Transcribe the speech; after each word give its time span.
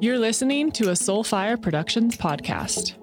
You're 0.00 0.20
listening 0.20 0.70
to 0.72 0.90
a 0.90 0.92
Soulfire 0.92 1.60
Productions 1.60 2.16
podcast. 2.16 2.94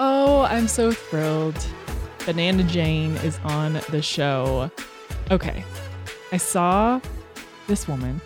Oh, 0.00 0.46
I'm 0.48 0.66
so 0.66 0.92
thrilled. 0.92 1.62
Banana 2.24 2.62
Jane 2.62 3.16
is 3.18 3.38
on 3.44 3.74
the 3.90 4.00
show. 4.00 4.70
Okay, 5.30 5.62
I 6.32 6.38
saw 6.38 7.02
this 7.66 7.86
woman 7.86 8.18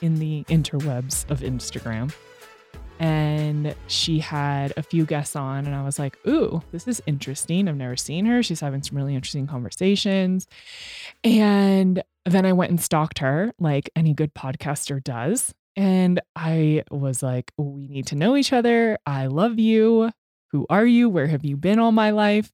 in 0.00 0.20
the 0.20 0.44
interwebs 0.44 1.28
of 1.28 1.40
Instagram 1.40 2.14
and 3.00 3.74
she 3.88 4.20
had 4.20 4.72
a 4.76 4.82
few 4.82 5.04
guests 5.06 5.36
on 5.36 5.66
and 5.66 5.74
i 5.74 5.84
was 5.84 6.00
like 6.00 6.18
ooh 6.26 6.60
this 6.72 6.88
is 6.88 7.00
interesting 7.06 7.68
i've 7.68 7.76
never 7.76 7.96
seen 7.96 8.26
her 8.26 8.42
she's 8.42 8.58
having 8.58 8.82
some 8.82 8.96
really 8.96 9.14
interesting 9.14 9.46
conversations 9.46 10.48
and 11.22 12.02
then 12.28 12.46
i 12.46 12.52
went 12.52 12.70
and 12.70 12.80
stalked 12.80 13.18
her 13.20 13.52
like 13.58 13.90
any 13.96 14.14
good 14.14 14.34
podcaster 14.34 15.02
does. 15.02 15.54
And 15.76 16.20
i 16.36 16.84
was 16.90 17.22
like 17.22 17.52
we 17.56 17.88
need 17.88 18.06
to 18.08 18.16
know 18.16 18.36
each 18.36 18.52
other. 18.52 18.98
I 19.06 19.26
love 19.26 19.58
you. 19.58 20.10
Who 20.52 20.66
are 20.70 20.86
you? 20.86 21.08
Where 21.08 21.26
have 21.26 21.44
you 21.44 21.56
been 21.56 21.78
all 21.78 21.92
my 21.92 22.10
life? 22.10 22.50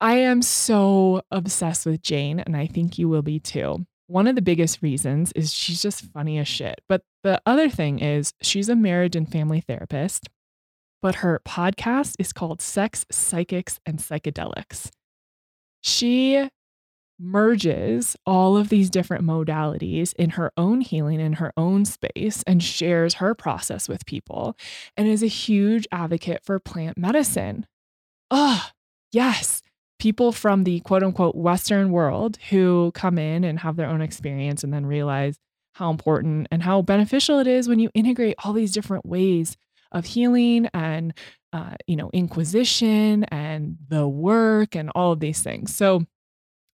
I 0.00 0.16
am 0.16 0.42
so 0.42 1.22
obsessed 1.30 1.86
with 1.86 2.02
jane 2.02 2.40
and 2.40 2.56
i 2.56 2.66
think 2.66 2.98
you 2.98 3.08
will 3.08 3.22
be 3.22 3.40
too. 3.40 3.86
One 4.06 4.26
of 4.26 4.34
the 4.34 4.42
biggest 4.42 4.82
reasons 4.82 5.32
is 5.32 5.52
she's 5.52 5.80
just 5.80 6.02
funny 6.12 6.38
as 6.38 6.46
shit. 6.46 6.82
But 6.88 7.02
the 7.22 7.40
other 7.46 7.70
thing 7.70 8.00
is 8.00 8.34
she's 8.42 8.68
a 8.68 8.76
marriage 8.76 9.16
and 9.16 9.30
family 9.30 9.62
therapist, 9.62 10.28
but 11.00 11.16
her 11.16 11.40
podcast 11.46 12.16
is 12.18 12.32
called 12.32 12.60
Sex, 12.60 13.06
Psychics, 13.10 13.80
and 13.86 13.98
Psychedelics. 13.98 14.90
She 15.80 16.48
merges 17.18 18.16
all 18.26 18.56
of 18.56 18.68
these 18.68 18.90
different 18.90 19.24
modalities 19.24 20.12
in 20.14 20.30
her 20.30 20.52
own 20.56 20.80
healing 20.80 21.20
in 21.20 21.34
her 21.34 21.52
own 21.56 21.84
space 21.84 22.42
and 22.46 22.62
shares 22.62 23.14
her 23.14 23.34
process 23.34 23.88
with 23.88 24.06
people 24.06 24.56
and 24.96 25.06
is 25.06 25.22
a 25.22 25.28
huge 25.28 25.86
advocate 25.92 26.44
for 26.44 26.58
plant 26.58 26.98
medicine. 26.98 27.66
Oh, 28.30 28.68
yes 29.12 29.62
people 30.04 30.32
from 30.32 30.64
the 30.64 30.80
quote 30.80 31.02
unquote 31.02 31.34
Western 31.34 31.90
world 31.90 32.36
who 32.50 32.92
come 32.94 33.18
in 33.18 33.42
and 33.42 33.60
have 33.60 33.76
their 33.76 33.88
own 33.88 34.02
experience 34.02 34.62
and 34.62 34.70
then 34.70 34.84
realize 34.84 35.38
how 35.72 35.90
important 35.90 36.46
and 36.50 36.62
how 36.62 36.82
beneficial 36.82 37.38
it 37.38 37.46
is 37.46 37.68
when 37.68 37.78
you 37.78 37.90
integrate 37.94 38.34
all 38.44 38.52
these 38.52 38.72
different 38.72 39.06
ways 39.06 39.56
of 39.92 40.04
healing 40.04 40.68
and, 40.74 41.14
uh, 41.54 41.74
you 41.86 41.96
know, 41.96 42.10
inquisition 42.12 43.24
and 43.24 43.78
the 43.88 44.06
work 44.06 44.76
and 44.76 44.90
all 44.94 45.12
of 45.12 45.20
these 45.20 45.40
things. 45.40 45.74
So, 45.74 46.04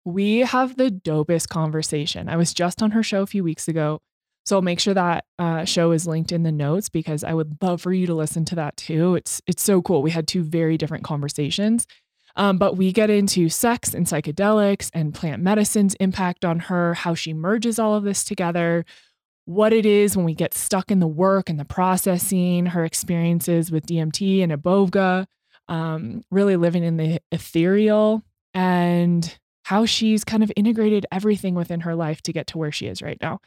we 0.05 0.39
have 0.39 0.77
the 0.77 0.89
dopest 0.89 1.49
conversation. 1.49 2.29
I 2.29 2.37
was 2.37 2.53
just 2.53 2.81
on 2.81 2.91
her 2.91 3.03
show 3.03 3.21
a 3.21 3.27
few 3.27 3.43
weeks 3.43 3.67
ago. 3.67 3.99
So 4.45 4.55
I'll 4.55 4.63
make 4.63 4.79
sure 4.79 4.95
that 4.95 5.25
uh, 5.37 5.65
show 5.65 5.91
is 5.91 6.07
linked 6.07 6.31
in 6.31 6.43
the 6.43 6.51
notes 6.51 6.89
because 6.89 7.23
I 7.23 7.33
would 7.33 7.57
love 7.61 7.81
for 7.81 7.93
you 7.93 8.07
to 8.07 8.15
listen 8.15 8.43
to 8.45 8.55
that 8.55 8.75
too. 8.75 9.15
It's 9.15 9.41
it's 9.45 9.61
so 9.61 9.81
cool. 9.81 10.01
We 10.01 10.11
had 10.11 10.27
two 10.27 10.43
very 10.43 10.77
different 10.77 11.03
conversations, 11.03 11.85
um, 12.35 12.57
but 12.57 12.75
we 12.75 12.91
get 12.91 13.11
into 13.11 13.49
sex 13.49 13.93
and 13.93 14.07
psychedelics 14.07 14.89
and 14.93 15.13
plant 15.13 15.43
medicine's 15.43 15.93
impact 15.95 16.43
on 16.43 16.59
her, 16.59 16.95
how 16.95 17.13
she 17.13 17.33
merges 17.33 17.77
all 17.77 17.93
of 17.93 18.03
this 18.03 18.23
together, 18.23 18.83
what 19.45 19.73
it 19.73 19.85
is 19.85 20.17
when 20.17 20.25
we 20.25 20.33
get 20.33 20.55
stuck 20.55 20.89
in 20.89 20.99
the 20.99 21.07
work 21.07 21.49
and 21.49 21.59
the 21.59 21.65
processing, 21.65 22.67
her 22.67 22.83
experiences 22.83 23.71
with 23.71 23.85
DMT 23.85 24.41
and 24.43 24.51
Iboga, 24.51 25.27
um, 25.67 26.23
really 26.31 26.55
living 26.55 26.83
in 26.83 26.97
the 26.97 27.19
ethereal, 27.31 28.23
and 28.55 29.37
how 29.63 29.85
she's 29.85 30.23
kind 30.23 30.43
of 30.43 30.51
integrated 30.55 31.05
everything 31.11 31.55
within 31.55 31.81
her 31.81 31.95
life 31.95 32.21
to 32.23 32.33
get 32.33 32.47
to 32.47 32.57
where 32.57 32.71
she 32.71 32.87
is 32.87 33.01
right 33.01 33.17
now. 33.21 33.39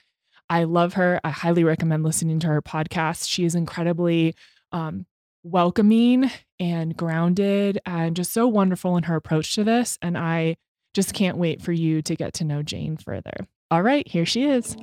I 0.49 0.65
love 0.65 0.95
her. 0.95 1.21
I 1.25 1.31
highly 1.31 1.65
recommend 1.65 2.03
listening 2.03 2.39
to 2.41 2.47
her 2.49 2.63
podcast. 2.63 3.29
She 3.29 3.45
is 3.45 3.55
incredibly 3.55 4.35
um, 4.73 5.07
welcoming 5.43 6.31
and 6.61 6.97
grounded 6.97 7.79
and 7.87 8.15
just 8.15 8.33
so 8.33 8.47
wonderful 8.47 8.97
in 8.97 9.05
her 9.05 9.17
approach 9.17 9.55
to 9.55 9.65
this. 9.65 9.99
And 10.03 10.17
I 10.19 10.57
just 10.93 11.15
can't 11.15 11.39
wait 11.39 11.63
for 11.63 11.73
you 11.73 12.03
to 12.03 12.15
get 12.15 12.35
to 12.35 12.45
know 12.45 12.63
Jane 12.63 12.97
further. 12.97 13.35
All 13.71 13.83
right, 13.83 14.07
here 14.07 14.27
she 14.27 14.45
is. 14.45 14.77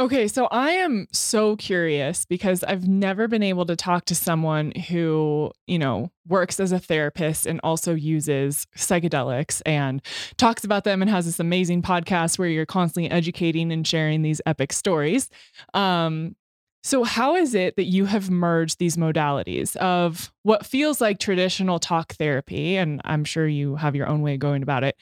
Okay, 0.00 0.26
so 0.26 0.46
I 0.50 0.72
am 0.72 1.06
so 1.12 1.54
curious 1.54 2.24
because 2.24 2.64
I've 2.64 2.88
never 2.88 3.28
been 3.28 3.44
able 3.44 3.64
to 3.66 3.76
talk 3.76 4.06
to 4.06 4.14
someone 4.16 4.72
who, 4.72 5.52
you 5.68 5.78
know, 5.78 6.10
works 6.26 6.58
as 6.58 6.72
a 6.72 6.80
therapist 6.80 7.46
and 7.46 7.60
also 7.62 7.94
uses 7.94 8.66
psychedelics 8.76 9.62
and 9.64 10.02
talks 10.36 10.64
about 10.64 10.82
them 10.82 11.00
and 11.00 11.08
has 11.08 11.26
this 11.26 11.38
amazing 11.38 11.82
podcast 11.82 12.40
where 12.40 12.48
you're 12.48 12.66
constantly 12.66 13.08
educating 13.08 13.70
and 13.70 13.86
sharing 13.86 14.22
these 14.22 14.40
epic 14.46 14.72
stories. 14.72 15.30
Um, 15.74 16.34
so, 16.82 17.04
how 17.04 17.36
is 17.36 17.54
it 17.54 17.76
that 17.76 17.86
you 17.86 18.06
have 18.06 18.30
merged 18.30 18.80
these 18.80 18.96
modalities 18.96 19.76
of 19.76 20.32
what 20.42 20.66
feels 20.66 21.00
like 21.00 21.20
traditional 21.20 21.78
talk 21.78 22.14
therapy? 22.14 22.76
And 22.76 23.00
I'm 23.04 23.24
sure 23.24 23.46
you 23.46 23.76
have 23.76 23.94
your 23.94 24.08
own 24.08 24.22
way 24.22 24.34
of 24.34 24.40
going 24.40 24.64
about 24.64 24.82
it, 24.82 24.96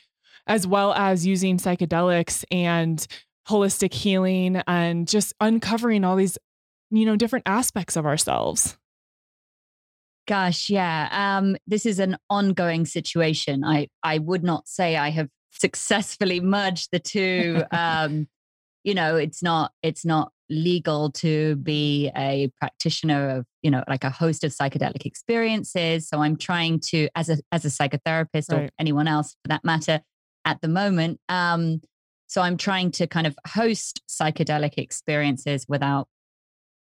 as 0.47 0.67
well 0.67 0.93
as 0.93 1.27
using 1.27 1.57
psychedelics 1.57 2.45
and 2.51 3.07
holistic 3.49 3.93
healing 3.93 4.63
and 4.67 5.09
just 5.09 5.33
uncovering 5.41 6.05
all 6.05 6.17
these, 6.17 6.39
you 6.91 7.05
know, 7.05 7.17
different 7.17 7.47
aspects 7.47 7.97
of 7.97 8.07
ourselves. 8.07 8.77
Gosh, 10.29 10.71
yeah. 10.71 11.09
Um, 11.11 11.57
this 11.67 11.85
is 11.85 11.99
an 11.99 12.17
ongoing 12.31 12.87
situation. 12.87 13.65
I 13.65 13.89
I 14.03 14.19
would 14.19 14.45
not 14.45 14.69
say 14.69 14.97
I 14.97 15.11
have 15.11 15.29
successfully 15.51 16.41
merged 16.41 16.89
the 16.93 17.01
two. 17.01 17.65
Um, 17.73 18.29
you 18.85 18.95
know, 18.95 19.17
it's 19.17 19.43
not 19.43 19.73
it's 19.83 20.05
not 20.05 20.33
legal 20.53 21.11
to 21.11 21.57
be 21.57 22.11
a 22.17 22.51
practitioner 22.59 23.31
of 23.31 23.47
you 23.63 23.71
know 23.71 23.83
like 23.89 24.05
a 24.05 24.11
host 24.11 24.45
of 24.45 24.53
psychedelic 24.53 25.07
experiences 25.07 26.07
so 26.07 26.21
i'm 26.21 26.37
trying 26.37 26.79
to 26.79 27.09
as 27.17 27.31
a 27.31 27.39
as 27.53 27.65
a 27.65 27.69
psychotherapist 27.69 28.53
right. 28.53 28.65
or 28.65 28.69
anyone 28.79 29.09
else 29.09 29.35
for 29.43 29.49
that 29.49 29.65
matter 29.65 30.03
at 30.45 30.61
the 30.61 30.69
moment 30.69 31.19
um 31.31 31.81
so 32.33 32.43
i'm 32.43 32.57
trying 32.57 32.91
to 32.91 33.07
kind 33.07 33.27
of 33.27 33.37
host 33.47 34.03
psychedelic 34.09 34.79
experiences 34.79 35.67
without 35.69 36.09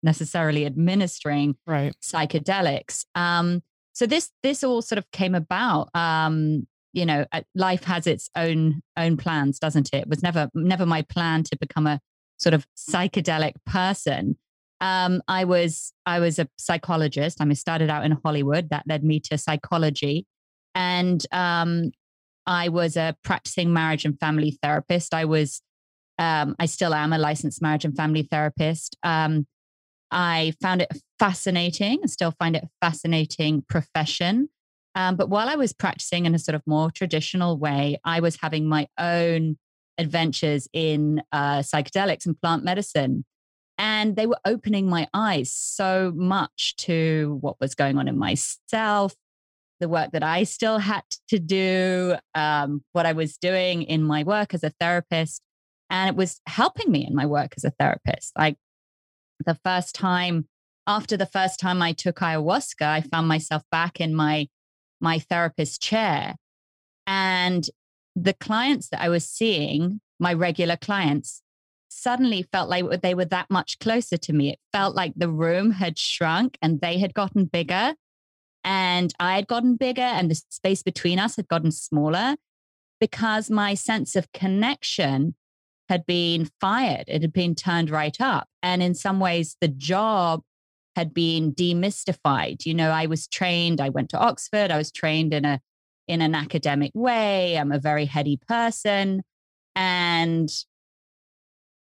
necessarily 0.02 0.64
administering 0.66 1.54
right 1.66 1.94
psychedelics 2.02 3.04
um 3.14 3.62
so 3.92 4.06
this 4.06 4.30
this 4.42 4.64
all 4.64 4.82
sort 4.82 4.98
of 4.98 5.10
came 5.10 5.34
about 5.34 5.88
um 5.94 6.66
you 6.92 7.04
know 7.04 7.24
life 7.54 7.84
has 7.84 8.06
its 8.06 8.30
own 8.36 8.80
own 8.96 9.16
plans 9.16 9.58
doesn't 9.58 9.90
it 9.92 9.98
it 9.98 10.08
was 10.08 10.22
never 10.22 10.48
never 10.54 10.86
my 10.86 11.02
plan 11.02 11.42
to 11.42 11.56
become 11.58 11.86
a 11.86 12.00
sort 12.40 12.54
of 12.54 12.66
psychedelic 12.76 13.52
person. 13.66 14.36
Um, 14.80 15.22
I 15.28 15.44
was 15.44 15.92
I 16.06 16.20
was 16.20 16.38
a 16.38 16.48
psychologist. 16.58 17.38
I 17.40 17.52
started 17.52 17.90
out 17.90 18.04
in 18.04 18.18
Hollywood. 18.24 18.70
That 18.70 18.84
led 18.88 19.04
me 19.04 19.20
to 19.20 19.36
psychology, 19.36 20.26
and 20.74 21.24
um, 21.32 21.92
I 22.46 22.68
was 22.68 22.96
a 22.96 23.16
practicing 23.22 23.72
marriage 23.72 24.04
and 24.04 24.18
family 24.18 24.58
therapist. 24.62 25.14
I 25.14 25.24
was 25.24 25.62
um, 26.18 26.54
I 26.58 26.66
still 26.66 26.92
am 26.92 27.14
a 27.14 27.18
licensed 27.18 27.62
marriage 27.62 27.86
and 27.86 27.96
family 27.96 28.22
therapist. 28.22 28.96
Um, 29.02 29.46
I 30.10 30.52
found 30.60 30.82
it 30.82 30.90
fascinating. 31.18 32.00
I 32.04 32.06
still 32.08 32.34
find 32.38 32.56
it 32.56 32.64
a 32.64 32.68
fascinating 32.80 33.62
profession. 33.68 34.50
Um, 34.94 35.16
but 35.16 35.30
while 35.30 35.48
I 35.48 35.54
was 35.54 35.72
practicing 35.72 36.26
in 36.26 36.34
a 36.34 36.38
sort 36.38 36.56
of 36.56 36.62
more 36.66 36.90
traditional 36.90 37.56
way, 37.56 37.98
I 38.04 38.20
was 38.20 38.36
having 38.42 38.68
my 38.68 38.88
own 38.98 39.56
adventures 39.96 40.68
in 40.72 41.22
uh, 41.32 41.60
psychedelics 41.60 42.26
and 42.26 42.40
plant 42.40 42.64
medicine. 42.64 43.24
And 43.78 44.14
they 44.14 44.26
were 44.26 44.40
opening 44.44 44.90
my 44.90 45.08
eyes 45.14 45.50
so 45.50 46.12
much 46.14 46.76
to 46.78 47.38
what 47.40 47.58
was 47.60 47.74
going 47.74 47.96
on 47.96 48.08
in 48.08 48.18
myself, 48.18 49.14
the 49.80 49.88
work 49.88 50.12
that 50.12 50.22
I 50.22 50.44
still 50.44 50.78
had 50.78 51.02
to 51.28 51.38
do, 51.38 52.16
um, 52.34 52.82
what 52.92 53.06
I 53.06 53.12
was 53.12 53.36
doing 53.36 53.82
in 53.82 54.02
my 54.02 54.22
work 54.22 54.54
as 54.54 54.62
a 54.62 54.72
therapist. 54.78 55.42
And 55.88 56.08
it 56.08 56.16
was 56.16 56.40
helping 56.46 56.90
me 56.90 57.06
in 57.06 57.14
my 57.14 57.26
work 57.26 57.54
as 57.56 57.64
a 57.64 57.70
therapist. 57.70 58.32
Like 58.38 58.56
the 59.44 59.58
first 59.64 59.94
time, 59.94 60.46
after 60.86 61.16
the 61.16 61.26
first 61.26 61.58
time 61.58 61.82
I 61.82 61.92
took 61.92 62.16
ayahuasca, 62.16 62.86
I 62.86 63.00
found 63.00 63.26
myself 63.26 63.62
back 63.70 64.00
in 64.00 64.14
my 64.14 64.48
my 65.00 65.18
therapist 65.18 65.80
chair. 65.80 66.36
And 67.06 67.68
the 68.14 68.34
clients 68.34 68.90
that 68.90 69.00
I 69.00 69.08
was 69.08 69.24
seeing, 69.24 70.00
my 70.18 70.34
regular 70.34 70.76
clients, 70.76 71.42
suddenly 71.88 72.42
felt 72.52 72.68
like 72.68 73.00
they 73.00 73.14
were 73.14 73.24
that 73.24 73.50
much 73.50 73.78
closer 73.78 74.16
to 74.16 74.32
me. 74.32 74.50
It 74.50 74.58
felt 74.72 74.94
like 74.94 75.12
the 75.16 75.28
room 75.30 75.72
had 75.72 75.98
shrunk 75.98 76.56
and 76.62 76.80
they 76.80 76.98
had 76.98 77.14
gotten 77.14 77.46
bigger 77.46 77.94
and 78.64 79.12
I 79.18 79.36
had 79.36 79.46
gotten 79.46 79.76
bigger 79.76 80.02
and 80.02 80.30
the 80.30 80.40
space 80.50 80.82
between 80.82 81.18
us 81.18 81.36
had 81.36 81.48
gotten 81.48 81.70
smaller 81.70 82.36
because 83.00 83.50
my 83.50 83.74
sense 83.74 84.14
of 84.14 84.30
connection 84.32 85.34
had 85.88 86.06
been 86.06 86.48
fired. 86.60 87.04
It 87.08 87.22
had 87.22 87.32
been 87.32 87.54
turned 87.54 87.90
right 87.90 88.20
up. 88.20 88.48
And 88.62 88.82
in 88.82 88.94
some 88.94 89.18
ways, 89.18 89.56
the 89.60 89.68
job 89.68 90.42
had 90.94 91.12
been 91.12 91.52
demystified. 91.52 92.64
You 92.66 92.74
know, 92.74 92.90
I 92.90 93.06
was 93.06 93.26
trained, 93.26 93.80
I 93.80 93.88
went 93.88 94.10
to 94.10 94.18
Oxford, 94.18 94.70
I 94.70 94.76
was 94.76 94.92
trained 94.92 95.34
in 95.34 95.44
a 95.44 95.60
in 96.06 96.22
an 96.22 96.34
academic 96.34 96.90
way. 96.94 97.56
I'm 97.56 97.70
a 97.70 97.78
very 97.78 98.04
heady 98.04 98.36
person. 98.48 99.22
And 99.76 100.48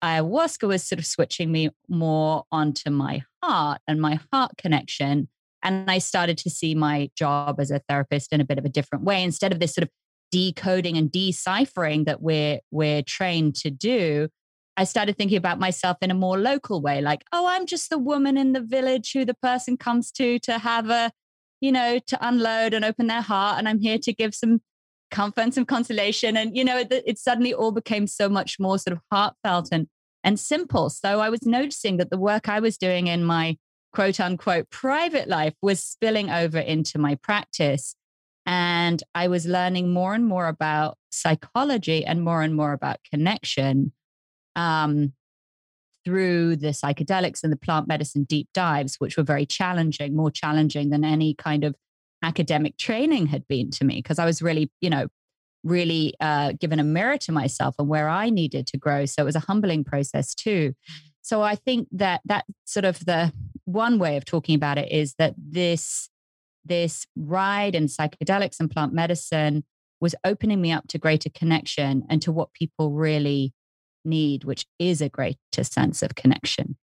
ayahuasca 0.03 0.67
was 0.67 0.83
sort 0.83 0.99
of 0.99 1.05
switching 1.05 1.51
me 1.51 1.69
more 1.87 2.43
onto 2.51 2.91
my 2.91 3.23
heart 3.43 3.81
and 3.87 3.99
my 3.99 4.19
heart 4.31 4.51
connection. 4.57 5.29
And 5.63 5.89
I 5.89 5.97
started 5.97 6.37
to 6.39 6.49
see 6.49 6.75
my 6.75 7.09
job 7.15 7.59
as 7.59 7.71
a 7.71 7.81
therapist 7.89 8.31
in 8.33 8.41
a 8.41 8.45
bit 8.45 8.57
of 8.57 8.65
a 8.65 8.69
different 8.69 9.03
way. 9.03 9.23
Instead 9.23 9.51
of 9.51 9.59
this 9.59 9.73
sort 9.73 9.83
of 9.83 9.89
decoding 10.31 10.97
and 10.97 11.11
deciphering 11.11 12.05
that 12.05 12.21
we're 12.21 12.59
we're 12.71 13.01
trained 13.01 13.55
to 13.55 13.69
do, 13.69 14.29
I 14.77 14.85
started 14.85 15.17
thinking 15.17 15.37
about 15.37 15.59
myself 15.59 15.97
in 16.01 16.11
a 16.11 16.13
more 16.13 16.37
local 16.37 16.81
way, 16.81 17.01
like, 17.01 17.23
oh, 17.33 17.45
I'm 17.47 17.65
just 17.65 17.89
the 17.89 17.97
woman 17.97 18.37
in 18.37 18.53
the 18.53 18.61
village 18.61 19.11
who 19.11 19.25
the 19.25 19.33
person 19.33 19.75
comes 19.75 20.11
to 20.13 20.39
to 20.39 20.57
have 20.57 20.89
a, 20.89 21.11
you 21.59 21.71
know, 21.71 21.99
to 22.07 22.17
unload 22.25 22.73
and 22.73 22.85
open 22.85 23.07
their 23.07 23.21
heart. 23.21 23.59
And 23.59 23.67
I'm 23.67 23.79
here 23.79 23.97
to 23.97 24.13
give 24.13 24.33
some 24.33 24.61
comfort 25.11 25.41
and 25.41 25.53
some 25.53 25.65
consolation. 25.65 26.37
And, 26.37 26.55
you 26.55 26.63
know, 26.63 26.77
it, 26.77 26.91
it 26.91 27.19
suddenly 27.19 27.53
all 27.53 27.71
became 27.71 28.07
so 28.07 28.29
much 28.29 28.59
more 28.59 28.79
sort 28.79 28.95
of 28.95 29.01
heartfelt 29.11 29.67
and, 29.71 29.87
and 30.23 30.39
simple. 30.39 30.89
So 30.89 31.19
I 31.19 31.29
was 31.29 31.45
noticing 31.45 31.97
that 31.97 32.09
the 32.09 32.17
work 32.17 32.47
I 32.47 32.59
was 32.59 32.77
doing 32.77 33.07
in 33.07 33.25
my 33.25 33.57
quote 33.91 34.19
unquote 34.19 34.69
private 34.69 35.27
life 35.27 35.53
was 35.61 35.83
spilling 35.83 36.29
over 36.29 36.59
into 36.59 36.99
my 36.99 37.15
practice. 37.15 37.95
And 38.45 39.03
I 39.13 39.27
was 39.27 39.45
learning 39.45 39.93
more 39.93 40.13
and 40.13 40.25
more 40.25 40.47
about 40.47 40.97
psychology 41.11 42.05
and 42.05 42.23
more 42.23 42.41
and 42.41 42.55
more 42.55 42.73
about 42.73 42.97
connection 43.11 43.91
um, 44.55 45.13
through 46.05 46.55
the 46.55 46.69
psychedelics 46.69 47.43
and 47.43 47.51
the 47.51 47.57
plant 47.57 47.87
medicine 47.87 48.23
deep 48.23 48.47
dives, 48.53 48.95
which 48.97 49.17
were 49.17 49.23
very 49.23 49.45
challenging, 49.45 50.15
more 50.15 50.31
challenging 50.31 50.89
than 50.89 51.03
any 51.03 51.35
kind 51.35 51.63
of 51.63 51.75
academic 52.23 52.77
training 52.77 53.27
had 53.27 53.47
been 53.47 53.69
to 53.71 53.85
me, 53.85 53.95
because 53.97 54.17
I 54.19 54.25
was 54.25 54.41
really, 54.41 54.71
you 54.81 54.89
know, 54.89 55.07
really 55.63 56.13
uh, 56.19 56.53
given 56.59 56.79
a 56.79 56.83
mirror 56.83 57.17
to 57.17 57.31
myself 57.31 57.75
and 57.77 57.87
where 57.87 58.09
I 58.09 58.29
needed 58.29 58.65
to 58.67 58.77
grow. 58.77 59.05
So 59.05 59.21
it 59.21 59.25
was 59.25 59.35
a 59.35 59.41
humbling 59.41 59.83
process 59.83 60.33
too. 60.33 60.73
So 61.21 61.41
I 61.41 61.55
think 61.55 61.87
that 61.91 62.21
that 62.25 62.45
sort 62.65 62.85
of 62.85 63.05
the 63.05 63.31
one 63.71 63.99
way 63.99 64.17
of 64.17 64.25
talking 64.25 64.55
about 64.55 64.77
it 64.77 64.91
is 64.91 65.15
that 65.19 65.35
this 65.37 66.09
this 66.65 67.05
ride 67.15 67.73
in 67.73 67.85
psychedelics 67.85 68.59
and 68.59 68.69
plant 68.69 68.93
medicine 68.93 69.63
was 70.01 70.15
opening 70.23 70.61
me 70.61 70.71
up 70.71 70.87
to 70.87 70.97
greater 70.97 71.29
connection 71.29 72.03
and 72.09 72.21
to 72.21 72.31
what 72.31 72.53
people 72.53 72.91
really 72.91 73.53
need, 74.05 74.43
which 74.43 74.65
is 74.77 75.01
a 75.01 75.09
greater 75.09 75.63
sense 75.63 76.03
of 76.03 76.15
connection. 76.15 76.77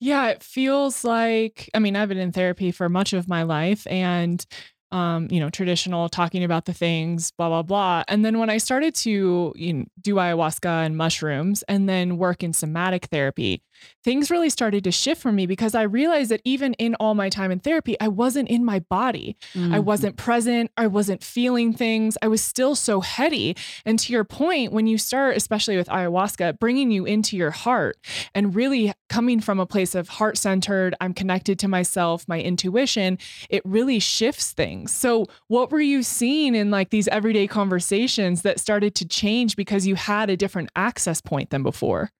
Yeah, 0.00 0.28
it 0.28 0.42
feels 0.42 1.04
like, 1.04 1.70
I 1.74 1.78
mean, 1.78 1.96
I've 1.96 2.08
been 2.08 2.18
in 2.18 2.32
therapy 2.32 2.70
for 2.70 2.88
much 2.88 3.12
of 3.12 3.28
my 3.28 3.42
life 3.42 3.86
and 3.86 4.44
um, 4.92 5.26
you 5.28 5.40
know, 5.40 5.50
traditional 5.50 6.08
talking 6.08 6.44
about 6.44 6.66
the 6.66 6.72
things, 6.72 7.32
blah, 7.32 7.48
blah, 7.48 7.62
blah. 7.62 8.04
And 8.06 8.24
then 8.24 8.38
when 8.38 8.48
I 8.48 8.58
started 8.58 8.94
to 8.96 9.52
you 9.56 9.72
know, 9.72 9.84
do 10.00 10.14
ayahuasca 10.14 10.86
and 10.86 10.96
mushrooms 10.96 11.64
and 11.64 11.88
then 11.88 12.16
work 12.16 12.44
in 12.44 12.52
somatic 12.52 13.06
therapy, 13.06 13.60
things 14.02 14.30
really 14.30 14.50
started 14.50 14.84
to 14.84 14.92
shift 14.92 15.20
for 15.20 15.32
me 15.32 15.46
because 15.46 15.74
I 15.74 15.82
realized 15.82 16.30
that 16.30 16.40
even 16.44 16.74
in 16.74 16.94
all 16.96 17.14
my 17.14 17.28
time 17.28 17.50
in 17.50 17.58
therapy, 17.58 17.96
I 18.00 18.08
wasn't 18.08 18.48
in 18.48 18.64
my 18.64 18.80
body. 18.80 19.36
Mm-hmm. 19.54 19.74
I 19.74 19.80
wasn't 19.80 20.16
present. 20.16 20.70
I 20.76 20.86
wasn't 20.86 21.22
feeling 21.22 21.72
things. 21.72 22.18
I 22.22 22.28
was 22.28 22.42
still 22.42 22.74
so 22.74 23.00
heady. 23.00 23.56
And 23.84 23.98
to 24.00 24.12
your 24.12 24.24
point, 24.24 24.72
when 24.72 24.86
you 24.86 24.98
start, 24.98 25.36
especially 25.36 25.76
with 25.76 25.88
ayahuasca, 25.88 26.58
bringing 26.58 26.90
you 26.90 27.04
into 27.04 27.36
your 27.36 27.50
heart 27.50 27.96
and 28.34 28.54
really 28.54 28.92
coming 29.08 29.40
from 29.40 29.60
a 29.60 29.66
place 29.66 29.94
of 29.94 30.08
heart 30.08 30.36
centered, 30.36 30.94
I'm 31.00 31.14
connected 31.14 31.58
to 31.60 31.68
myself, 31.68 32.26
my 32.28 32.40
intuition, 32.40 33.18
it 33.48 33.62
really 33.64 33.98
shifts 33.98 34.52
things. 34.52 34.92
So, 34.92 35.26
what 35.48 35.70
were 35.70 35.80
you 35.80 36.02
seeing 36.02 36.54
in 36.54 36.70
like 36.70 36.90
these 36.90 37.08
everyday 37.08 37.46
conversations 37.46 38.42
that 38.42 38.60
started 38.60 38.94
to 38.96 39.06
change 39.06 39.56
because 39.56 39.86
you 39.86 39.94
had 39.94 40.30
a 40.30 40.36
different 40.36 40.70
access 40.76 41.20
point 41.20 41.50
than 41.50 41.62
before? 41.62 42.10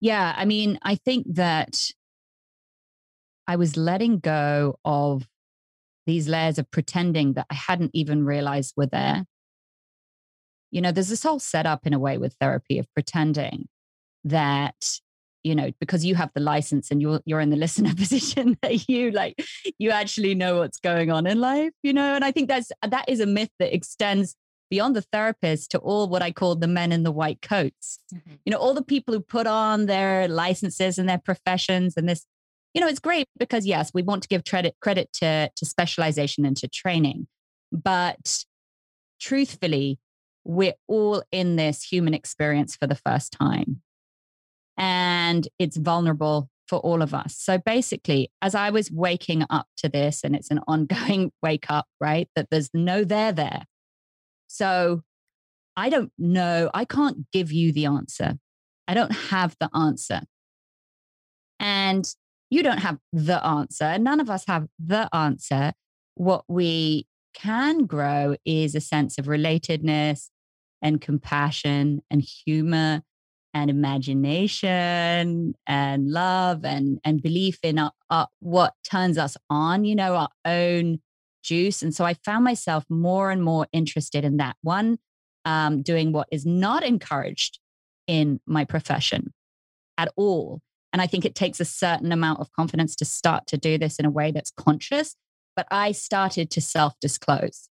Yeah, 0.00 0.32
I 0.36 0.44
mean, 0.44 0.78
I 0.82 0.94
think 0.94 1.26
that 1.34 1.90
I 3.46 3.56
was 3.56 3.76
letting 3.76 4.18
go 4.18 4.78
of 4.84 5.26
these 6.06 6.28
layers 6.28 6.58
of 6.58 6.70
pretending 6.70 7.34
that 7.34 7.46
I 7.50 7.54
hadn't 7.54 7.90
even 7.94 8.24
realized 8.24 8.74
were 8.76 8.86
there. 8.86 9.24
You 10.70 10.82
know, 10.82 10.92
there's 10.92 11.08
this 11.08 11.22
whole 11.22 11.38
setup 11.38 11.86
in 11.86 11.94
a 11.94 11.98
way 11.98 12.18
with 12.18 12.34
therapy 12.40 12.78
of 12.78 12.86
pretending 12.94 13.68
that 14.24 15.00
you 15.44 15.54
know 15.54 15.70
because 15.80 16.04
you 16.04 16.14
have 16.14 16.30
the 16.34 16.40
license 16.40 16.90
and 16.90 17.00
you're 17.00 17.20
you're 17.24 17.40
in 17.40 17.50
the 17.50 17.56
listener 17.64 17.94
position 17.94 18.58
that 18.62 18.88
you 18.88 19.10
like 19.12 19.40
you 19.78 19.90
actually 19.90 20.34
know 20.34 20.58
what's 20.58 20.80
going 20.80 21.10
on 21.10 21.26
in 21.26 21.40
life 21.40 21.70
you 21.82 21.92
know 21.92 22.14
and 22.14 22.24
i 22.24 22.32
think 22.32 22.48
that's 22.48 22.72
that 22.86 23.08
is 23.08 23.20
a 23.20 23.26
myth 23.26 23.50
that 23.60 23.72
extends 23.72 24.34
beyond 24.70 24.96
the 24.96 25.02
therapist 25.02 25.70
to 25.70 25.78
all 25.78 26.08
what 26.08 26.22
I 26.22 26.32
call 26.32 26.56
the 26.56 26.66
men 26.66 26.92
in 26.92 27.02
the 27.02 27.12
white 27.12 27.42
coats. 27.42 27.98
Mm-hmm. 28.14 28.34
You 28.44 28.52
know, 28.52 28.58
all 28.58 28.74
the 28.74 28.82
people 28.82 29.14
who 29.14 29.20
put 29.20 29.46
on 29.46 29.86
their 29.86 30.28
licenses 30.28 30.98
and 30.98 31.08
their 31.08 31.18
professions 31.18 31.94
and 31.96 32.08
this, 32.08 32.24
you 32.74 32.80
know, 32.80 32.88
it's 32.88 32.98
great 32.98 33.26
because 33.38 33.66
yes, 33.66 33.90
we 33.94 34.02
want 34.02 34.22
to 34.22 34.28
give 34.28 34.44
credit 34.44 34.76
credit 34.80 35.12
to, 35.14 35.50
to 35.54 35.66
specialization 35.66 36.44
and 36.44 36.56
to 36.58 36.68
training. 36.68 37.26
But 37.72 38.44
truthfully, 39.20 39.98
we're 40.44 40.74
all 40.86 41.22
in 41.30 41.56
this 41.56 41.82
human 41.82 42.14
experience 42.14 42.76
for 42.76 42.86
the 42.86 42.94
first 42.94 43.32
time. 43.32 43.82
And 44.76 45.48
it's 45.58 45.76
vulnerable 45.76 46.48
for 46.68 46.78
all 46.78 47.02
of 47.02 47.14
us. 47.14 47.34
So 47.36 47.58
basically, 47.58 48.30
as 48.42 48.54
I 48.54 48.70
was 48.70 48.90
waking 48.90 49.44
up 49.50 49.66
to 49.78 49.88
this, 49.88 50.22
and 50.22 50.36
it's 50.36 50.50
an 50.50 50.60
ongoing 50.68 51.32
wake 51.42 51.66
up, 51.70 51.86
right? 52.00 52.28
That 52.36 52.48
there's 52.50 52.70
no 52.72 53.04
there 53.04 53.32
there. 53.32 53.64
So 54.48 55.02
I 55.76 55.90
don't 55.90 56.10
know. 56.18 56.70
I 56.74 56.84
can't 56.84 57.30
give 57.32 57.52
you 57.52 57.72
the 57.72 57.86
answer. 57.86 58.38
I 58.88 58.94
don't 58.94 59.12
have 59.12 59.54
the 59.60 59.70
answer. 59.74 60.22
And 61.60 62.04
you 62.50 62.62
don't 62.62 62.78
have 62.78 62.98
the 63.12 63.44
answer. 63.46 63.84
And 63.84 64.02
none 64.02 64.20
of 64.20 64.30
us 64.30 64.44
have 64.48 64.66
the 64.84 65.08
answer. 65.14 65.72
What 66.14 66.44
we 66.48 67.06
can 67.34 67.86
grow 67.86 68.36
is 68.44 68.74
a 68.74 68.80
sense 68.80 69.18
of 69.18 69.26
relatedness 69.26 70.30
and 70.82 71.00
compassion 71.00 72.02
and 72.10 72.22
humor 72.22 73.02
and 73.54 73.70
imagination 73.70 75.54
and 75.66 76.10
love 76.10 76.64
and, 76.64 76.98
and 77.04 77.22
belief 77.22 77.58
in 77.62 77.78
our, 77.78 77.92
our, 78.10 78.28
what 78.40 78.74
turns 78.84 79.18
us 79.18 79.36
on, 79.48 79.84
you 79.84 79.94
know, 79.94 80.14
our 80.14 80.28
own 80.44 81.00
juice. 81.42 81.82
And 81.82 81.94
so 81.94 82.04
I 82.04 82.14
found 82.14 82.44
myself 82.44 82.84
more 82.88 83.30
and 83.30 83.42
more 83.42 83.66
interested 83.72 84.24
in 84.24 84.36
that 84.38 84.56
one, 84.62 84.98
um, 85.44 85.82
doing 85.82 86.12
what 86.12 86.28
is 86.30 86.44
not 86.44 86.82
encouraged 86.82 87.58
in 88.06 88.40
my 88.46 88.64
profession 88.64 89.32
at 89.96 90.12
all. 90.16 90.60
And 90.92 91.02
I 91.02 91.06
think 91.06 91.24
it 91.24 91.34
takes 91.34 91.60
a 91.60 91.64
certain 91.64 92.12
amount 92.12 92.40
of 92.40 92.52
confidence 92.52 92.96
to 92.96 93.04
start 93.04 93.46
to 93.48 93.58
do 93.58 93.78
this 93.78 93.98
in 93.98 94.06
a 94.06 94.10
way 94.10 94.30
that's 94.30 94.50
conscious. 94.50 95.14
But 95.54 95.66
I 95.70 95.92
started 95.92 96.50
to 96.50 96.60
self 96.60 96.94
disclose 97.00 97.68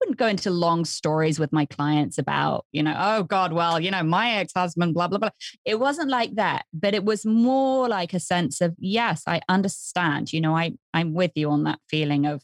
wouldn't 0.00 0.18
go 0.18 0.26
into 0.26 0.50
long 0.50 0.84
stories 0.84 1.38
with 1.38 1.52
my 1.52 1.64
clients 1.66 2.18
about, 2.18 2.66
you 2.72 2.82
know, 2.82 2.94
oh 2.98 3.22
God, 3.22 3.52
well, 3.52 3.78
you 3.78 3.90
know, 3.90 4.02
my 4.02 4.32
ex 4.32 4.52
husband, 4.54 4.94
blah, 4.94 5.08
blah, 5.08 5.18
blah. 5.18 5.30
It 5.64 5.78
wasn't 5.78 6.10
like 6.10 6.34
that, 6.36 6.64
but 6.72 6.94
it 6.94 7.04
was 7.04 7.26
more 7.26 7.88
like 7.88 8.14
a 8.14 8.20
sense 8.20 8.60
of, 8.60 8.74
yes, 8.78 9.22
I 9.26 9.40
understand, 9.48 10.32
you 10.32 10.40
know, 10.40 10.56
I, 10.56 10.72
I'm 10.94 11.14
with 11.14 11.32
you 11.34 11.50
on 11.50 11.64
that 11.64 11.78
feeling 11.88 12.26
of, 12.26 12.42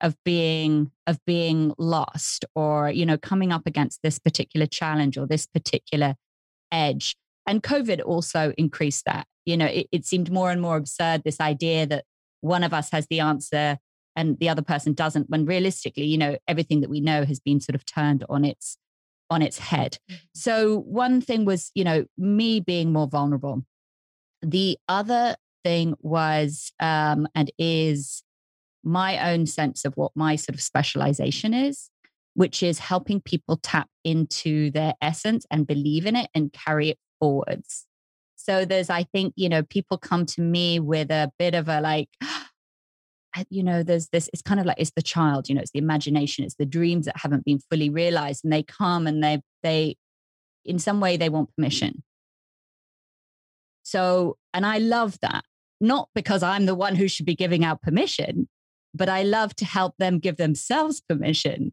of 0.00 0.16
being 0.24 0.90
of 1.06 1.18
being 1.26 1.74
lost 1.76 2.44
or 2.54 2.88
you 2.88 3.04
know 3.04 3.18
coming 3.18 3.52
up 3.52 3.62
against 3.66 4.00
this 4.02 4.18
particular 4.18 4.64
challenge 4.64 5.18
or 5.18 5.26
this 5.26 5.44
particular 5.46 6.14
edge 6.70 7.16
and 7.48 7.64
covid 7.64 8.00
also 8.04 8.52
increased 8.56 9.04
that 9.06 9.26
you 9.44 9.56
know 9.56 9.66
it, 9.66 9.88
it 9.90 10.06
seemed 10.06 10.30
more 10.30 10.52
and 10.52 10.62
more 10.62 10.76
absurd 10.76 11.22
this 11.24 11.40
idea 11.40 11.84
that 11.84 12.04
one 12.42 12.62
of 12.62 12.72
us 12.72 12.90
has 12.90 13.08
the 13.10 13.18
answer 13.18 13.78
and 14.18 14.38
the 14.40 14.48
other 14.48 14.62
person 14.62 14.92
doesn't 14.92 15.30
when 15.30 15.46
realistically 15.46 16.04
you 16.04 16.18
know 16.18 16.36
everything 16.46 16.80
that 16.80 16.90
we 16.90 17.00
know 17.00 17.24
has 17.24 17.38
been 17.40 17.60
sort 17.60 17.76
of 17.76 17.86
turned 17.86 18.24
on 18.28 18.44
its 18.44 18.76
on 19.30 19.42
its 19.42 19.58
head. 19.58 19.98
Mm-hmm. 20.10 20.16
so 20.34 20.80
one 20.80 21.20
thing 21.20 21.44
was 21.44 21.70
you 21.74 21.84
know 21.84 22.04
me 22.18 22.60
being 22.60 22.92
more 22.92 23.06
vulnerable. 23.06 23.64
The 24.42 24.78
other 24.88 25.36
thing 25.64 25.94
was 26.00 26.72
um, 26.80 27.26
and 27.34 27.50
is 27.58 28.22
my 28.84 29.32
own 29.32 29.46
sense 29.46 29.84
of 29.84 29.96
what 29.96 30.12
my 30.14 30.36
sort 30.36 30.54
of 30.54 30.60
specialization 30.60 31.54
is 31.54 31.90
which 32.34 32.62
is 32.62 32.78
helping 32.78 33.20
people 33.20 33.56
tap 33.56 33.88
into 34.04 34.70
their 34.70 34.94
essence 35.02 35.44
and 35.50 35.66
believe 35.66 36.06
in 36.06 36.14
it 36.14 36.30
and 36.36 36.52
carry 36.52 36.90
it 36.90 36.98
forwards. 37.18 37.86
So 38.36 38.64
there's 38.64 38.90
i 38.90 39.02
think 39.02 39.34
you 39.36 39.48
know 39.48 39.62
people 39.62 39.98
come 39.98 40.24
to 40.26 40.40
me 40.40 40.80
with 40.80 41.10
a 41.10 41.32
bit 41.38 41.54
of 41.54 41.68
a 41.68 41.80
like 41.80 42.08
you 43.50 43.62
know 43.62 43.82
there's 43.82 44.08
this 44.08 44.28
it's 44.32 44.42
kind 44.42 44.58
of 44.58 44.66
like 44.66 44.78
it's 44.78 44.92
the 44.96 45.02
child 45.02 45.48
you 45.48 45.54
know 45.54 45.60
it's 45.60 45.70
the 45.70 45.78
imagination 45.78 46.44
it's 46.44 46.56
the 46.56 46.66
dreams 46.66 47.06
that 47.06 47.16
haven't 47.16 47.44
been 47.44 47.60
fully 47.70 47.90
realized 47.90 48.44
and 48.44 48.52
they 48.52 48.62
come 48.62 49.06
and 49.06 49.22
they 49.22 49.40
they 49.62 49.96
in 50.64 50.78
some 50.78 51.00
way 51.00 51.16
they 51.16 51.28
want 51.28 51.54
permission. 51.56 52.02
So 53.82 54.36
and 54.52 54.66
i 54.66 54.78
love 54.78 55.18
that 55.22 55.44
not 55.80 56.08
because 56.14 56.42
i'm 56.42 56.66
the 56.66 56.74
one 56.74 56.96
who 56.96 57.08
should 57.08 57.26
be 57.26 57.34
giving 57.34 57.64
out 57.64 57.80
permission 57.82 58.48
but 58.94 59.08
i 59.08 59.22
love 59.22 59.54
to 59.56 59.64
help 59.64 59.94
them 59.98 60.18
give 60.18 60.36
themselves 60.36 61.00
permission. 61.08 61.72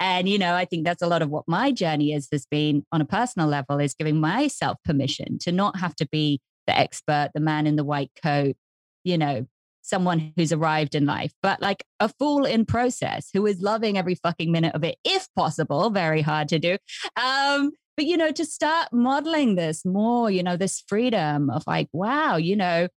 And, 0.00 0.28
you 0.28 0.38
know, 0.38 0.54
I 0.54 0.64
think 0.64 0.84
that's 0.84 1.02
a 1.02 1.06
lot 1.06 1.22
of 1.22 1.30
what 1.30 1.44
my 1.46 1.70
journey 1.70 2.12
is, 2.12 2.28
has 2.32 2.46
been 2.46 2.84
on 2.92 3.00
a 3.00 3.04
personal 3.04 3.48
level, 3.48 3.78
is 3.78 3.94
giving 3.94 4.18
myself 4.18 4.78
permission 4.84 5.38
to 5.40 5.52
not 5.52 5.78
have 5.78 5.94
to 5.96 6.08
be 6.08 6.40
the 6.66 6.76
expert, 6.76 7.30
the 7.34 7.40
man 7.40 7.66
in 7.66 7.76
the 7.76 7.84
white 7.84 8.10
coat, 8.20 8.56
you 9.04 9.16
know, 9.16 9.46
someone 9.86 10.32
who's 10.36 10.52
arrived 10.52 10.94
in 10.94 11.06
life, 11.06 11.32
but 11.42 11.60
like 11.62 11.84
a 12.00 12.08
fool 12.08 12.44
in 12.44 12.66
process 12.66 13.30
who 13.32 13.46
is 13.46 13.60
loving 13.60 13.96
every 13.96 14.16
fucking 14.16 14.50
minute 14.50 14.74
of 14.74 14.84
it, 14.84 14.96
if 15.04 15.28
possible. 15.34 15.90
Very 15.90 16.22
hard 16.22 16.48
to 16.48 16.58
do. 16.58 16.76
Um, 17.16 17.72
but 17.96 18.06
you 18.06 18.16
know, 18.16 18.30
to 18.32 18.44
start 18.44 18.88
modeling 18.92 19.54
this 19.54 19.84
more, 19.84 20.30
you 20.30 20.42
know, 20.42 20.56
this 20.56 20.82
freedom 20.86 21.48
of 21.48 21.64
like, 21.66 21.88
wow, 21.92 22.36
you 22.36 22.56
know, 22.56 22.88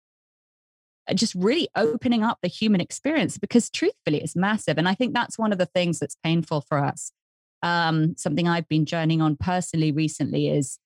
just 1.15 1.33
really 1.35 1.69
opening 1.75 2.23
up 2.23 2.39
the 2.41 2.49
human 2.49 2.81
experience 2.81 3.37
because 3.37 3.69
truthfully 3.69 4.21
it's 4.21 4.35
massive. 4.35 4.77
And 4.77 4.87
I 4.87 4.95
think 4.95 5.13
that's 5.13 5.39
one 5.39 5.51
of 5.51 5.57
the 5.57 5.65
things 5.65 5.99
that's 5.99 6.17
painful 6.23 6.61
for 6.67 6.83
us. 6.83 7.11
Um, 7.63 8.15
something 8.17 8.47
I've 8.47 8.67
been 8.67 8.85
journeying 8.85 9.21
on 9.21 9.35
personally 9.35 9.91
recently 9.91 10.49
is 10.49 10.79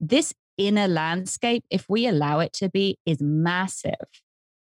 this 0.00 0.34
inner 0.58 0.88
landscape, 0.88 1.64
if 1.70 1.86
we 1.88 2.06
allow 2.06 2.40
it 2.40 2.52
to 2.54 2.68
be, 2.68 2.98
is 3.06 3.20
massive. 3.20 3.94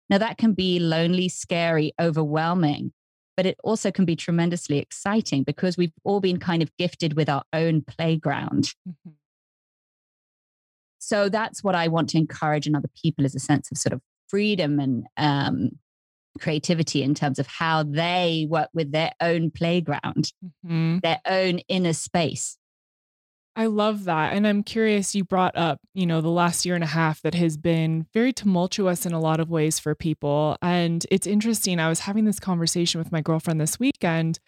Now, 0.09 0.17
that 0.19 0.37
can 0.37 0.53
be 0.53 0.79
lonely, 0.79 1.29
scary, 1.29 1.93
overwhelming, 1.99 2.93
but 3.35 3.45
it 3.45 3.57
also 3.63 3.91
can 3.91 4.05
be 4.05 4.15
tremendously 4.15 4.77
exciting 4.77 5.43
because 5.43 5.77
we've 5.77 5.93
all 6.03 6.19
been 6.19 6.37
kind 6.37 6.61
of 6.61 6.75
gifted 6.77 7.15
with 7.15 7.29
our 7.29 7.43
own 7.53 7.81
playground. 7.81 8.73
Mm-hmm. 8.87 9.11
So 10.99 11.29
that's 11.29 11.63
what 11.63 11.75
I 11.75 11.87
want 11.87 12.09
to 12.09 12.17
encourage 12.17 12.65
in 12.65 12.75
other 12.75 12.89
people 13.01 13.25
is 13.25 13.35
a 13.35 13.39
sense 13.39 13.71
of 13.71 13.77
sort 13.77 13.93
of 13.93 14.01
freedom 14.27 14.79
and 14.79 15.05
um, 15.17 15.71
creativity 16.39 17.03
in 17.03 17.13
terms 17.13 17.39
of 17.39 17.47
how 17.47 17.83
they 17.83 18.47
work 18.49 18.69
with 18.73 18.91
their 18.91 19.11
own 19.21 19.51
playground, 19.51 20.31
mm-hmm. 20.43 20.99
their 21.03 21.21
own 21.25 21.59
inner 21.67 21.93
space. 21.93 22.57
I 23.57 23.67
love 23.67 24.03
that. 24.03 24.33
And 24.33 24.45
I'm 24.45 24.63
curious, 24.63 25.15
you 25.15 25.23
brought 25.23 25.55
up, 25.55 25.79
you 25.93 26.05
know, 26.05 26.19
the 26.19 26.27
last 26.29 26.65
year 26.65 26.75
and 26.75 26.83
a 26.83 26.87
half 26.87 27.21
that 27.21 27.33
has 27.35 27.55
been 27.55 28.05
very 28.13 28.33
tumultuous 28.33 29.05
in 29.05 29.13
a 29.13 29.19
lot 29.19 29.39
of 29.39 29.49
ways 29.49 29.79
for 29.79 29.95
people. 29.95 30.57
And 30.61 31.05
it's 31.09 31.25
interesting. 31.25 31.79
I 31.79 31.87
was 31.87 32.01
having 32.01 32.25
this 32.25 32.39
conversation 32.39 32.99
with 32.99 33.13
my 33.13 33.21
girlfriend 33.21 33.61
this 33.61 33.79
weekend 33.79 34.39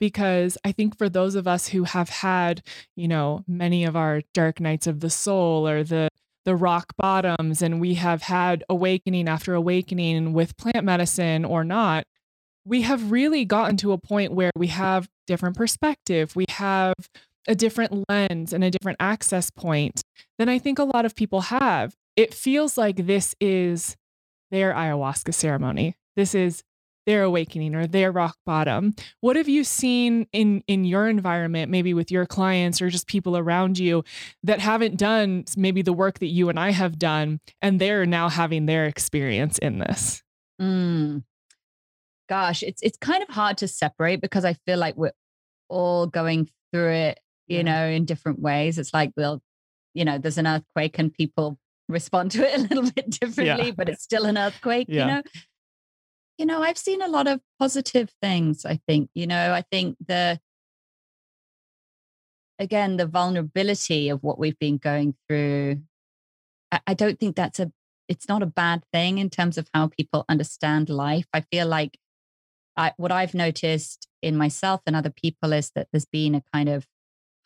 because 0.00 0.56
I 0.64 0.72
think 0.72 0.96
for 0.96 1.10
those 1.10 1.34
of 1.34 1.46
us 1.46 1.68
who 1.68 1.84
have 1.84 2.08
had, 2.08 2.62
you 2.96 3.06
know, 3.06 3.44
many 3.46 3.84
of 3.84 3.96
our 3.96 4.22
dark 4.32 4.60
nights 4.60 4.86
of 4.86 5.00
the 5.00 5.10
soul 5.10 5.68
or 5.68 5.84
the 5.84 6.08
the 6.44 6.54
rock 6.54 6.92
bottoms 6.98 7.62
and 7.62 7.80
we 7.80 7.94
have 7.94 8.22
had 8.22 8.62
awakening 8.68 9.28
after 9.28 9.54
awakening 9.54 10.34
with 10.34 10.56
plant 10.58 10.84
medicine 10.84 11.42
or 11.42 11.64
not, 11.64 12.04
we 12.66 12.82
have 12.82 13.10
really 13.10 13.44
gotten 13.46 13.76
to 13.78 13.92
a 13.92 13.98
point 13.98 14.32
where 14.32 14.50
we 14.54 14.66
have 14.68 15.08
different 15.26 15.56
perspective. 15.56 16.36
We 16.36 16.44
have 16.50 16.94
a 17.46 17.54
different 17.54 18.04
lens 18.08 18.52
and 18.52 18.64
a 18.64 18.70
different 18.70 18.96
access 19.00 19.50
point 19.50 20.02
than 20.38 20.48
I 20.48 20.58
think 20.58 20.78
a 20.78 20.84
lot 20.84 21.04
of 21.04 21.14
people 21.14 21.42
have. 21.42 21.94
It 22.16 22.32
feels 22.32 22.78
like 22.78 23.06
this 23.06 23.34
is 23.40 23.96
their 24.50 24.72
ayahuasca 24.72 25.34
ceremony. 25.34 25.96
This 26.16 26.34
is 26.34 26.62
their 27.06 27.22
awakening 27.22 27.74
or 27.74 27.86
their 27.86 28.10
rock 28.10 28.36
bottom. 28.46 28.94
What 29.20 29.36
have 29.36 29.48
you 29.48 29.64
seen 29.64 30.26
in 30.32 30.62
in 30.66 30.84
your 30.84 31.08
environment, 31.08 31.70
maybe 31.70 31.92
with 31.92 32.10
your 32.10 32.26
clients 32.26 32.80
or 32.80 32.88
just 32.88 33.06
people 33.06 33.36
around 33.36 33.78
you 33.78 34.04
that 34.42 34.60
haven't 34.60 34.96
done 34.96 35.44
maybe 35.56 35.82
the 35.82 35.92
work 35.92 36.20
that 36.20 36.28
you 36.28 36.48
and 36.48 36.58
I 36.58 36.70
have 36.70 36.98
done, 36.98 37.40
and 37.60 37.80
they're 37.80 38.06
now 38.06 38.28
having 38.28 38.66
their 38.66 38.86
experience 38.86 39.58
in 39.58 39.78
this? 39.78 40.22
Mm. 40.60 41.24
Gosh, 42.28 42.62
it's 42.62 42.82
it's 42.82 42.96
kind 42.96 43.22
of 43.22 43.28
hard 43.28 43.58
to 43.58 43.68
separate 43.68 44.20
because 44.20 44.44
I 44.44 44.54
feel 44.66 44.78
like 44.78 44.96
we're 44.96 45.12
all 45.68 46.06
going 46.06 46.48
through 46.72 46.90
it 46.90 47.20
you 47.46 47.58
yeah. 47.58 47.62
know, 47.62 47.86
in 47.86 48.04
different 48.04 48.40
ways. 48.40 48.78
It's 48.78 48.94
like 48.94 49.12
we'll, 49.16 49.42
you 49.92 50.04
know, 50.04 50.18
there's 50.18 50.38
an 50.38 50.46
earthquake 50.46 50.98
and 50.98 51.12
people 51.12 51.58
respond 51.88 52.30
to 52.32 52.46
it 52.46 52.58
a 52.58 52.62
little 52.62 52.90
bit 52.90 53.10
differently, 53.10 53.66
yeah. 53.66 53.74
but 53.76 53.88
it's 53.90 54.02
still 54.02 54.24
an 54.24 54.38
earthquake, 54.38 54.86
yeah. 54.88 55.00
you 55.00 55.06
know. 55.06 55.22
You 56.38 56.46
know, 56.46 56.62
I've 56.62 56.78
seen 56.78 57.00
a 57.00 57.06
lot 57.06 57.28
of 57.28 57.40
positive 57.60 58.10
things, 58.20 58.64
I 58.64 58.80
think. 58.88 59.08
You 59.14 59.28
know, 59.28 59.52
I 59.52 59.62
think 59.70 59.96
the 60.04 60.40
again, 62.58 62.96
the 62.96 63.06
vulnerability 63.06 64.08
of 64.08 64.22
what 64.22 64.38
we've 64.38 64.58
been 64.58 64.78
going 64.78 65.14
through, 65.28 65.82
I, 66.72 66.80
I 66.88 66.94
don't 66.94 67.20
think 67.20 67.36
that's 67.36 67.60
a 67.60 67.70
it's 68.08 68.28
not 68.28 68.42
a 68.42 68.46
bad 68.46 68.82
thing 68.92 69.18
in 69.18 69.30
terms 69.30 69.58
of 69.58 69.68
how 69.72 69.88
people 69.88 70.24
understand 70.28 70.88
life. 70.88 71.26
I 71.32 71.40
feel 71.40 71.66
like 71.66 71.98
I, 72.76 72.92
what 72.96 73.12
I've 73.12 73.34
noticed 73.34 74.08
in 74.22 74.36
myself 74.36 74.80
and 74.86 74.96
other 74.96 75.10
people 75.10 75.52
is 75.52 75.70
that 75.74 75.88
there's 75.92 76.04
been 76.04 76.34
a 76.34 76.42
kind 76.52 76.68
of 76.68 76.86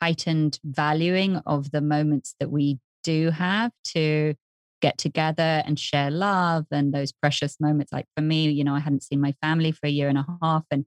heightened 0.01 0.59
valuing 0.65 1.37
of 1.47 1.71
the 1.71 1.81
moments 1.81 2.35
that 2.41 2.51
we 2.51 2.79
do 3.03 3.31
have 3.31 3.73
to 3.85 4.35
get 4.81 4.97
together 4.99 5.63
and 5.67 5.79
share 5.79 6.11
love 6.11 6.67
and 6.71 6.93
those 6.93 7.13
precious 7.13 7.57
moments. 7.59 7.93
Like 7.93 8.07
for 8.17 8.23
me 8.23 8.51
you 8.51 8.65
know 8.65 8.75
i 8.75 8.81
hadn't 8.81 9.03
seen 9.03 9.21
my 9.21 9.35
family 9.43 9.73
for 9.73 9.87
a 9.87 9.91
year 9.91 10.09
and 10.09 10.19
a 10.19 10.27
half 10.43 10.65
and 10.71 10.85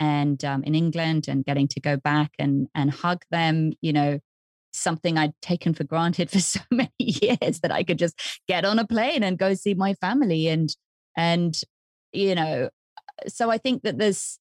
and 0.00 0.44
um, 0.44 0.62
in 0.64 0.74
england 0.74 1.28
and 1.28 1.44
getting 1.44 1.68
to 1.68 1.80
go 1.80 1.96
back 1.96 2.32
and 2.38 2.68
and 2.74 2.90
hug 2.90 3.22
them 3.30 3.72
you 3.80 3.92
know 3.92 4.18
something 4.72 5.18
i'd 5.18 5.34
taken 5.42 5.74
for 5.74 5.84
granted 5.84 6.30
for 6.32 6.40
so 6.40 6.60
many 6.70 6.90
years 6.98 7.60
that 7.60 7.70
i 7.70 7.82
could 7.82 7.98
just 7.98 8.18
get 8.48 8.64
on 8.64 8.78
a 8.78 8.86
plane 8.86 9.22
and 9.22 9.38
go 9.38 9.54
see 9.54 9.74
my 9.74 9.94
family 9.94 10.48
and 10.48 10.76
and 11.16 11.60
you 12.12 12.34
know 12.34 12.68
so 13.28 13.50
i 13.50 13.58
think 13.58 13.82
that 13.82 13.98
there's 13.98 14.38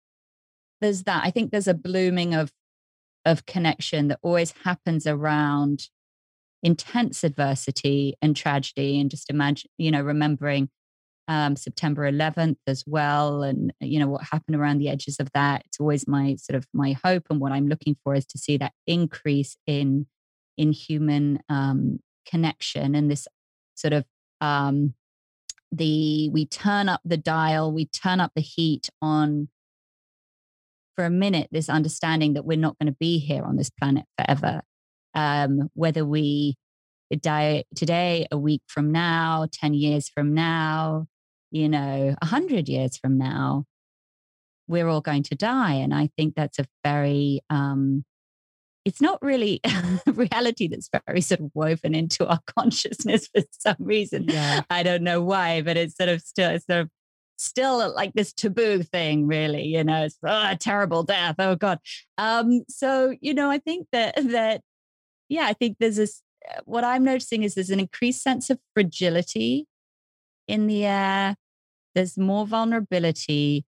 there's 0.81 1.03
that. 1.03 1.23
I 1.23 1.31
think 1.31 1.51
there's 1.51 1.67
a 1.67 1.73
blooming 1.73 2.33
of 2.33 2.51
of 3.25 3.45
connection 3.45 4.07
that 4.07 4.19
always 4.21 4.53
happens 4.63 5.05
around 5.05 5.89
intense 6.63 7.23
adversity 7.23 8.15
and 8.21 8.35
tragedy 8.35 8.99
and 8.99 9.09
just 9.09 9.29
imagine 9.29 9.69
you 9.77 9.89
know 9.89 10.01
remembering 10.01 10.69
um, 11.27 11.55
september 11.55 12.09
11th 12.11 12.57
as 12.67 12.83
well 12.85 13.41
and 13.43 13.73
you 13.79 13.99
know 13.99 14.07
what 14.07 14.23
happened 14.23 14.55
around 14.55 14.79
the 14.79 14.89
edges 14.89 15.17
of 15.19 15.31
that. 15.33 15.63
It's 15.65 15.79
always 15.79 16.07
my 16.07 16.35
sort 16.35 16.57
of 16.57 16.67
my 16.73 16.95
hope 17.03 17.27
and 17.29 17.39
what 17.39 17.51
i'm 17.51 17.67
looking 17.67 17.95
for 18.03 18.15
is 18.15 18.25
to 18.27 18.37
see 18.37 18.57
that 18.57 18.73
increase 18.85 19.55
in 19.65 20.07
in 20.57 20.71
human 20.71 21.39
um, 21.49 21.99
connection 22.25 22.95
and 22.95 23.09
this 23.09 23.27
sort 23.75 23.93
of 23.93 24.05
um, 24.41 24.93
the 25.71 26.29
we 26.29 26.45
turn 26.45 26.89
up 26.89 27.01
the 27.05 27.17
dial 27.17 27.71
we 27.71 27.85
turn 27.85 28.19
up 28.19 28.31
the 28.35 28.41
heat 28.41 28.89
on 29.01 29.47
for 30.95 31.05
a 31.05 31.09
minute 31.09 31.47
this 31.51 31.69
understanding 31.69 32.33
that 32.33 32.45
we're 32.45 32.57
not 32.57 32.77
going 32.79 32.91
to 32.91 32.97
be 32.99 33.17
here 33.17 33.43
on 33.43 33.55
this 33.55 33.69
planet 33.69 34.05
forever. 34.17 34.61
Um, 35.13 35.69
whether 35.73 36.05
we 36.05 36.55
die 37.19 37.65
today, 37.75 38.27
a 38.31 38.37
week 38.37 38.61
from 38.67 38.91
now, 38.91 39.47
10 39.51 39.73
years 39.73 40.09
from 40.09 40.33
now, 40.33 41.07
you 41.51 41.67
know, 41.67 42.15
100 42.21 42.69
years 42.69 42.97
from 42.97 43.17
now, 43.17 43.65
we're 44.67 44.87
all 44.87 45.01
going 45.01 45.23
to 45.23 45.35
die. 45.35 45.73
And 45.73 45.93
I 45.93 46.09
think 46.17 46.35
that's 46.35 46.59
a 46.59 46.65
very, 46.83 47.41
um, 47.49 48.05
it's 48.85 49.01
not 49.01 49.21
really 49.21 49.59
reality 50.05 50.67
that's 50.67 50.89
very 51.07 51.21
sort 51.21 51.41
of 51.41 51.51
woven 51.53 51.93
into 51.93 52.25
our 52.25 52.39
consciousness 52.57 53.27
for 53.27 53.43
some 53.51 53.75
reason. 53.79 54.25
Yeah. 54.29 54.61
I 54.69 54.83
don't 54.83 55.03
know 55.03 55.21
why, 55.21 55.61
but 55.61 55.77
it's 55.77 55.97
sort 55.97 56.09
of 56.09 56.21
still, 56.21 56.51
it's 56.51 56.65
sort 56.65 56.81
of 56.81 56.89
still 57.41 57.93
like 57.93 58.13
this 58.13 58.33
taboo 58.33 58.83
thing, 58.83 59.27
really. 59.27 59.63
You 59.63 59.83
know, 59.83 60.05
it's 60.05 60.17
oh, 60.23 60.53
terrible 60.59 61.03
death. 61.03 61.35
Oh 61.39 61.55
God. 61.55 61.79
Um, 62.17 62.63
so 62.69 63.15
you 63.21 63.33
know, 63.33 63.49
I 63.49 63.57
think 63.57 63.87
that 63.91 64.15
that 64.31 64.61
yeah, 65.29 65.45
I 65.45 65.53
think 65.53 65.77
there's 65.79 65.97
this. 65.97 66.21
Uh, 66.49 66.61
what 66.65 66.83
I'm 66.83 67.03
noticing 67.03 67.43
is 67.43 67.55
there's 67.55 67.69
an 67.69 67.79
increased 67.79 68.23
sense 68.23 68.49
of 68.49 68.59
fragility 68.73 69.67
in 70.47 70.67
the 70.67 70.85
air. 70.85 71.35
There's 71.93 72.17
more 72.17 72.47
vulnerability. 72.47 73.65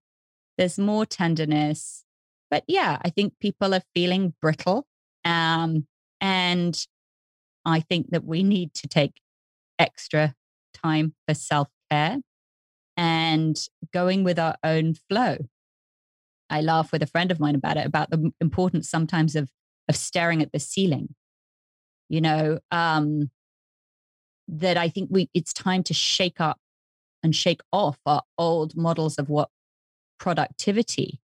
There's 0.58 0.80
more 0.80 1.06
tenderness. 1.06 2.04
But 2.50 2.64
yeah, 2.68 3.00
I 3.04 3.10
think 3.10 3.34
people 3.40 3.74
are 3.74 3.82
feeling 3.96 4.34
brittle. 4.42 4.88
Um, 5.26 5.88
and 6.22 6.78
I 7.66 7.80
think 7.80 8.12
that 8.12 8.24
we 8.24 8.44
need 8.44 8.74
to 8.76 8.88
take 8.88 9.20
extra 9.80 10.36
time 10.74 11.14
for 11.28 11.34
self 11.34 11.70
care 11.90 12.20
and 13.34 13.58
going 13.92 14.24
with 14.24 14.38
our 14.38 14.56
own 14.64 14.94
flow. 15.10 15.38
I 16.50 16.62
laugh 16.62 16.92
with 16.92 17.02
a 17.02 17.08
friend 17.08 17.32
of 17.32 17.40
mine 17.40 17.56
about 17.56 17.78
it, 17.78 17.86
about 17.86 18.12
the 18.12 18.32
importance 18.40 18.90
sometimes 18.90 19.36
of 19.36 19.50
of 19.90 19.96
staring 19.96 20.42
at 20.42 20.52
the 20.52 20.60
ceiling. 20.60 21.16
You 22.10 22.22
know, 22.22 22.60
um, 22.72 23.32
that 24.48 24.78
I 24.78 24.88
think 24.88 25.10
we 25.12 25.30
it's 25.34 25.52
time 25.52 25.84
to 25.84 25.94
shake 25.94 26.40
up 26.40 26.60
and 27.24 27.36
shake 27.36 27.62
off 27.72 27.98
our 28.06 28.22
old 28.38 28.76
models 28.76 29.18
of 29.18 29.30
what 29.30 29.50
productivity 30.20 31.20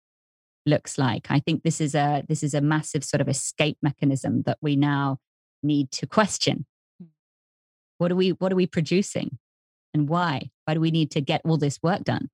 looks 0.65 0.97
like. 0.97 1.29
I 1.29 1.39
think 1.39 1.63
this 1.63 1.81
is 1.81 1.93
a 1.93 2.23
this 2.29 2.41
is 2.41 2.53
a 2.53 2.61
massive 2.61 3.03
sort 3.03 3.21
of 3.21 3.27
escape 3.27 3.77
mechanism 3.81 4.43
that 4.43 4.59
we 4.61 4.77
now 4.77 5.17
need 5.61 5.91
to 5.91 6.07
question. 6.07 6.65
Hmm. 7.01 7.07
What 7.97 8.11
are 8.13 8.15
we 8.15 8.29
what 8.29 8.53
are 8.53 8.61
we 8.63 8.67
producing? 8.67 9.39
And 9.93 10.09
why? 10.09 10.49
Why 10.65 10.73
do 10.73 10.79
we 10.79 10.91
need 10.91 11.11
to 11.11 11.21
get 11.21 11.41
all 11.45 11.57
this 11.57 11.79
work 11.81 12.03
done? 12.03 12.29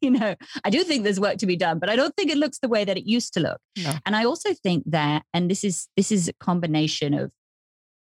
you 0.00 0.10
know, 0.10 0.34
I 0.64 0.70
do 0.70 0.84
think 0.84 1.04
there's 1.04 1.20
work 1.20 1.38
to 1.38 1.46
be 1.46 1.56
done, 1.56 1.78
but 1.78 1.88
I 1.88 1.96
don't 1.96 2.14
think 2.14 2.30
it 2.30 2.36
looks 2.36 2.58
the 2.58 2.68
way 2.68 2.84
that 2.84 2.96
it 2.96 3.06
used 3.06 3.34
to 3.34 3.40
look. 3.40 3.60
No. 3.82 3.92
And 4.06 4.14
I 4.14 4.24
also 4.24 4.52
think 4.54 4.84
that, 4.86 5.24
and 5.32 5.50
this 5.50 5.64
is 5.64 5.88
this 5.96 6.12
is 6.12 6.28
a 6.28 6.32
combination 6.34 7.14
of 7.14 7.32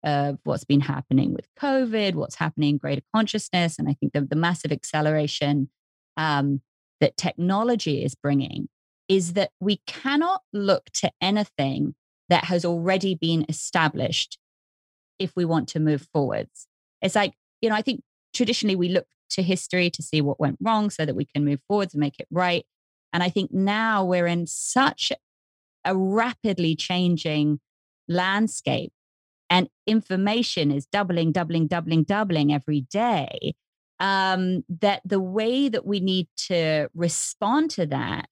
of 0.03 0.39
what's 0.45 0.65
been 0.65 0.81
happening 0.81 1.35
with 1.35 1.47
COVID, 1.61 2.15
what's 2.15 2.37
happening 2.37 2.71
in 2.71 2.79
greater 2.79 3.03
consciousness, 3.15 3.79
and 3.79 3.89
I 3.89 3.95
think 3.95 4.13
the, 4.13 4.23
the 4.23 4.37
massive 4.37 4.73
acceleration 4.73 5.69
um, 6.17 6.63
that 7.01 7.17
technology 7.17 8.03
is 8.03 8.15
bringing 8.15 8.69
is 9.09 9.33
that 9.33 9.51
we 9.61 9.81
cannot 9.87 10.43
look 10.53 10.87
to 10.95 11.11
anything 11.21 11.95
that 12.29 12.45
has 12.45 12.65
already 12.65 13.15
been 13.15 13.45
established 13.49 14.39
if 15.19 15.33
we 15.37 15.45
want 15.45 15.69
to 15.69 15.81
move 15.81 16.09
forwards. 16.13 16.69
It's 17.03 17.17
like, 17.17 17.35
you 17.61 17.69
know, 17.69 17.75
I 17.75 17.83
think 17.83 18.03
traditionally 18.35 18.77
we 18.77 18.89
look 18.89 19.07
to 19.31 19.43
history 19.43 19.91
to 19.91 20.03
see 20.03 20.21
what 20.21 20.41
went 20.41 20.59
wrong 20.61 20.91
so 20.91 21.05
that 21.07 21.15
we 21.15 21.25
can 21.25 21.45
move 21.45 21.61
forwards 21.69 21.95
and 21.95 22.01
make 22.01 22.19
it 22.19 22.27
right. 22.31 22.65
And 23.13 23.23
I 23.23 23.29
think 23.29 23.53
now 23.53 24.05
we're 24.05 24.27
in 24.27 24.47
such 24.47 25.13
a 25.85 25.97
rapidly 25.97 26.75
changing 26.77 27.61
landscape 28.09 28.93
and 29.51 29.69
information 29.87 30.71
is 30.71 30.87
doubling, 30.87 31.33
doubling, 31.33 31.67
doubling, 31.67 32.05
doubling 32.05 32.53
every 32.53 32.83
day. 32.83 33.55
Um, 33.99 34.65
that 34.81 35.03
the 35.05 35.21
way 35.21 35.69
that 35.69 35.85
we 35.85 36.01
need 36.01 36.29
to 36.47 36.89
respond 36.95 37.71
to 37.73 37.85
that 37.87 38.31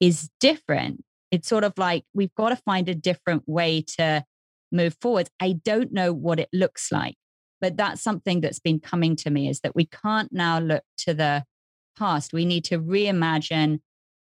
is 0.00 0.30
different. 0.40 1.04
It's 1.30 1.46
sort 1.46 1.62
of 1.62 1.74
like 1.76 2.04
we've 2.12 2.34
got 2.34 2.48
to 2.48 2.56
find 2.56 2.88
a 2.88 2.94
different 2.94 3.44
way 3.46 3.82
to 3.98 4.24
move 4.72 4.96
forward. 5.00 5.28
I 5.38 5.52
don't 5.52 5.92
know 5.92 6.12
what 6.12 6.40
it 6.40 6.48
looks 6.52 6.90
like, 6.90 7.14
but 7.60 7.76
that's 7.76 8.02
something 8.02 8.40
that's 8.40 8.58
been 8.58 8.80
coming 8.80 9.16
to 9.16 9.30
me 9.30 9.48
is 9.48 9.60
that 9.60 9.74
we 9.74 9.86
can't 9.86 10.32
now 10.32 10.58
look 10.58 10.84
to 10.98 11.14
the 11.14 11.44
past. 11.98 12.32
We 12.32 12.44
need 12.44 12.64
to 12.66 12.78
reimagine 12.78 13.80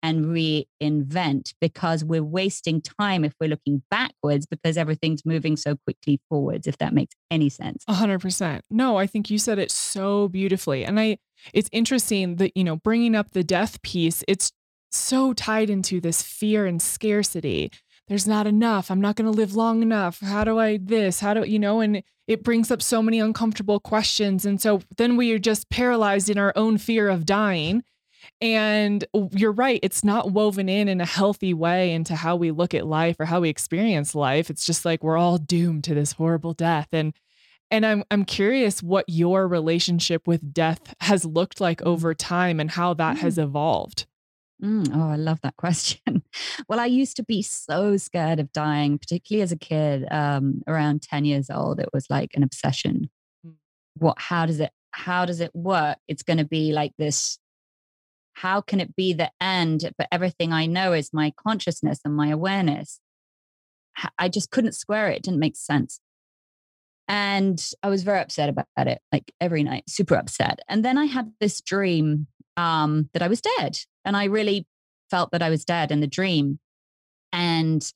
and 0.02 0.26
reinvent 0.28 1.54
because 1.60 2.04
we're 2.04 2.24
wasting 2.24 2.82
time 2.82 3.26
if 3.26 3.34
we're 3.40 3.50
looking 3.50 3.84
backwards 3.92 4.46
because 4.46 4.78
everything's 4.78 5.26
moving 5.26 5.58
so 5.58 5.76
quickly 5.76 6.22
forwards 6.30 6.68
if 6.68 6.78
that 6.78 6.94
makes 6.94 7.16
any 7.30 7.50
sense. 7.50 7.84
100% 7.90 8.62
no 8.70 8.98
i 8.98 9.06
think 9.06 9.30
you 9.30 9.38
said 9.38 9.60
it 9.60 9.72
so 9.72 10.28
beautifully. 10.30 10.86
And 10.86 11.00
i 11.00 11.18
it's 11.54 11.70
interesting 11.72 12.38
that 12.38 12.56
you 12.56 12.64
know 12.64 12.78
bringing 12.78 13.16
up 13.16 13.32
the 13.32 13.44
death 13.44 13.82
piece 13.82 14.24
it's 14.28 14.52
so 14.92 15.34
tied 15.34 15.70
into 15.70 16.02
this 16.02 16.22
fear 16.22 16.66
and 16.66 16.82
scarcity 16.82 17.72
there's 18.10 18.28
not 18.28 18.48
enough. 18.48 18.90
I'm 18.90 19.00
not 19.00 19.16
going 19.16 19.32
to 19.32 19.38
live 19.38 19.56
long 19.56 19.82
enough. 19.84 20.20
How 20.20 20.44
do 20.44 20.60
I 20.60 20.78
this? 20.78 21.20
How 21.20 21.36
do 21.36 21.48
you 21.48 21.60
know? 21.60 21.80
And 21.80 22.04
it 22.28 22.44
brings 22.44 22.72
up 22.72 22.82
so 22.82 23.02
many 23.02 23.20
uncomfortable 23.20 23.80
questions. 23.80 24.46
And 24.46 24.60
so 24.60 24.82
then 24.98 25.16
we 25.16 25.32
are 25.32 25.40
just 25.40 25.70
paralyzed 25.70 26.30
in 26.30 26.38
our 26.38 26.52
own 26.56 26.80
fear 26.80 27.08
of 27.08 27.26
dying. 27.26 27.84
And 28.42 29.06
you're 29.32 29.52
right, 29.52 29.80
it's 29.84 30.04
not 30.04 30.32
woven 30.32 30.68
in 30.70 30.88
in 30.88 31.02
a 31.02 31.06
healthy 31.06 31.54
way 31.54 31.94
into 31.94 32.16
how 32.16 32.36
we 32.36 32.52
look 32.52 32.74
at 32.74 32.88
life 32.88 33.16
or 33.20 33.26
how 33.26 33.42
we 33.42 33.50
experience 33.50 34.16
life. 34.16 34.50
It's 34.50 34.66
just 34.66 34.86
like 34.86 35.04
we're 35.04 35.18
all 35.18 35.38
doomed 35.38 35.84
to 35.86 35.94
this 35.94 36.14
horrible 36.14 36.54
death. 36.54 36.88
And 36.92 37.14
and 37.72 37.86
I'm 37.86 38.04
I'm 38.10 38.26
curious 38.26 38.82
what 38.82 39.06
your 39.08 39.48
relationship 39.48 40.28
with 40.28 40.54
death 40.54 40.96
has 41.02 41.26
looked 41.26 41.62
like 41.62 41.82
over 41.84 42.14
time 42.16 42.60
and 42.60 42.72
how 42.72 42.96
that 42.96 43.18
mm. 43.18 43.20
has 43.20 43.38
evolved. 43.38 44.08
Mm, 44.64 44.90
oh, 44.94 45.10
I 45.10 45.16
love 45.16 45.40
that 45.42 45.56
question. 45.58 46.24
well, 46.68 46.80
I 46.80 46.86
used 46.86 47.16
to 47.18 47.24
be 47.24 47.42
so 47.42 47.98
scared 47.98 48.40
of 48.40 48.52
dying, 48.52 48.98
particularly 48.98 49.42
as 49.42 49.52
a 49.52 49.58
kid, 49.58 50.06
um, 50.12 50.62
around 50.68 51.02
10 51.02 51.26
years 51.26 51.50
old. 51.50 51.80
It 51.80 51.90
was 51.94 52.10
like 52.10 52.32
an 52.36 52.44
obsession. 52.44 53.10
Mm. 53.46 53.56
What, 53.98 54.20
how 54.20 54.46
does 54.46 54.60
it, 54.60 54.72
how 54.92 55.26
does 55.26 55.40
it 55.40 55.54
work? 55.54 55.98
It's 56.08 56.24
going 56.24 56.38
to 56.38 56.46
be 56.46 56.72
like 56.72 56.94
this. 56.98 57.40
How 58.34 58.62
can 58.62 58.80
it 58.80 58.96
be 58.96 59.14
the 59.14 59.32
end? 59.42 59.92
But 59.98 60.08
everything 60.12 60.54
I 60.54 60.66
know 60.66 60.94
is 60.94 61.12
my 61.14 61.34
consciousness 61.36 62.00
and 62.06 62.16
my 62.16 62.30
awareness. 62.30 63.00
I 64.18 64.30
just 64.30 64.50
couldn't 64.50 64.74
square 64.74 65.10
it. 65.10 65.18
It 65.18 65.24
didn't 65.24 65.40
make 65.40 65.58
sense. 65.58 66.00
And 67.10 67.62
I 67.82 67.90
was 67.90 68.04
very 68.04 68.20
upset 68.20 68.50
about 68.50 68.88
it, 68.88 69.02
like 69.12 69.34
every 69.42 69.64
night, 69.64 69.90
super 69.90 70.16
upset. 70.16 70.60
And 70.70 70.86
then 70.86 70.98
I 70.98 71.06
had 71.06 71.34
this 71.40 71.60
dream 71.60 72.28
um, 72.56 73.10
that 73.14 73.24
I 73.24 73.28
was 73.28 73.42
dead. 73.42 73.80
And 74.06 74.16
I 74.16 74.26
really 74.26 74.68
felt 75.10 75.32
that 75.32 75.42
I 75.42 75.50
was 75.50 75.66
dead 75.66 75.92
in 75.92 76.00
the 76.00 76.08
dream. 76.08 76.60
And 77.32 77.88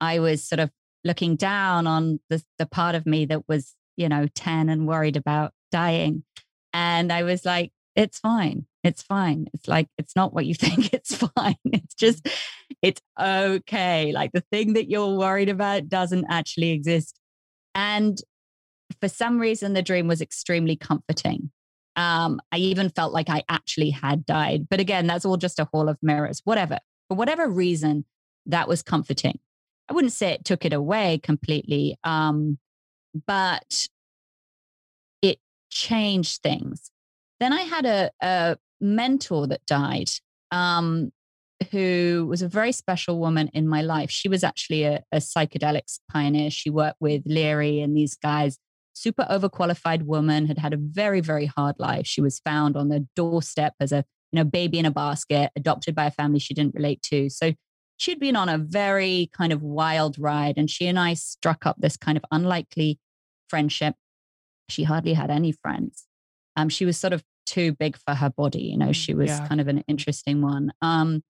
I 0.00 0.18
was 0.18 0.44
sort 0.44 0.60
of 0.60 0.70
looking 1.04 1.36
down 1.36 1.86
on 1.86 2.20
the, 2.28 2.42
the 2.58 2.66
part 2.66 2.94
of 2.94 3.06
me 3.06 3.26
that 3.26 3.48
was, 3.48 3.74
you 3.96 4.08
know, 4.08 4.26
10 4.34 4.68
and 4.68 4.86
worried 4.86 5.16
about 5.16 5.52
dying. 5.70 6.24
And 6.72 7.12
I 7.12 7.22
was 7.22 7.44
like, 7.44 7.72
it's 7.94 8.18
fine. 8.18 8.66
It's 8.84 9.02
fine. 9.02 9.46
It's 9.54 9.66
like, 9.66 9.88
it's 9.98 10.14
not 10.14 10.34
what 10.34 10.46
you 10.46 10.54
think. 10.56 10.92
It's 10.92 11.16
fine. 11.16 11.56
It's 11.64 11.94
just, 11.94 12.28
it's 12.82 13.00
okay. 13.18 14.12
Like 14.12 14.32
the 14.32 14.44
thing 14.52 14.74
that 14.74 14.90
you're 14.90 15.16
worried 15.16 15.48
about 15.48 15.88
doesn't 15.88 16.26
actually 16.28 16.70
exist. 16.70 17.18
And 17.74 18.18
for 19.00 19.08
some 19.08 19.38
reason, 19.38 19.72
the 19.72 19.82
dream 19.82 20.06
was 20.06 20.20
extremely 20.20 20.76
comforting. 20.76 21.50
Um, 21.96 22.40
I 22.52 22.58
even 22.58 22.90
felt 22.90 23.12
like 23.12 23.28
I 23.30 23.42
actually 23.48 23.90
had 23.90 24.26
died. 24.26 24.68
But 24.68 24.80
again, 24.80 25.06
that's 25.06 25.24
all 25.24 25.38
just 25.38 25.58
a 25.58 25.68
hall 25.72 25.88
of 25.88 25.98
mirrors, 26.02 26.42
whatever. 26.44 26.78
For 27.08 27.16
whatever 27.16 27.48
reason, 27.48 28.04
that 28.46 28.68
was 28.68 28.82
comforting. 28.82 29.38
I 29.88 29.94
wouldn't 29.94 30.12
say 30.12 30.32
it 30.32 30.44
took 30.44 30.64
it 30.64 30.72
away 30.72 31.18
completely, 31.22 31.96
um, 32.04 32.58
but 33.26 33.88
it 35.22 35.38
changed 35.70 36.42
things. 36.42 36.90
Then 37.40 37.52
I 37.52 37.62
had 37.62 37.86
a, 37.86 38.10
a 38.20 38.56
mentor 38.80 39.46
that 39.46 39.64
died, 39.66 40.10
um, 40.50 41.12
who 41.70 42.26
was 42.28 42.42
a 42.42 42.48
very 42.48 42.72
special 42.72 43.18
woman 43.18 43.48
in 43.54 43.68
my 43.68 43.82
life. 43.82 44.10
She 44.10 44.28
was 44.28 44.44
actually 44.44 44.84
a, 44.84 45.02
a 45.12 45.18
psychedelics 45.18 46.00
pioneer. 46.10 46.50
She 46.50 46.68
worked 46.68 47.00
with 47.00 47.22
Leary 47.24 47.80
and 47.80 47.96
these 47.96 48.16
guys 48.16 48.58
super 48.96 49.26
overqualified 49.30 50.02
woman, 50.04 50.46
had 50.46 50.58
had 50.58 50.72
a 50.72 50.78
very, 50.78 51.20
very 51.20 51.46
hard 51.46 51.76
life. 51.78 52.06
She 52.06 52.22
was 52.22 52.40
found 52.40 52.76
on 52.76 52.88
the 52.88 53.06
doorstep 53.14 53.74
as 53.78 53.92
a 53.92 54.04
you 54.32 54.38
know 54.38 54.44
baby 54.44 54.78
in 54.78 54.86
a 54.86 54.90
basket, 54.90 55.50
adopted 55.54 55.94
by 55.94 56.06
a 56.06 56.10
family 56.10 56.38
she 56.38 56.54
didn't 56.54 56.74
relate 56.74 57.02
to. 57.02 57.28
So 57.28 57.52
she'd 57.98 58.18
been 58.18 58.36
on 58.36 58.48
a 58.48 58.58
very 58.58 59.30
kind 59.32 59.52
of 59.52 59.62
wild 59.62 60.18
ride, 60.18 60.54
and 60.56 60.70
she 60.70 60.86
and 60.86 60.98
I 60.98 61.14
struck 61.14 61.66
up 61.66 61.76
this 61.78 61.96
kind 61.96 62.16
of 62.16 62.24
unlikely 62.32 62.98
friendship. 63.48 63.94
She 64.68 64.84
hardly 64.84 65.12
had 65.12 65.30
any 65.30 65.52
friends. 65.52 66.06
Um, 66.56 66.68
she 66.70 66.86
was 66.86 66.96
sort 66.96 67.12
of 67.12 67.22
too 67.44 67.72
big 67.72 67.96
for 67.98 68.14
her 68.14 68.30
body. 68.30 68.62
You 68.62 68.78
know, 68.78 68.92
she 68.92 69.14
was 69.14 69.28
yeah. 69.28 69.46
kind 69.46 69.60
of 69.60 69.68
an 69.68 69.84
interesting 69.86 70.40
one. 70.40 70.72
Um, 70.80 71.22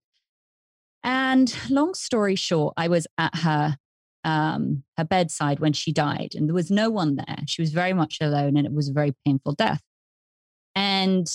and 1.03 1.53
long 1.69 1.93
story 1.93 2.35
short, 2.35 2.73
I 2.77 2.87
was 2.87 3.07
at 3.17 3.35
her 3.35 3.77
um, 4.23 4.83
her 4.97 5.05
bedside 5.05 5.59
when 5.59 5.73
she 5.73 5.91
died, 5.91 6.33
and 6.35 6.47
there 6.47 6.55
was 6.55 6.71
no 6.71 6.89
one 6.89 7.15
there. 7.15 7.37
She 7.45 7.61
was 7.61 7.71
very 7.71 7.93
much 7.93 8.17
alone, 8.21 8.57
and 8.57 8.65
it 8.65 8.73
was 8.73 8.89
a 8.89 8.93
very 8.93 9.15
painful 9.25 9.53
death. 9.53 9.81
And 10.75 11.27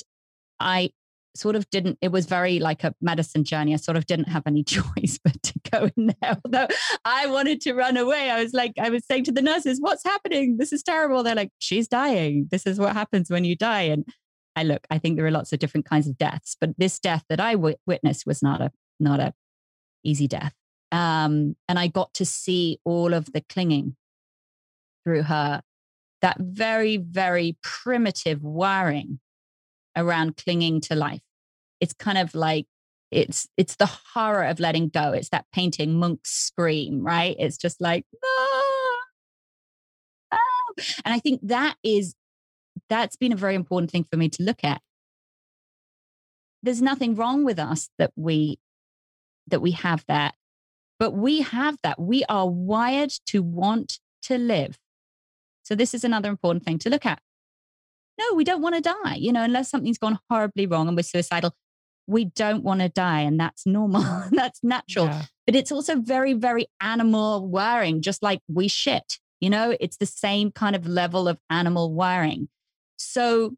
I 0.60 0.90
sort 1.34 1.56
of 1.56 1.68
didn't, 1.70 1.98
it 2.02 2.12
was 2.12 2.26
very 2.26 2.58
like 2.58 2.84
a 2.84 2.94
medicine 3.00 3.44
journey. 3.44 3.72
I 3.72 3.76
sort 3.76 3.96
of 3.96 4.06
didn't 4.06 4.28
have 4.28 4.46
any 4.46 4.62
choice 4.64 5.18
but 5.22 5.42
to 5.42 5.54
go 5.70 5.90
in 5.96 6.14
there. 6.20 6.38
Although 6.44 6.68
I 7.04 7.26
wanted 7.26 7.60
to 7.62 7.74
run 7.74 7.96
away. 7.96 8.30
I 8.30 8.42
was 8.42 8.52
like, 8.52 8.72
I 8.80 8.90
was 8.90 9.04
saying 9.06 9.24
to 9.24 9.32
the 9.32 9.42
nurses, 9.42 9.80
What's 9.80 10.04
happening? 10.04 10.58
This 10.58 10.72
is 10.72 10.82
terrible. 10.82 11.22
They're 11.22 11.34
like, 11.34 11.50
She's 11.58 11.88
dying. 11.88 12.48
This 12.50 12.66
is 12.66 12.78
what 12.78 12.92
happens 12.92 13.30
when 13.30 13.44
you 13.44 13.56
die. 13.56 13.82
And 13.82 14.04
I 14.54 14.64
look, 14.64 14.86
I 14.90 14.98
think 14.98 15.16
there 15.16 15.26
are 15.26 15.30
lots 15.30 15.52
of 15.52 15.58
different 15.58 15.86
kinds 15.86 16.06
of 16.06 16.18
deaths, 16.18 16.56
but 16.60 16.70
this 16.76 16.98
death 16.98 17.24
that 17.28 17.40
I 17.40 17.52
w- 17.52 17.76
witnessed 17.86 18.26
was 18.26 18.42
not 18.42 18.60
a, 18.60 18.70
not 19.00 19.18
a 19.18 19.32
easy 20.04 20.28
death. 20.28 20.52
Um, 20.92 21.56
and 21.68 21.78
I 21.78 21.88
got 21.88 22.12
to 22.14 22.26
see 22.26 22.78
all 22.84 23.14
of 23.14 23.32
the 23.32 23.40
clinging 23.48 23.96
through 25.04 25.22
her, 25.22 25.62
that 26.20 26.36
very, 26.38 26.98
very 26.98 27.56
primitive 27.62 28.42
wiring 28.42 29.18
around 29.96 30.36
clinging 30.36 30.82
to 30.82 30.94
life. 30.94 31.22
It's 31.80 31.94
kind 31.94 32.18
of 32.18 32.34
like 32.34 32.66
it's 33.10 33.48
it's 33.56 33.76
the 33.76 33.90
horror 34.14 34.44
of 34.44 34.60
letting 34.60 34.88
go. 34.88 35.12
It's 35.12 35.30
that 35.30 35.46
painting 35.52 35.98
Munch's 35.98 36.30
scream, 36.30 37.02
right? 37.02 37.36
It's 37.38 37.56
just 37.56 37.80
like 37.80 38.06
ah, 38.24 39.00
ah. 40.32 40.38
and 41.04 41.14
I 41.14 41.18
think 41.18 41.40
that 41.44 41.76
is 41.82 42.14
that's 42.88 43.16
been 43.16 43.32
a 43.32 43.36
very 43.36 43.54
important 43.54 43.90
thing 43.90 44.04
for 44.10 44.16
me 44.16 44.28
to 44.30 44.42
look 44.42 44.64
at. 44.64 44.80
There's 46.62 46.80
nothing 46.80 47.14
wrong 47.16 47.44
with 47.44 47.58
us 47.58 47.88
that 47.98 48.12
we 48.16 48.58
that 49.48 49.60
we 49.60 49.72
have 49.72 50.04
that 50.08 50.34
but 51.02 51.14
we 51.14 51.40
have 51.40 51.78
that. 51.82 52.00
We 52.00 52.22
are 52.28 52.48
wired 52.48 53.10
to 53.26 53.42
want 53.42 53.98
to 54.22 54.38
live. 54.38 54.78
So, 55.64 55.74
this 55.74 55.94
is 55.94 56.04
another 56.04 56.30
important 56.30 56.64
thing 56.64 56.78
to 56.78 56.90
look 56.90 57.04
at. 57.04 57.18
No, 58.20 58.36
we 58.36 58.44
don't 58.44 58.62
want 58.62 58.76
to 58.76 58.80
die. 58.80 59.16
You 59.16 59.32
know, 59.32 59.42
unless 59.42 59.68
something's 59.68 59.98
gone 59.98 60.20
horribly 60.30 60.64
wrong 60.64 60.86
and 60.86 60.96
we're 60.96 61.02
suicidal, 61.02 61.56
we 62.06 62.26
don't 62.26 62.62
want 62.62 62.82
to 62.82 62.88
die. 62.88 63.22
And 63.22 63.40
that's 63.40 63.66
normal. 63.66 64.04
that's 64.30 64.60
natural. 64.62 65.06
Yeah. 65.06 65.22
But 65.44 65.56
it's 65.56 65.72
also 65.72 65.96
very, 65.96 66.34
very 66.34 66.66
animal 66.80 67.48
wiring, 67.48 68.00
just 68.00 68.22
like 68.22 68.38
we 68.46 68.68
shit. 68.68 69.18
You 69.40 69.50
know, 69.50 69.76
it's 69.80 69.96
the 69.96 70.06
same 70.06 70.52
kind 70.52 70.76
of 70.76 70.86
level 70.86 71.26
of 71.26 71.36
animal 71.50 71.92
wiring. 71.92 72.48
So, 72.96 73.56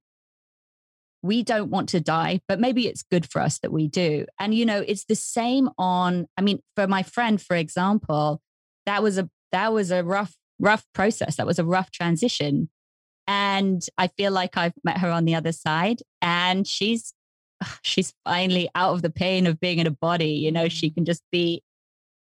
we 1.25 1.43
don't 1.43 1.71
want 1.71 1.89
to 1.89 2.01
die, 2.01 2.39
but 2.49 2.61
maybe 2.61 2.87
it's 2.87 3.03
good 3.03 3.31
for 3.31 3.41
us 3.41 3.59
that 3.61 3.73
we 3.73 3.89
do. 3.89 4.27
And 4.39 4.55
you 4.55 4.67
know, 4.67 4.85
it's 4.87 5.07
the 5.07 5.15
same 5.15 5.71
on 5.79 6.27
I 6.37 6.43
mean, 6.43 6.61
for 6.77 6.87
my 6.87 7.03
friend 7.03 7.41
for 7.41 7.57
example, 7.57 8.43
that 8.85 9.03
was 9.03 9.17
a 9.17 9.31
that 9.51 9.73
was 9.73 9.91
a 9.91 10.05
rough 10.05 10.35
rough 10.59 10.85
process. 10.93 11.37
That 11.37 11.47
was 11.47 11.59
a 11.59 11.65
rough 11.65 11.91
transition. 11.91 12.69
And 13.27 13.83
I 13.97 14.09
feel 14.09 14.33
like 14.33 14.59
I've 14.59 14.75
met 14.85 14.99
her 14.99 15.11
on 15.11 15.25
the 15.25 15.35
other 15.35 15.53
side 15.53 16.03
and 16.21 16.67
she's 16.67 17.15
she's 17.83 18.13
finally 18.25 18.69
out 18.75 18.93
of 18.93 19.01
the 19.01 19.11
pain 19.11 19.47
of 19.47 19.59
being 19.59 19.79
in 19.79 19.87
a 19.87 19.91
body, 19.91 20.33
you 20.33 20.53
know, 20.53 20.69
she 20.69 20.91
can 20.91 21.07
just 21.07 21.23
be 21.33 21.63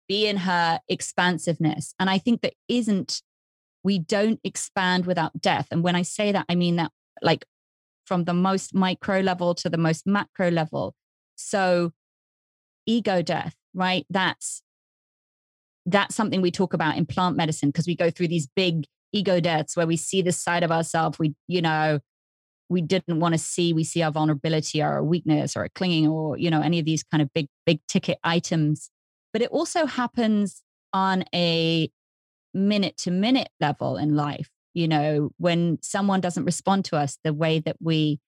be 0.08 0.26
in 0.26 0.38
her 0.38 0.80
expansiveness. 0.88 1.94
And 2.00 2.08
I 2.08 2.16
think 2.16 2.40
that 2.40 2.54
isn't 2.68 3.20
we 3.84 3.98
don't 3.98 4.40
expand 4.44 5.04
without 5.04 5.38
death. 5.42 5.68
And 5.70 5.82
when 5.82 5.94
I 5.94 6.02
say 6.02 6.32
that, 6.32 6.46
I 6.48 6.54
mean 6.54 6.76
that 6.76 6.90
like 7.20 7.44
from 8.08 8.24
the 8.24 8.34
most 8.34 8.74
micro 8.74 9.20
level 9.20 9.54
to 9.54 9.68
the 9.68 9.76
most 9.76 10.06
macro 10.06 10.50
level. 10.50 10.94
So 11.36 11.92
ego 12.86 13.22
death, 13.22 13.54
right? 13.74 14.06
That's 14.08 14.62
that's 15.86 16.14
something 16.14 16.40
we 16.40 16.50
talk 16.50 16.74
about 16.74 16.96
in 16.96 17.06
plant 17.06 17.36
medicine 17.36 17.68
because 17.70 17.86
we 17.86 17.94
go 17.94 18.10
through 18.10 18.28
these 18.28 18.46
big 18.46 18.84
ego 19.12 19.40
deaths 19.40 19.76
where 19.76 19.86
we 19.86 19.96
see 19.96 20.20
this 20.20 20.38
side 20.38 20.62
of 20.62 20.70
ourselves 20.70 21.18
we 21.18 21.34
you 21.46 21.62
know 21.62 21.98
we 22.68 22.82
didn't 22.82 23.20
want 23.20 23.32
to 23.32 23.38
see 23.38 23.72
we 23.72 23.84
see 23.84 24.02
our 24.02 24.12
vulnerability 24.12 24.82
or 24.82 24.88
our 24.88 25.02
weakness 25.02 25.56
or 25.56 25.64
a 25.64 25.70
clinging 25.70 26.06
or 26.06 26.36
you 26.36 26.50
know 26.50 26.60
any 26.60 26.78
of 26.78 26.84
these 26.84 27.02
kind 27.02 27.22
of 27.22 27.32
big 27.32 27.46
big 27.64 27.80
ticket 27.88 28.18
items 28.22 28.90
but 29.32 29.40
it 29.40 29.48
also 29.50 29.86
happens 29.86 30.62
on 30.92 31.24
a 31.34 31.90
minute 32.52 32.98
to 32.98 33.10
minute 33.10 33.48
level 33.58 33.96
in 33.96 34.14
life 34.14 34.50
you 34.78 34.86
know, 34.86 35.30
when 35.38 35.78
someone 35.82 36.20
doesn't 36.20 36.44
respond 36.44 36.84
to 36.84 36.96
us 36.96 37.18
the 37.24 37.34
way 37.34 37.58
that 37.58 37.76
we 37.80 38.20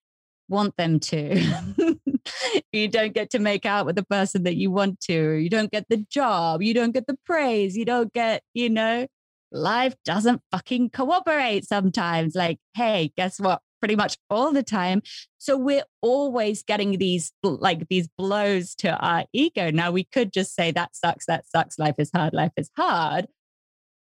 want 0.48 0.76
them 0.76 0.98
to. 0.98 1.40
you 2.72 2.88
don't 2.88 3.14
get 3.14 3.30
to 3.30 3.38
make 3.38 3.64
out 3.64 3.86
with 3.86 3.94
the 3.94 4.02
person 4.02 4.42
that 4.42 4.56
you 4.56 4.70
want 4.72 5.00
to. 5.02 5.34
You 5.34 5.48
don't 5.48 5.70
get 5.70 5.86
the 5.88 5.98
job. 6.10 6.60
You 6.60 6.74
don't 6.74 6.90
get 6.90 7.06
the 7.06 7.16
praise. 7.24 7.76
You 7.76 7.84
don't 7.84 8.12
get, 8.12 8.42
you 8.52 8.68
know, 8.68 9.06
life 9.52 9.94
doesn't 10.04 10.42
fucking 10.50 10.90
cooperate 10.90 11.64
sometimes. 11.66 12.34
Like, 12.34 12.58
hey, 12.74 13.12
guess 13.16 13.38
what? 13.38 13.60
Pretty 13.78 13.94
much 13.94 14.18
all 14.28 14.52
the 14.52 14.64
time. 14.64 15.02
So 15.38 15.56
we're 15.56 15.84
always 16.02 16.64
getting 16.64 16.98
these 16.98 17.32
like 17.44 17.88
these 17.88 18.08
blows 18.18 18.74
to 18.76 18.94
our 18.96 19.24
ego. 19.32 19.70
Now 19.70 19.92
we 19.92 20.02
could 20.02 20.32
just 20.32 20.54
say 20.56 20.72
that 20.72 20.96
sucks, 20.96 21.26
that 21.26 21.46
sucks, 21.48 21.78
life 21.78 21.94
is 21.96 22.10
hard, 22.12 22.34
life 22.34 22.52
is 22.56 22.70
hard. 22.76 23.26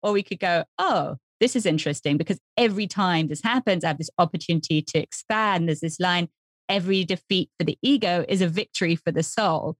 Or 0.04 0.12
we 0.12 0.22
could 0.22 0.40
go, 0.40 0.64
oh, 0.78 1.18
this 1.40 1.56
is 1.56 1.66
interesting 1.66 2.18
because 2.18 2.40
every 2.58 2.88
time 2.88 3.28
this 3.28 3.42
happens, 3.44 3.84
I 3.84 3.90
have 3.90 3.98
this 3.98 4.10
opportunity 4.18 4.82
to 4.82 5.00
expand. 5.00 5.68
There's 5.68 5.82
this 5.82 6.00
line 6.00 6.30
every 6.70 7.04
defeat 7.04 7.50
for 7.60 7.64
the 7.64 7.78
ego 7.82 8.26
is 8.28 8.42
a 8.42 8.48
victory 8.48 8.96
for 8.96 9.12
the 9.12 9.24
soul. 9.24 9.78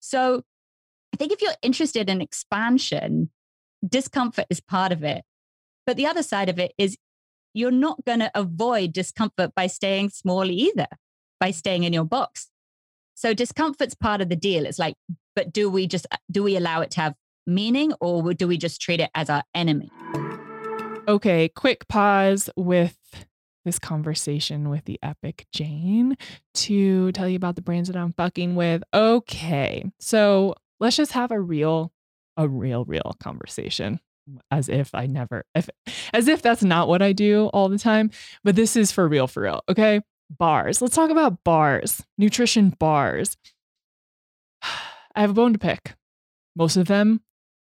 So 0.00 0.42
I 1.12 1.16
think 1.16 1.32
if 1.32 1.40
you're 1.40 1.52
interested 1.62 2.10
in 2.10 2.20
expansion, 2.20 3.30
discomfort 3.86 4.46
is 4.50 4.60
part 4.60 4.92
of 4.92 5.04
it. 5.04 5.24
But 5.86 5.96
the 5.96 6.06
other 6.06 6.22
side 6.22 6.48
of 6.48 6.58
it 6.58 6.72
is 6.78 6.96
you're 7.52 7.70
not 7.70 8.04
going 8.04 8.18
to 8.18 8.30
avoid 8.34 8.92
discomfort 8.92 9.52
by 9.54 9.68
staying 9.68 10.10
small 10.10 10.50
either, 10.50 10.88
by 11.38 11.50
staying 11.50 11.84
in 11.84 11.92
your 11.92 12.04
box. 12.04 12.48
So 13.14 13.32
discomfort's 13.32 13.94
part 13.94 14.20
of 14.20 14.28
the 14.28 14.36
deal. 14.36 14.66
It's 14.66 14.78
like, 14.78 14.94
but 15.36 15.52
do 15.52 15.70
we 15.70 15.86
just 15.86 16.06
uh, 16.10 16.16
do 16.30 16.42
we 16.42 16.56
allow 16.56 16.80
it 16.80 16.90
to 16.92 17.00
have 17.00 17.14
meaning 17.46 17.92
or 18.00 18.34
do 18.34 18.48
we 18.48 18.56
just 18.56 18.80
treat 18.80 19.00
it 19.00 19.10
as 19.14 19.30
our 19.30 19.42
enemy? 19.54 19.90
Okay, 21.06 21.50
quick 21.50 21.86
pause 21.86 22.48
with 22.56 23.26
this 23.66 23.78
conversation 23.78 24.70
with 24.70 24.86
the 24.86 24.98
epic 25.02 25.46
Jane 25.52 26.16
to 26.54 27.12
tell 27.12 27.28
you 27.28 27.36
about 27.36 27.56
the 27.56 27.62
brands 27.62 27.88
that 27.88 27.96
I'm 27.96 28.14
fucking 28.14 28.54
with. 28.54 28.82
Okay, 28.94 29.84
so 30.00 30.54
let's 30.80 30.96
just 30.96 31.12
have 31.12 31.30
a 31.30 31.38
real, 31.38 31.92
a 32.38 32.48
real, 32.48 32.86
real 32.86 33.14
conversation 33.22 34.00
as 34.50 34.70
if 34.70 34.94
I 34.94 35.04
never, 35.04 35.44
if, 35.54 35.68
as 36.14 36.26
if 36.26 36.40
that's 36.40 36.64
not 36.64 36.88
what 36.88 37.02
I 37.02 37.12
do 37.12 37.48
all 37.48 37.68
the 37.68 37.78
time. 37.78 38.10
But 38.42 38.56
this 38.56 38.74
is 38.74 38.90
for 38.90 39.06
real, 39.06 39.26
for 39.26 39.42
real. 39.42 39.60
Okay, 39.68 40.00
bars. 40.30 40.80
Let's 40.80 40.96
talk 40.96 41.10
about 41.10 41.44
bars, 41.44 42.02
nutrition 42.16 42.70
bars. 42.70 43.36
I 45.14 45.20
have 45.20 45.30
a 45.30 45.34
bone 45.34 45.52
to 45.52 45.58
pick. 45.58 45.96
Most 46.56 46.78
of 46.78 46.86
them 46.86 47.20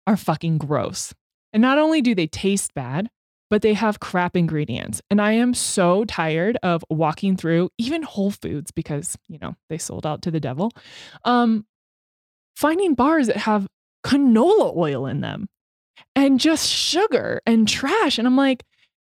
are 0.07 0.18
fucking 0.18 0.59
gross. 0.59 1.14
And 1.55 1.62
not 1.62 1.79
only 1.79 2.03
do 2.03 2.14
they 2.14 2.26
taste 2.26 2.74
bad, 2.74 3.11
but 3.50 3.62
they 3.62 3.74
have 3.74 4.00
crap 4.00 4.36
ingredients. 4.36 5.02
And 5.10 5.20
I 5.20 5.32
am 5.32 5.52
so 5.52 6.04
tired 6.04 6.56
of 6.62 6.84
walking 6.88 7.36
through 7.36 7.70
even 7.76 8.02
Whole 8.02 8.30
Foods 8.30 8.70
because, 8.70 9.18
you 9.28 9.38
know, 9.42 9.56
they 9.68 9.76
sold 9.76 10.06
out 10.06 10.22
to 10.22 10.30
the 10.30 10.40
devil. 10.40 10.70
Um, 11.24 11.66
finding 12.56 12.94
bars 12.94 13.26
that 13.26 13.38
have 13.38 13.66
canola 14.04 14.74
oil 14.76 15.06
in 15.06 15.20
them 15.20 15.48
and 16.14 16.40
just 16.40 16.68
sugar 16.68 17.40
and 17.44 17.68
trash. 17.68 18.18
And 18.18 18.26
I'm 18.26 18.36
like, 18.36 18.64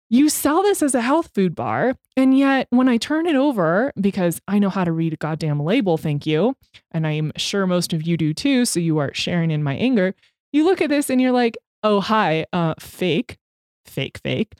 you 0.09 0.29
sell 0.29 0.63
this 0.63 0.81
as 0.81 0.95
a 0.95 1.01
health 1.01 1.31
food 1.35 1.53
bar. 1.53 1.95
And 2.15 2.37
yet, 2.37 2.67
when 2.69 2.87
I 2.87 2.95
turn 2.95 3.27
it 3.27 3.35
over, 3.35 3.91
because 3.99 4.39
I 4.47 4.57
know 4.57 4.69
how 4.69 4.85
to 4.85 4.91
read 4.93 5.13
a 5.13 5.17
goddamn 5.17 5.61
label, 5.61 5.97
thank 5.97 6.25
you. 6.25 6.55
And 6.91 7.05
I'm 7.05 7.33
sure 7.35 7.67
most 7.67 7.91
of 7.91 8.03
you 8.03 8.15
do 8.15 8.33
too. 8.33 8.63
So 8.63 8.79
you 8.79 8.99
are 8.99 9.13
sharing 9.13 9.51
in 9.51 9.63
my 9.63 9.75
anger. 9.75 10.15
You 10.53 10.63
look 10.63 10.81
at 10.81 10.89
this 10.89 11.09
and 11.09 11.19
you're 11.19 11.33
like, 11.33 11.57
oh, 11.83 11.99
hi, 11.99 12.45
uh, 12.53 12.75
fake 12.79 13.37
fake, 13.89 14.19
fake, 14.19 14.53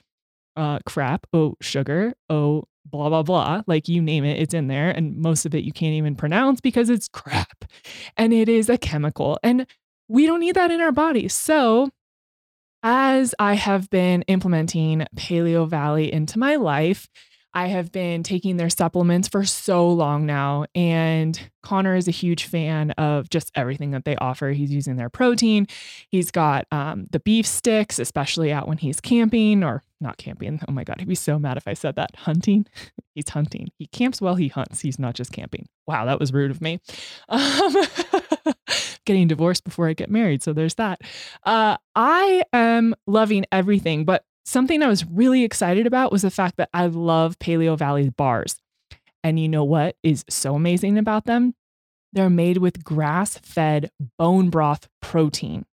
uh, 0.56 0.78
crap, 0.86 1.26
oh, 1.32 1.56
sugar, 1.60 2.14
oh, 2.28 2.64
blah, 2.84 3.08
blah, 3.08 3.22
blah. 3.22 3.62
Like 3.66 3.88
you 3.88 4.02
name 4.02 4.24
it, 4.24 4.40
it's 4.40 4.54
in 4.54 4.68
there. 4.68 4.90
And 4.90 5.16
most 5.16 5.46
of 5.46 5.54
it 5.54 5.64
you 5.64 5.72
can't 5.72 5.94
even 5.94 6.16
pronounce 6.16 6.60
because 6.60 6.90
it's 6.90 7.08
crap. 7.12 7.64
And 8.16 8.32
it 8.32 8.48
is 8.48 8.68
a 8.68 8.78
chemical. 8.78 9.38
And 9.42 9.66
we 10.08 10.26
don't 10.26 10.40
need 10.40 10.56
that 10.56 10.70
in 10.70 10.80
our 10.80 10.92
bodies. 10.92 11.34
So, 11.34 11.90
as 12.82 13.34
I 13.38 13.54
have 13.54 13.90
been 13.90 14.22
implementing 14.22 15.04
Paleovalley 15.16 16.10
into 16.10 16.38
my 16.38 16.56
life, 16.56 17.08
I 17.54 17.68
have 17.68 17.90
been 17.90 18.22
taking 18.22 18.56
their 18.56 18.70
supplements 18.70 19.28
for 19.28 19.44
so 19.44 19.90
long 19.90 20.26
now. 20.26 20.66
And 20.74 21.40
Connor 21.62 21.96
is 21.96 22.06
a 22.06 22.12
huge 22.12 22.44
fan 22.44 22.92
of 22.92 23.30
just 23.30 23.50
everything 23.54 23.90
that 23.92 24.04
they 24.04 24.16
offer. 24.16 24.50
He's 24.50 24.70
using 24.70 24.96
their 24.96 25.08
protein. 25.08 25.66
He's 26.08 26.30
got 26.30 26.66
um, 26.70 27.06
the 27.10 27.20
beef 27.20 27.46
sticks, 27.46 27.98
especially 27.98 28.52
out 28.52 28.68
when 28.68 28.78
he's 28.78 29.00
camping 29.00 29.64
or 29.64 29.82
not 30.00 30.18
camping. 30.18 30.60
Oh 30.68 30.72
my 30.72 30.84
God, 30.84 30.96
he'd 30.98 31.08
be 31.08 31.14
so 31.14 31.38
mad 31.38 31.56
if 31.56 31.66
I 31.66 31.74
said 31.74 31.96
that. 31.96 32.14
Hunting. 32.16 32.66
he's 33.14 33.28
hunting. 33.30 33.70
He 33.78 33.86
camps 33.86 34.20
while 34.20 34.36
he 34.36 34.48
hunts. 34.48 34.80
He's 34.80 34.98
not 34.98 35.14
just 35.14 35.32
camping. 35.32 35.68
Wow, 35.86 36.04
that 36.04 36.20
was 36.20 36.32
rude 36.32 36.50
of 36.50 36.60
me. 36.60 36.80
Um, 37.28 37.74
getting 39.08 39.26
divorced 39.26 39.64
before 39.64 39.88
I 39.88 39.94
get 39.94 40.10
married. 40.10 40.42
So 40.42 40.52
there's 40.52 40.74
that. 40.74 41.00
Uh, 41.42 41.78
I 41.94 42.42
am 42.52 42.94
loving 43.06 43.46
everything, 43.50 44.04
but 44.04 44.24
Something 44.48 44.82
I 44.82 44.88
was 44.88 45.04
really 45.04 45.44
excited 45.44 45.86
about 45.86 46.10
was 46.10 46.22
the 46.22 46.30
fact 46.30 46.56
that 46.56 46.70
I 46.72 46.86
love 46.86 47.38
Paleovalley's 47.38 48.08
bars. 48.08 48.56
And 49.22 49.38
you 49.38 49.46
know 49.46 49.62
what 49.62 49.96
is 50.02 50.24
so 50.30 50.54
amazing 50.54 50.96
about 50.96 51.26
them? 51.26 51.54
They're 52.14 52.30
made 52.30 52.56
with 52.56 52.82
grass 52.82 53.36
fed 53.36 53.90
bone 54.16 54.48
broth 54.48 54.88
protein. 55.02 55.66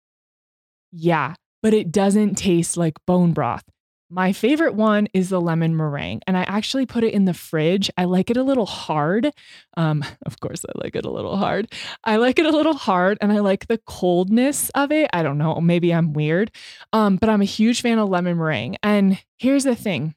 Yeah, 0.90 1.34
but 1.62 1.72
it 1.72 1.92
doesn't 1.92 2.34
taste 2.34 2.76
like 2.76 2.94
bone 3.06 3.32
broth. 3.32 3.62
My 4.10 4.32
favorite 4.32 4.74
one 4.74 5.08
is 5.14 5.30
the 5.30 5.40
lemon 5.40 5.76
meringue, 5.76 6.20
and 6.26 6.36
I 6.36 6.42
actually 6.42 6.86
put 6.86 7.04
it 7.04 7.14
in 7.14 7.24
the 7.24 7.34
fridge. 7.34 7.90
I 7.96 8.04
like 8.04 8.30
it 8.30 8.36
a 8.36 8.42
little 8.42 8.66
hard. 8.66 9.32
Um, 9.76 10.04
of 10.26 10.40
course, 10.40 10.64
I 10.64 10.72
like 10.82 10.94
it 10.94 11.04
a 11.04 11.10
little 11.10 11.36
hard. 11.36 11.72
I 12.04 12.16
like 12.16 12.38
it 12.38 12.46
a 12.46 12.50
little 12.50 12.74
hard, 12.74 13.18
and 13.20 13.32
I 13.32 13.40
like 13.40 13.66
the 13.66 13.78
coldness 13.86 14.70
of 14.70 14.92
it. 14.92 15.10
I 15.12 15.22
don't 15.22 15.38
know, 15.38 15.60
maybe 15.60 15.92
I'm 15.92 16.12
weird, 16.12 16.50
um, 16.92 17.16
but 17.16 17.28
I'm 17.28 17.42
a 17.42 17.46
huge 17.46 17.80
fan 17.80 17.98
of 17.98 18.08
lemon 18.08 18.36
meringue. 18.36 18.76
And 18.82 19.18
here's 19.38 19.64
the 19.64 19.74
thing 19.74 20.14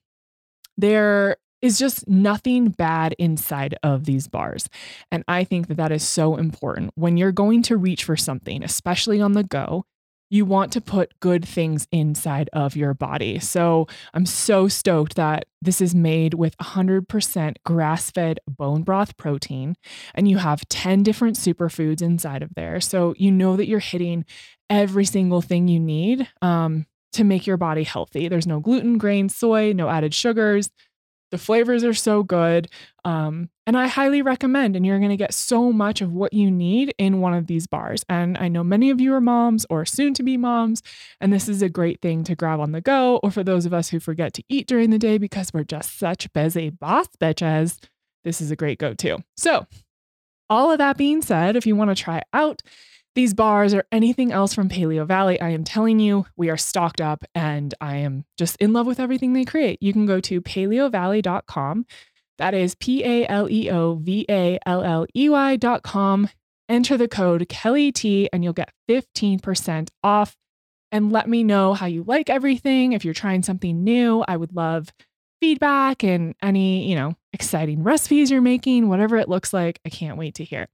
there 0.78 1.38
is 1.62 1.80
just 1.80 2.08
nothing 2.08 2.70
bad 2.70 3.16
inside 3.18 3.76
of 3.82 4.06
these 4.06 4.28
bars. 4.28 4.70
And 5.12 5.24
I 5.28 5.44
think 5.44 5.68
that 5.68 5.78
that 5.78 5.92
is 5.92 6.08
so 6.08 6.36
important. 6.36 6.92
When 6.96 7.18
you're 7.18 7.32
going 7.32 7.64
to 7.64 7.78
reach 7.78 8.04
for 8.04 8.16
something, 8.16 8.64
especially 8.64 9.20
on 9.22 9.34
the 9.34 9.44
go, 9.44 9.86
you 10.30 10.46
want 10.46 10.72
to 10.74 10.82
put 10.82 11.20
good 11.20 11.46
things 11.48 11.88
inside 11.92 12.50
of 12.54 12.76
your 12.76 12.94
body. 12.94 13.40
So 13.40 13.88
I'm 14.14 14.26
so 14.26 14.68
stoked 14.68 15.16
that 15.16 15.46
this 15.62 15.82
is 15.82 15.96
made 15.96 16.34
with 16.34 16.58
100% 16.58 17.56
grass 17.66 18.12
fed 18.12 18.40
bone 18.48 18.84
broth 18.84 19.18
protein, 19.18 19.76
and 20.14 20.28
you 20.28 20.38
have 20.38 20.68
10 20.70 21.04
different 21.04 21.38
superfoods 21.38 22.02
inside 22.02 22.44
of 22.44 22.54
there. 22.56 22.80
So 22.82 23.14
you 23.18 23.32
know 23.32 23.56
that 23.56 23.68
you're 23.68 23.80
hitting 23.80 24.26
every 24.70 25.06
single 25.06 25.42
thing 25.42 25.68
you 25.68 25.80
need 25.80 26.28
um, 26.42 26.86
to 27.14 27.24
make 27.24 27.48
your 27.48 27.58
body 27.58 27.84
healthy. 27.84 28.28
There's 28.28 28.48
no 28.48 28.60
gluten, 28.60 28.98
grain, 28.98 29.30
soy, 29.30 29.74
no 29.74 29.90
added 29.90 30.14
sugars. 30.14 30.70
The 31.32 31.38
flavors 31.38 31.84
are 31.84 31.94
so 31.94 32.24
good. 32.24 32.70
Um, 33.04 33.50
and 33.66 33.78
I 33.78 33.88
highly 33.88 34.22
recommend, 34.22 34.76
and 34.76 34.86
you're 34.86 35.00
going 35.00 35.10
to 35.12 35.18
get 35.18 35.34
so 35.34 35.74
much 35.74 36.02
of 36.02 36.14
what 36.14 36.34
you 36.34 36.50
need 36.50 36.94
in 36.98 37.20
one 37.20 37.34
of 37.34 37.48
these 37.48 37.68
bars. 37.68 38.06
And 38.08 38.38
I 38.38 38.48
know 38.48 38.64
many 38.64 38.90
of 38.90 39.02
you 39.02 39.14
are 39.14 39.22
moms 39.22 39.66
or 39.70 39.86
soon 39.86 40.14
to 40.16 40.24
be 40.24 40.38
moms, 40.38 40.82
and 41.20 41.34
this 41.34 41.50
is 41.50 41.62
a 41.62 41.70
great 41.70 42.02
thing 42.02 42.24
to 42.26 42.36
grab 42.36 42.60
on 42.60 42.72
the 42.72 42.82
go, 42.82 43.18
or 43.24 43.32
for 43.32 43.44
those 43.44 43.66
of 43.66 43.74
us 43.74 43.90
who 43.90 44.00
forget 44.00 44.34
to 44.34 44.44
eat 44.48 44.68
during 44.68 44.90
the 44.90 45.00
day 45.00 45.18
because 45.18 45.54
we're 45.54 45.64
just 45.64 46.00
such 46.00 46.32
busy 46.34 46.70
boss 46.70 47.08
bitches. 47.20 47.78
this 48.24 48.42
is 48.42 48.52
a 48.52 48.56
great 48.56 48.80
go 48.80 48.94
to. 48.94 49.18
So, 49.36 49.68
all 50.50 50.72
of 50.72 50.78
that 50.78 50.98
being 50.98 51.22
said, 51.22 51.58
if 51.58 51.66
you 51.66 51.76
want 51.76 51.96
to 51.96 52.02
try 52.02 52.22
out 52.34 52.62
these 53.18 53.34
bars 53.34 53.74
or 53.74 53.84
anything 53.92 54.32
else 54.32 54.54
from 54.54 54.70
Paleovalley, 54.70 55.42
I 55.42 55.50
am 55.50 55.64
telling 55.64 56.00
you, 56.00 56.28
we 56.38 56.52
are 56.52 56.56
stocked 56.56 57.02
up 57.02 57.26
and 57.34 57.74
I 57.82 57.98
am 57.98 58.26
just 58.38 58.56
in 58.58 58.74
love 58.74 58.86
with 58.86 59.00
everything 59.00 59.34
they 59.34 59.44
create. 59.44 59.82
You 59.82 59.92
can 59.92 60.06
go 60.06 60.20
to 60.22 60.40
paleovalley.com. 60.40 61.88
That 62.38 62.54
is 62.54 62.76
P 62.76 63.04
A 63.04 63.28
L 63.28 63.50
E 63.50 63.72
O 63.72 63.96
V 63.96 64.28
A 64.30 64.60
L 64.68 64.84
L 64.84 65.08
E 65.16 65.30
Y.com. 65.30 66.30
Enter 66.70 66.96
the 66.96 67.08
code 67.08 67.50
Kelli 67.50 67.92
T 67.92 68.30
and 68.32 68.44
you'll 68.44 68.54
get 68.54 68.72
15% 68.88 69.90
off. 70.04 70.38
And 70.92 71.12
let 71.12 71.28
me 71.28 71.44
know 71.44 71.74
how 71.74 71.88
you 71.88 72.04
like 72.04 72.30
everything. 72.30 72.94
If 72.94 73.04
you're 73.04 73.16
trying 73.16 73.42
something 73.42 73.84
new, 73.84 74.24
I 74.28 74.38
would 74.38 74.56
love 74.56 74.94
feedback 75.42 76.04
and 76.04 76.36
any, 76.44 76.88
you 76.88 76.96
know, 76.96 77.16
exciting 77.34 77.82
recipes 77.82 78.30
you're 78.30 78.42
making, 78.42 78.90
whatever 78.90 79.18
it 79.18 79.28
looks 79.28 79.54
like. 79.54 79.80
I 79.86 79.90
can't 79.90 80.20
wait 80.20 80.36
to 80.36 80.44
hear. 80.44 80.68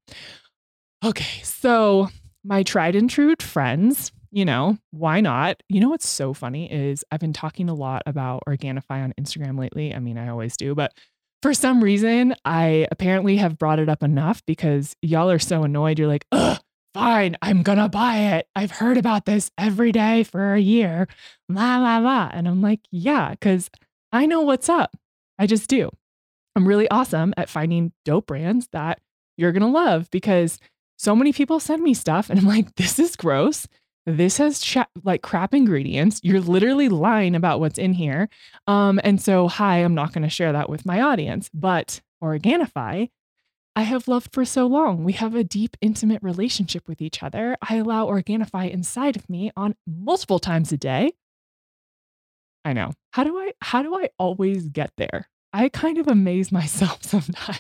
Okay, 1.06 1.41
so 1.41 2.10
my 2.43 2.63
tried 2.63 2.95
and 2.95 3.10
true 3.10 3.36
friends, 3.39 4.12
you 4.32 4.45
know, 4.45 4.77
why 4.91 5.21
not? 5.21 5.62
You 5.69 5.79
know 5.79 5.89
what's 5.89 6.08
so 6.08 6.34
funny 6.34 6.71
is 6.71 7.03
I've 7.12 7.19
been 7.19 7.34
talking 7.34 7.69
a 7.69 7.73
lot 7.73 8.03
about 8.06 8.43
Organifi 8.47 8.84
on 8.89 9.13
Instagram 9.19 9.60
lately. 9.60 9.93
I 9.93 9.99
mean, 9.99 10.17
I 10.17 10.29
always 10.29 10.58
do, 10.58 10.75
but 10.75 10.93
for 11.41 11.53
some 11.53 11.84
reason, 11.84 12.34
I 12.45 12.88
apparently 12.91 13.38
have 13.38 13.58
brought 13.58 13.79
it 13.79 13.89
up 13.89 14.01
enough 14.01 14.41
because 14.45 14.95
y'all 15.01 15.29
are 15.29 15.39
so 15.39 15.63
annoyed. 15.63 15.99
You're 15.99 16.08
like, 16.08 16.25
ugh, 16.32 16.60
fine, 16.93 17.36
I'm 17.41 17.63
gonna 17.63 17.89
buy 17.89 18.17
it. 18.38 18.47
I've 18.56 18.71
heard 18.71 18.97
about 18.97 19.25
this 19.25 19.51
every 19.58 19.91
day 19.91 20.23
for 20.23 20.53
a 20.53 20.60
year. 20.60 21.08
La 21.49 21.77
la 21.79 21.97
la. 21.97 22.29
And 22.32 22.47
I'm 22.47 22.62
like, 22.62 22.79
yeah, 22.91 23.32
because 23.32 23.69
I 24.12 24.25
know 24.25 24.41
what's 24.41 24.69
up. 24.69 24.95
I 25.38 25.45
just 25.45 25.69
do. 25.69 25.89
I'm 26.56 26.67
really 26.67 26.89
awesome 26.89 27.34
at 27.36 27.49
finding 27.49 27.91
dope 28.06 28.27
brands 28.27 28.67
that 28.71 28.99
you're 29.38 29.51
to 29.51 29.65
love 29.65 30.10
because 30.12 30.60
so 30.97 31.15
many 31.15 31.34
people 31.34 31.60
send 31.60 31.82
me 31.84 31.93
stuff 31.93 32.29
and 32.29 32.39
I'm 32.39 32.45
like, 32.45 32.75
this 32.75 32.99
is 32.99 33.15
gross. 33.15 33.67
This 34.06 34.38
has 34.38 34.63
like 35.03 35.21
crap 35.21 35.53
ingredients. 35.53 36.19
You're 36.23 36.41
literally 36.41 36.89
lying 36.89 37.36
about 37.36 37.60
what's 37.60 37.77
in 37.77 37.93
here. 37.93 38.29
Um, 38.67 38.99
and 39.03 39.21
so, 39.21 39.47
hi, 39.47 39.77
I'm 39.77 39.95
not 39.95 40.13
going 40.13 40.23
to 40.23 40.29
share 40.29 40.51
that 40.51 40.69
with 40.69 40.86
my 40.86 41.01
audience. 41.01 41.49
But 41.53 42.01
Organifi, 42.21 43.10
I 43.75 43.82
have 43.82 44.08
loved 44.08 44.34
for 44.34 44.45
so 44.45 44.67
long. 44.67 45.03
We 45.03 45.13
have 45.13 45.36
a 45.36 45.43
deep, 45.43 45.77
intimate 45.82 46.21
relationship 46.21 46.88
with 46.88 47.01
each 47.01 47.23
other. 47.23 47.58
I 47.62 47.77
allow 47.77 48.08
Organifi 48.08 48.69
inside 48.71 49.15
of 49.15 49.29
me 49.29 49.51
on 49.56 49.75
multiple 49.88 50.39
times 50.39 50.71
a 50.71 50.77
day. 50.77 51.13
I 52.65 52.73
know. 52.73 52.91
How 53.12 53.23
do 53.23 53.38
I 53.38 53.53
how 53.62 53.82
do 53.82 53.95
I 53.95 54.10
always 54.17 54.69
get 54.69 54.91
there? 54.97 55.29
I 55.51 55.69
kind 55.69 55.97
of 55.97 56.08
amaze 56.08 56.51
myself 56.60 57.03
sometimes. 57.03 57.60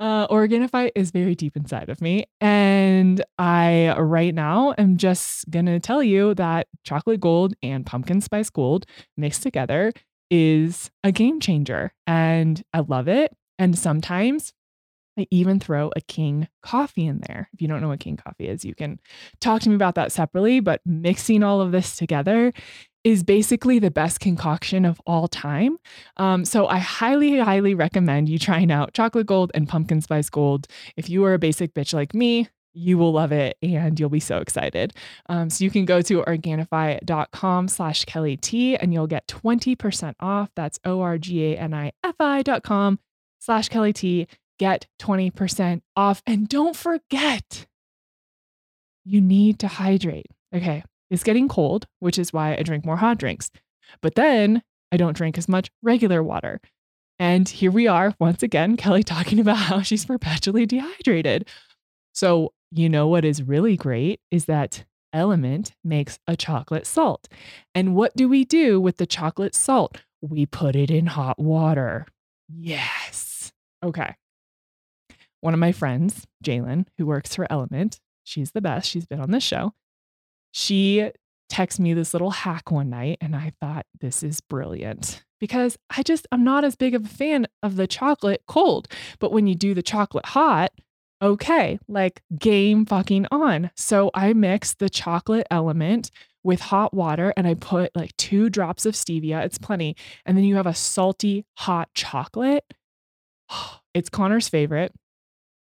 Uh, 0.00 0.26
Organifi 0.28 0.90
is 0.94 1.10
very 1.10 1.34
deep 1.34 1.56
inside 1.58 1.90
of 1.90 2.00
me. 2.00 2.24
And 2.40 3.22
I, 3.38 3.94
right 3.98 4.34
now, 4.34 4.74
am 4.78 4.96
just 4.96 5.48
going 5.50 5.66
to 5.66 5.78
tell 5.78 6.02
you 6.02 6.34
that 6.36 6.68
chocolate 6.84 7.20
gold 7.20 7.52
and 7.62 7.84
pumpkin 7.84 8.22
spice 8.22 8.48
gold 8.48 8.86
mixed 9.18 9.42
together 9.42 9.92
is 10.30 10.90
a 11.04 11.12
game 11.12 11.38
changer. 11.38 11.92
And 12.06 12.62
I 12.72 12.80
love 12.80 13.08
it. 13.08 13.36
And 13.58 13.78
sometimes 13.78 14.54
I 15.18 15.26
even 15.30 15.60
throw 15.60 15.90
a 15.94 16.00
king 16.00 16.48
coffee 16.62 17.06
in 17.06 17.20
there. 17.28 17.50
If 17.52 17.60
you 17.60 17.68
don't 17.68 17.82
know 17.82 17.88
what 17.88 18.00
king 18.00 18.16
coffee 18.16 18.48
is, 18.48 18.64
you 18.64 18.74
can 18.74 18.98
talk 19.38 19.60
to 19.62 19.68
me 19.68 19.74
about 19.74 19.96
that 19.96 20.12
separately. 20.12 20.60
But 20.60 20.80
mixing 20.86 21.42
all 21.42 21.60
of 21.60 21.72
this 21.72 21.96
together 21.96 22.54
is 23.04 23.22
basically 23.22 23.78
the 23.78 23.90
best 23.90 24.20
concoction 24.20 24.84
of 24.84 25.00
all 25.06 25.28
time. 25.28 25.78
Um, 26.16 26.44
so 26.44 26.66
I 26.66 26.78
highly, 26.78 27.38
highly 27.38 27.74
recommend 27.74 28.28
you 28.28 28.38
trying 28.38 28.70
out 28.70 28.92
chocolate 28.92 29.26
gold 29.26 29.50
and 29.54 29.68
pumpkin 29.68 30.00
spice 30.00 30.28
gold. 30.28 30.66
If 30.96 31.08
you 31.08 31.24
are 31.24 31.34
a 31.34 31.38
basic 31.38 31.74
bitch 31.74 31.94
like 31.94 32.14
me, 32.14 32.48
you 32.72 32.98
will 32.98 33.12
love 33.12 33.32
it 33.32 33.56
and 33.62 33.98
you'll 33.98 34.10
be 34.10 34.20
so 34.20 34.38
excited. 34.38 34.92
Um, 35.28 35.50
so 35.50 35.64
you 35.64 35.70
can 35.70 35.84
go 35.84 36.02
to 36.02 36.22
organifi.com 36.22 37.68
slash 37.68 38.04
Kelli 38.04 38.40
T 38.40 38.76
and 38.76 38.92
you'll 38.92 39.06
get 39.06 39.26
20% 39.26 40.14
off. 40.20 40.50
That's 40.54 40.78
O-R-G-A-N-I-F-I 40.84 42.42
dot 42.42 42.62
com 42.62 42.98
slash 43.40 43.68
Kelli 43.68 43.94
T. 43.94 44.28
Get 44.58 44.86
20% 45.00 45.80
off. 45.96 46.22
And 46.26 46.48
don't 46.48 46.76
forget, 46.76 47.66
you 49.04 49.20
need 49.20 49.58
to 49.60 49.68
hydrate. 49.68 50.26
Okay. 50.54 50.84
It's 51.10 51.24
getting 51.24 51.48
cold, 51.48 51.86
which 51.98 52.18
is 52.18 52.32
why 52.32 52.56
I 52.56 52.62
drink 52.62 52.84
more 52.84 52.96
hot 52.96 53.18
drinks. 53.18 53.50
But 54.00 54.14
then 54.14 54.62
I 54.92 54.96
don't 54.96 55.16
drink 55.16 55.36
as 55.38 55.48
much 55.48 55.70
regular 55.82 56.22
water. 56.22 56.60
And 57.18 57.48
here 57.48 57.70
we 57.70 57.86
are, 57.86 58.14
once 58.18 58.42
again, 58.42 58.76
Kelli 58.76 59.04
talking 59.04 59.40
about 59.40 59.56
how 59.56 59.82
she's 59.82 60.04
perpetually 60.04 60.66
dehydrated. 60.66 61.48
So, 62.12 62.52
you 62.72 62.88
know 62.88 63.08
what 63.08 63.24
is 63.24 63.42
really 63.42 63.76
great 63.76 64.20
is 64.30 64.44
that 64.44 64.84
Element 65.12 65.74
makes 65.82 66.20
a 66.28 66.36
chocolate 66.36 66.86
salt. 66.86 67.28
And 67.74 67.96
what 67.96 68.14
do 68.14 68.28
we 68.28 68.44
do 68.44 68.80
with 68.80 68.98
the 68.98 69.06
chocolate 69.06 69.56
salt? 69.56 69.98
We 70.20 70.46
put 70.46 70.76
it 70.76 70.90
in 70.90 71.06
hot 71.06 71.38
water. 71.38 72.06
Yes. 72.48 73.52
Okay. 73.82 74.14
One 75.40 75.52
of 75.54 75.58
my 75.58 75.72
friends, 75.72 76.26
Jalen, 76.44 76.86
who 76.96 77.06
works 77.06 77.34
for 77.34 77.50
Element, 77.50 77.98
she's 78.22 78.52
the 78.52 78.60
best. 78.60 78.88
She's 78.88 79.06
been 79.06 79.20
on 79.20 79.32
this 79.32 79.42
show 79.42 79.72
she 80.52 81.10
texted 81.50 81.80
me 81.80 81.94
this 81.94 82.14
little 82.14 82.30
hack 82.30 82.70
one 82.70 82.90
night 82.90 83.18
and 83.20 83.34
I 83.34 83.52
thought 83.60 83.84
this 84.00 84.22
is 84.22 84.40
brilliant 84.40 85.24
because 85.40 85.76
I 85.96 86.02
just 86.02 86.26
I'm 86.30 86.44
not 86.44 86.64
as 86.64 86.76
big 86.76 86.94
of 86.94 87.04
a 87.04 87.08
fan 87.08 87.46
of 87.62 87.76
the 87.76 87.86
chocolate 87.86 88.42
cold, 88.46 88.88
but 89.18 89.32
when 89.32 89.46
you 89.46 89.54
do 89.54 89.74
the 89.74 89.82
chocolate 89.82 90.26
hot, 90.26 90.70
okay, 91.22 91.78
like 91.88 92.22
game 92.38 92.86
fucking 92.86 93.26
on. 93.30 93.70
So 93.74 94.10
I 94.14 94.32
mixed 94.32 94.78
the 94.78 94.88
chocolate 94.90 95.46
element 95.50 96.10
with 96.42 96.60
hot 96.60 96.94
water 96.94 97.34
and 97.36 97.46
I 97.46 97.54
put 97.54 97.94
like 97.94 98.16
2 98.16 98.48
drops 98.48 98.86
of 98.86 98.94
stevia, 98.94 99.44
it's 99.44 99.58
plenty, 99.58 99.96
and 100.24 100.36
then 100.36 100.44
you 100.44 100.56
have 100.56 100.66
a 100.66 100.74
salty 100.74 101.44
hot 101.56 101.88
chocolate. 101.94 102.64
It's 103.92 104.08
Connor's 104.08 104.48
favorite. 104.48 104.92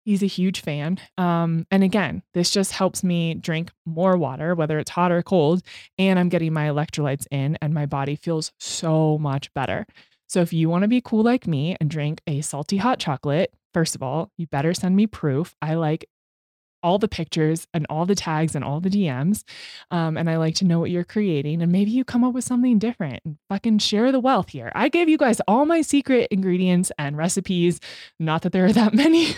He's 0.09 0.23
a 0.23 0.25
huge 0.25 0.61
fan. 0.61 0.97
Um, 1.19 1.67
and 1.69 1.83
again, 1.83 2.23
this 2.33 2.49
just 2.49 2.71
helps 2.71 3.03
me 3.03 3.35
drink 3.35 3.69
more 3.85 4.17
water, 4.17 4.55
whether 4.55 4.79
it's 4.79 4.89
hot 4.89 5.11
or 5.11 5.21
cold, 5.21 5.61
and 5.99 6.17
I'm 6.17 6.29
getting 6.29 6.51
my 6.51 6.67
electrolytes 6.67 7.27
in, 7.29 7.59
and 7.61 7.75
my 7.75 7.85
body 7.85 8.15
feels 8.15 8.51
so 8.57 9.19
much 9.19 9.53
better. 9.53 9.85
So 10.27 10.41
if 10.41 10.51
you 10.51 10.67
want 10.67 10.81
to 10.81 10.87
be 10.87 10.99
cool 10.99 11.21
like 11.21 11.45
me 11.45 11.77
and 11.79 11.91
drink 11.91 12.21
a 12.25 12.41
salty 12.41 12.77
hot 12.77 12.97
chocolate, 12.97 13.53
first 13.71 13.93
of 13.93 14.01
all, 14.01 14.31
you 14.35 14.47
better 14.47 14.73
send 14.73 14.95
me 14.95 15.05
proof. 15.05 15.55
I 15.61 15.75
like 15.75 16.09
all 16.81 16.97
the 16.97 17.07
pictures 17.07 17.67
and 17.71 17.85
all 17.87 18.07
the 18.07 18.15
tags 18.15 18.55
and 18.55 18.63
all 18.65 18.79
the 18.79 18.89
DMs. 18.89 19.43
Um, 19.91 20.17
and 20.17 20.27
I 20.27 20.37
like 20.37 20.55
to 20.55 20.65
know 20.65 20.79
what 20.79 20.89
you're 20.89 21.03
creating. 21.03 21.61
And 21.61 21.71
maybe 21.71 21.91
you 21.91 22.03
come 22.03 22.23
up 22.23 22.33
with 22.33 22.45
something 22.45 22.79
different 22.79 23.21
and 23.25 23.37
fucking 23.47 23.77
share 23.77 24.11
the 24.11 24.19
wealth 24.19 24.49
here. 24.49 24.71
I 24.73 24.89
gave 24.89 25.07
you 25.07 25.19
guys 25.19 25.39
all 25.47 25.65
my 25.65 25.81
secret 25.81 26.29
ingredients 26.31 26.91
and 26.97 27.15
recipes. 27.15 27.79
Not 28.19 28.41
that 28.41 28.53
there 28.53 28.65
are 28.65 28.73
that 28.73 28.93
many. 28.95 29.35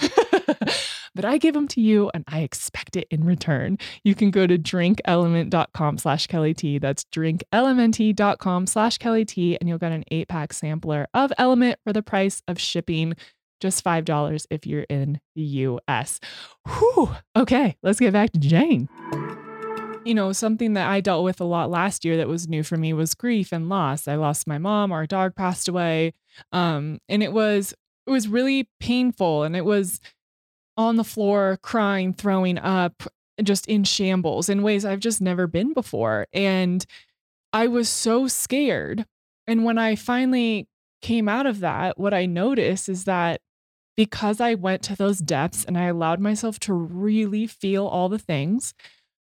but 1.15 1.25
I 1.25 1.37
give 1.37 1.53
them 1.53 1.67
to 1.69 1.81
you 1.81 2.11
and 2.13 2.23
I 2.27 2.41
expect 2.41 2.95
it 2.95 3.07
in 3.11 3.23
return. 3.23 3.77
You 4.03 4.15
can 4.15 4.31
go 4.31 4.47
to 4.47 4.57
drinkelement.com 4.57 5.97
slash 5.97 6.27
Kelli 6.27 6.55
T. 6.55 6.77
That's 6.77 7.05
drinkelement.com 7.05 8.67
slash 8.67 8.97
Kelli 8.97 9.27
T. 9.27 9.57
And 9.59 9.69
you'll 9.69 9.77
get 9.77 9.91
an 9.91 10.03
eight 10.11 10.27
pack 10.27 10.53
sampler 10.53 11.07
of 11.13 11.31
Element 11.37 11.79
for 11.83 11.93
the 11.93 12.03
price 12.03 12.41
of 12.47 12.59
shipping. 12.59 13.13
Just 13.59 13.83
$5 13.83 14.47
if 14.49 14.65
you're 14.65 14.87
in 14.89 15.19
the 15.35 15.43
US. 15.43 16.19
Whew. 16.67 17.11
Okay, 17.35 17.77
let's 17.83 17.99
get 17.99 18.11
back 18.13 18.31
to 18.31 18.39
Jane 18.39 18.89
you 20.03 20.13
know, 20.13 20.31
something 20.31 20.73
that 20.73 20.89
I 20.89 21.01
dealt 21.01 21.23
with 21.23 21.41
a 21.41 21.45
lot 21.45 21.69
last 21.69 22.03
year 22.05 22.17
that 22.17 22.27
was 22.27 22.47
new 22.47 22.63
for 22.63 22.77
me 22.77 22.93
was 22.93 23.13
grief 23.13 23.51
and 23.51 23.69
loss. 23.69 24.07
I 24.07 24.15
lost 24.15 24.47
my 24.47 24.57
mom, 24.57 24.91
our 24.91 25.05
dog 25.05 25.35
passed 25.35 25.67
away. 25.67 26.13
Um, 26.51 26.99
and 27.09 27.21
it 27.21 27.33
was 27.33 27.73
it 28.07 28.11
was 28.11 28.27
really 28.27 28.67
painful 28.79 29.43
and 29.43 29.55
it 29.55 29.65
was 29.65 29.99
on 30.81 30.97
the 30.97 31.03
floor, 31.03 31.59
crying, 31.61 32.13
throwing 32.13 32.57
up, 32.57 33.03
just 33.41 33.67
in 33.67 33.83
shambles 33.83 34.49
in 34.49 34.63
ways 34.63 34.85
I've 34.85 34.99
just 34.99 35.21
never 35.21 35.47
been 35.47 35.73
before. 35.73 36.27
And 36.33 36.85
I 37.53 37.67
was 37.67 37.89
so 37.89 38.27
scared. 38.27 39.05
And 39.47 39.63
when 39.63 39.77
I 39.77 39.95
finally 39.95 40.67
came 41.01 41.27
out 41.27 41.45
of 41.45 41.59
that, 41.59 41.97
what 41.99 42.13
I 42.13 42.25
noticed 42.25 42.87
is 42.89 43.05
that 43.05 43.41
because 43.97 44.39
I 44.39 44.55
went 44.55 44.81
to 44.83 44.95
those 44.95 45.19
depths 45.19 45.65
and 45.65 45.77
I 45.77 45.85
allowed 45.85 46.19
myself 46.19 46.59
to 46.61 46.73
really 46.73 47.47
feel 47.47 47.85
all 47.85 48.09
the 48.09 48.19
things, 48.19 48.73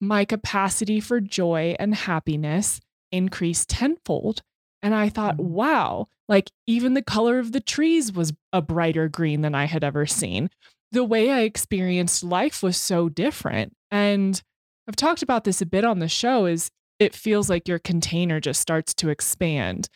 my 0.00 0.24
capacity 0.24 1.00
for 1.00 1.20
joy 1.20 1.76
and 1.78 1.94
happiness 1.94 2.80
increased 3.10 3.68
tenfold. 3.68 4.42
And 4.82 4.94
I 4.94 5.08
thought, 5.08 5.36
mm. 5.36 5.44
wow, 5.44 6.08
like 6.28 6.50
even 6.66 6.94
the 6.94 7.02
color 7.02 7.38
of 7.38 7.52
the 7.52 7.60
trees 7.60 8.12
was 8.12 8.32
a 8.52 8.62
brighter 8.62 9.08
green 9.08 9.42
than 9.42 9.54
I 9.54 9.66
had 9.66 9.84
ever 9.84 10.06
seen 10.06 10.50
the 10.92 11.05
way 11.05 11.31
I 11.31 11.40
experienced 11.40 12.22
life 12.22 12.62
was 12.62 12.76
so 12.76 13.09
different. 13.09 13.74
And 13.90 14.40
I've 14.87 14.96
talked 14.96 15.22
about 15.22 15.44
this 15.44 15.61
a 15.61 15.66
bit 15.66 15.85
on 15.85 15.98
the 15.98 16.09
show 16.09 16.46
is 16.46 16.70
it 16.98 17.14
feels 17.14 17.50
like 17.50 17.66
your 17.66 17.78
container 17.78 18.40
just 18.40 18.61
starts 18.61 18.94
to 18.94 19.09
expand. 19.09 19.88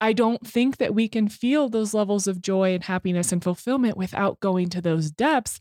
I 0.00 0.12
don't 0.12 0.46
think 0.46 0.78
that 0.78 0.94
we 0.94 1.08
can 1.08 1.28
feel 1.28 1.68
those 1.68 1.94
levels 1.94 2.26
of 2.26 2.40
joy 2.40 2.74
and 2.74 2.84
happiness 2.84 3.32
and 3.32 3.42
fulfillment 3.42 3.96
without 3.96 4.40
going 4.40 4.68
to 4.70 4.80
those 4.80 5.10
depths. 5.10 5.60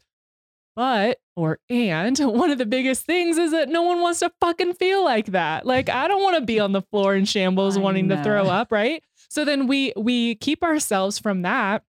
But, 0.75 1.19
or 1.35 1.59
and, 1.69 2.17
one 2.19 2.49
of 2.49 2.57
the 2.57 2.65
biggest 2.65 3.05
things 3.05 3.37
is 3.37 3.51
that 3.51 3.69
no 3.69 3.81
one 3.81 3.99
wants 3.99 4.19
to 4.19 4.31
fucking 4.39 4.75
feel 4.75 5.03
like 5.03 5.27
that. 5.27 5.65
Like, 5.65 5.89
I 5.89 6.07
don't 6.07 6.23
want 6.23 6.37
to 6.37 6.45
be 6.45 6.59
on 6.59 6.71
the 6.71 6.81
floor 6.81 7.15
in 7.15 7.25
shambles 7.25 7.77
I 7.77 7.81
wanting 7.81 8.09
to 8.09 8.23
throw 8.23 8.47
up, 8.47 8.71
right? 8.71 9.03
So 9.29 9.45
then 9.45 9.67
we 9.67 9.93
we 9.95 10.35
keep 10.35 10.63
ourselves 10.63 11.19
from 11.19 11.43
that, 11.43 11.83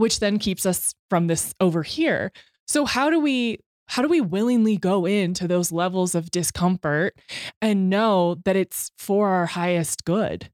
which 0.00 0.18
then 0.18 0.38
keeps 0.38 0.64
us 0.64 0.94
from 1.10 1.26
this 1.26 1.54
over 1.60 1.82
here. 1.82 2.32
So 2.66 2.86
how 2.86 3.10
do 3.10 3.20
we 3.20 3.58
how 3.86 4.02
do 4.02 4.08
we 4.08 4.20
willingly 4.20 4.76
go 4.76 5.04
into 5.04 5.46
those 5.46 5.72
levels 5.72 6.14
of 6.14 6.30
discomfort 6.30 7.18
and 7.60 7.90
know 7.90 8.36
that 8.44 8.56
it's 8.56 8.92
for 8.96 9.28
our 9.28 9.46
highest 9.46 10.04
good? 10.04 10.48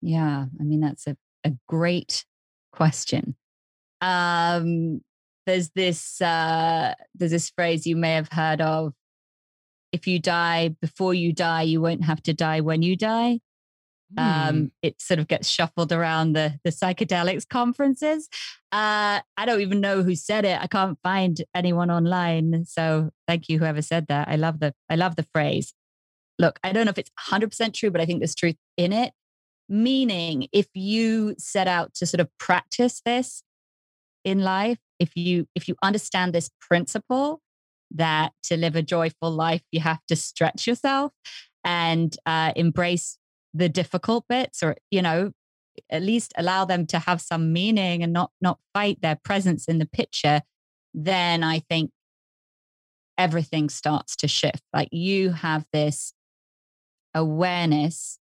Yeah, 0.00 0.46
I 0.58 0.62
mean 0.62 0.80
that's 0.80 1.06
a, 1.06 1.16
a 1.44 1.52
great 1.68 2.24
question. 2.72 3.36
Um, 4.00 5.02
there's 5.46 5.70
this 5.70 6.22
uh, 6.22 6.94
there's 7.14 7.32
this 7.32 7.50
phrase 7.50 7.86
you 7.86 7.96
may 7.96 8.14
have 8.14 8.28
heard 8.32 8.62
of: 8.62 8.94
"If 9.92 10.06
you 10.06 10.18
die 10.18 10.74
before 10.80 11.12
you 11.12 11.34
die, 11.34 11.62
you 11.62 11.82
won't 11.82 12.04
have 12.04 12.22
to 12.22 12.32
die 12.32 12.60
when 12.60 12.80
you 12.82 12.96
die." 12.96 13.40
Um, 14.16 14.70
it 14.82 15.00
sort 15.00 15.18
of 15.18 15.26
gets 15.26 15.48
shuffled 15.48 15.92
around 15.92 16.34
the 16.34 16.60
the 16.64 16.70
psychedelics 16.70 17.48
conferences. 17.48 18.28
Uh, 18.70 19.20
I 19.36 19.46
don't 19.46 19.60
even 19.60 19.80
know 19.80 20.02
who 20.02 20.14
said 20.14 20.44
it. 20.44 20.60
I 20.60 20.66
can't 20.66 20.98
find 21.02 21.42
anyone 21.54 21.90
online. 21.90 22.64
So 22.64 23.10
thank 23.26 23.48
you, 23.48 23.58
whoever 23.58 23.82
said 23.82 24.06
that. 24.08 24.28
I 24.28 24.36
love 24.36 24.60
the 24.60 24.74
I 24.88 24.96
love 24.96 25.16
the 25.16 25.26
phrase. 25.32 25.74
Look, 26.38 26.58
I 26.64 26.72
don't 26.72 26.84
know 26.84 26.90
if 26.90 26.98
it's 26.98 27.12
100% 27.28 27.74
true, 27.74 27.92
but 27.92 28.00
I 28.00 28.06
think 28.06 28.20
there's 28.20 28.34
truth 28.34 28.56
in 28.76 28.92
it 28.92 29.12
meaning 29.68 30.48
if 30.52 30.66
you 30.74 31.34
set 31.38 31.66
out 31.66 31.94
to 31.94 32.06
sort 32.06 32.20
of 32.20 32.28
practice 32.38 33.00
this 33.04 33.42
in 34.24 34.40
life 34.40 34.78
if 34.98 35.16
you 35.16 35.46
if 35.54 35.68
you 35.68 35.74
understand 35.82 36.32
this 36.32 36.50
principle 36.60 37.40
that 37.90 38.32
to 38.42 38.56
live 38.56 38.76
a 38.76 38.82
joyful 38.82 39.30
life 39.30 39.62
you 39.72 39.80
have 39.80 40.00
to 40.06 40.16
stretch 40.16 40.66
yourself 40.66 41.12
and 41.64 42.16
uh, 42.26 42.52
embrace 42.56 43.18
the 43.54 43.68
difficult 43.68 44.24
bits 44.28 44.62
or 44.62 44.76
you 44.90 45.00
know 45.00 45.32
at 45.90 46.02
least 46.02 46.32
allow 46.36 46.64
them 46.64 46.86
to 46.86 46.98
have 46.98 47.20
some 47.20 47.52
meaning 47.52 48.02
and 48.02 48.12
not 48.12 48.30
not 48.40 48.58
fight 48.74 49.00
their 49.00 49.18
presence 49.24 49.66
in 49.66 49.78
the 49.78 49.86
picture 49.86 50.42
then 50.92 51.42
i 51.42 51.58
think 51.58 51.90
everything 53.16 53.68
starts 53.68 54.16
to 54.16 54.28
shift 54.28 54.62
like 54.72 54.88
you 54.92 55.30
have 55.30 55.64
this 55.72 56.12
awareness 57.14 58.18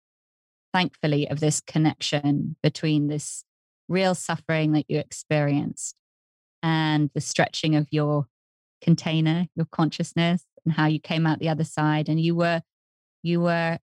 thankfully, 0.73 1.29
of 1.29 1.41
this 1.41 1.61
connection 1.61 2.57
between 2.63 3.09
this 3.09 3.45
real 3.89 4.15
suffering 4.15 4.73
that 4.73 4.87
you 4.89 4.99
experienced 4.99 5.95
and 6.63 7.11
the 7.15 7.21
stretching 7.21 7.77
of 7.77 7.87
your 7.91 8.27
container, 8.81 9.49
your 9.55 9.67
consciousness, 9.71 10.45
and 10.65 10.75
how 10.75 10.87
you 10.87 11.01
came 11.01 11.27
out 11.27 11.39
the 11.39 11.49
other 11.49 11.65
side. 11.65 12.09
And 12.09 12.21
you 12.21 12.35
were, 12.35 12.63
you 13.23 13.41
were 13.41 13.79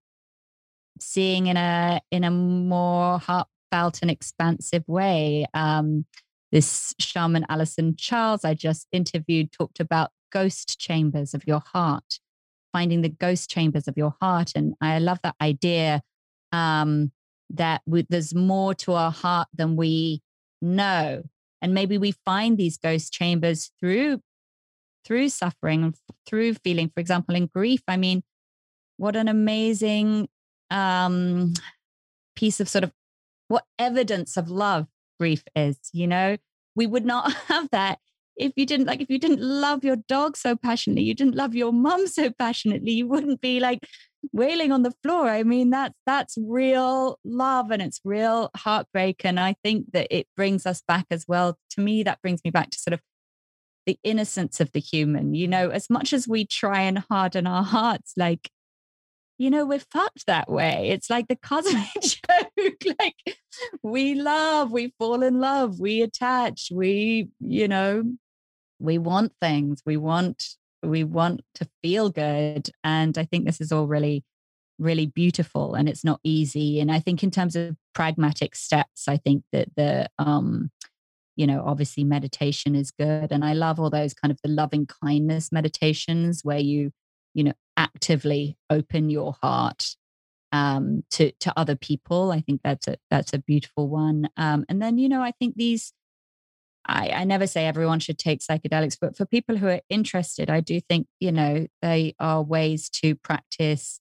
seeing 1.03 1.47
in 1.47 1.57
a 1.57 2.01
in 2.11 2.25
a 2.25 2.31
more 2.31 3.19
heartfelt 3.19 4.01
and 4.03 4.11
expansive 4.11 4.85
way. 4.87 5.47
Um, 5.55 6.07
this 6.51 6.95
shaman 6.99 7.45
Alison 7.49 7.95
Charles 7.97 8.45
I 8.45 8.55
just 8.55 8.87
interviewed 8.91 9.53
talked 9.53 9.81
about 9.81 10.11
ghost 10.33 10.79
chambers 10.79 11.35
of 11.35 11.47
your 11.47 11.63
heart, 11.73 12.21
finding 12.73 13.03
the 13.03 13.09
ghost 13.09 13.51
chambers 13.51 13.89
of 13.89 13.97
your 13.97 14.15
heart, 14.21 14.53
and 14.55 14.75
I 14.81 14.99
love 14.99 15.19
that 15.23 15.37
idea 15.41 16.03
um, 16.53 17.13
that 17.51 17.83
we, 17.87 18.07
there's 18.09 18.35
more 18.35 18.75
to 18.75 18.93
our 18.93 19.11
heart 19.11 19.49
than 19.55 19.77
we 19.77 20.23
know 20.61 21.23
and 21.61 21.75
maybe 21.75 21.99
we 21.99 22.13
find 22.25 22.57
these 22.57 22.79
ghost 22.79 23.13
chambers 23.13 23.71
through 23.81 24.21
through 25.05 25.29
suffering 25.29 25.85
and 25.85 25.95
through 26.27 26.55
feeling 26.55 26.91
for 26.95 27.01
example 27.01 27.35
in 27.35 27.47
grief 27.47 27.81
i 27.89 27.97
mean 27.97 28.23
what 28.97 29.17
an 29.17 29.29
amazing 29.29 30.29
um 30.71 31.55
piece 32.37 32.61
of 32.61 32.69
sort 32.69 32.85
of 32.85 32.93
what 33.49 33.65
evidence 33.79 34.37
of 34.37 34.51
love 34.51 34.87
grief 35.19 35.43
is 35.57 35.79
you 35.93 36.07
know? 36.07 36.37
We 36.75 36.87
would 36.87 37.05
not 37.05 37.33
have 37.49 37.71
that 37.71 37.99
if 38.39 38.53
you 38.57 38.65
didn't 38.65 38.87
like 38.87 39.01
if 39.01 39.11
you 39.11 39.19
didn't 39.19 39.41
love 39.41 39.85
your 39.85 39.97
dog 39.97 40.37
so 40.37 40.57
passionately 40.57 41.03
you 41.03 41.15
didn't 41.15 41.35
love 41.35 41.55
your 41.55 41.73
mum 41.73 42.07
so 42.07 42.31
passionately 42.39 42.93
you 42.93 43.07
wouldn't 43.07 43.41
be 43.41 43.61
like 43.61 43.81
wailing 44.33 44.73
on 44.73 44.83
the 44.83 44.93
floor. 45.03 45.29
I 45.29 45.43
mean 45.43 45.71
that's 45.71 45.95
that's 46.07 46.37
real 46.39 47.19
love 47.25 47.71
and 47.71 47.83
it's 47.83 48.01
real 48.05 48.51
heartbreak 48.57 49.25
and 49.25 49.39
i 49.39 49.55
think 49.63 49.93
that 49.93 50.09
it 50.11 50.27
brings 50.37 50.67
us 50.67 50.83
back 50.87 51.07
as 51.11 51.25
well. 51.29 51.59
To 51.71 51.81
me 51.81 52.03
that 52.05 52.23
brings 52.23 52.41
me 52.45 52.51
back 52.51 52.71
to 52.71 52.79
sort 52.79 52.95
of 52.95 53.01
the 53.87 53.99
innocence 54.05 54.61
of 54.61 54.73
the 54.73 54.81
human 54.81 55.35
you 55.35 55.49
know? 55.49 55.71
As 55.71 55.91
much 55.91 56.13
as 56.13 56.29
we 56.29 56.47
try 56.47 56.83
and 56.83 56.99
harden 57.11 57.47
our 57.47 57.65
hearts 57.65 58.13
like 58.17 58.51
you 59.39 59.51
know 59.51 59.65
we're 59.65 59.79
fucked 59.79 60.27
that 60.27 60.51
way. 60.51 60.91
It's 60.91 61.09
like 61.09 61.29
the 61.29 61.37
cosmic 61.37 61.87
joke 62.03 62.97
like 62.99 63.39
we 63.83 64.15
love 64.15 64.73
we 64.73 64.93
fall 64.99 65.23
in 65.23 65.41
love 65.41 65.81
we 65.81 66.03
attach 66.03 66.71
we 66.73 67.29
you 67.41 67.69
know 67.69 68.03
we 68.79 68.99
want 68.99 69.33
things 69.41 69.83
we 69.87 69.97
want 69.97 70.57
we 70.83 71.05
want 71.05 71.41
to 71.55 71.69
feel 71.83 72.11
good. 72.11 72.69
And 72.85 73.17
i 73.17 73.25
think 73.25 73.47
this 73.47 73.61
is 73.61 73.73
all 73.73 73.87
really 73.87 74.25
really 74.81 75.07
beautiful 75.07 75.75
and 75.75 75.89
it's 75.89 76.05
not 76.05 76.21
easy. 76.25 76.81
And 76.81 76.91
i 76.91 76.99
think 76.99 77.23
in 77.23 77.31
terms 77.31 77.57
of 77.57 77.77
pragmatic 77.95 78.55
steps 78.57 79.09
i 79.09 79.17
think 79.17 79.45
that 79.53 79.69
the 79.77 80.09
um 80.19 80.71
you 81.37 81.47
know 81.47 81.63
obviously 81.65 82.03
meditation 82.03 82.75
is 82.75 82.91
good. 82.91 83.31
And 83.31 83.45
i 83.45 83.53
love 83.53 83.79
all 83.79 83.91
those 83.91 84.15
kind 84.15 84.33
of 84.33 84.39
the 84.43 84.51
loving 84.51 84.87
kindness 84.87 85.53
meditations 85.53 86.41
where 86.43 86.59
you 86.59 86.91
you 87.35 87.45
know 87.45 87.53
actively 87.79 88.59
open 88.69 89.09
your 89.09 89.37
heart 89.41 89.97
um 90.53 91.05
to 91.11 91.31
to 91.41 91.53
other 91.57 91.77
people 91.77 92.33
i 92.33 92.41
think 92.41 92.61
that's 92.65 92.89
a 92.89 92.97
that's 93.11 93.33
a 93.33 93.39
beautiful 93.39 93.89
one 93.89 94.29
um 94.37 94.65
and 94.69 94.83
then 94.83 94.99
you 94.99 95.09
know 95.09 95.23
i 95.23 95.31
think 95.31 95.55
these 95.57 95.93
I, 96.89 97.11
I 97.11 97.25
never 97.25 97.47
say 97.47 97.67
everyone 97.67 98.01
should 98.01 98.19
take 98.19 98.41
psychedelics, 98.41 98.97
but 98.99 99.15
for 99.15 99.27
people 99.27 99.59
who 99.59 99.69
are 99.69 99.81
interested, 99.91 100.49
I 100.49 100.61
do 100.61 100.81
think, 100.81 101.07
you 101.21 101.31
know, 101.31 101.67
they 101.83 102.15
are 102.19 102.43
ways 102.43 102.89
to 103.03 103.15
practice 103.15 104.01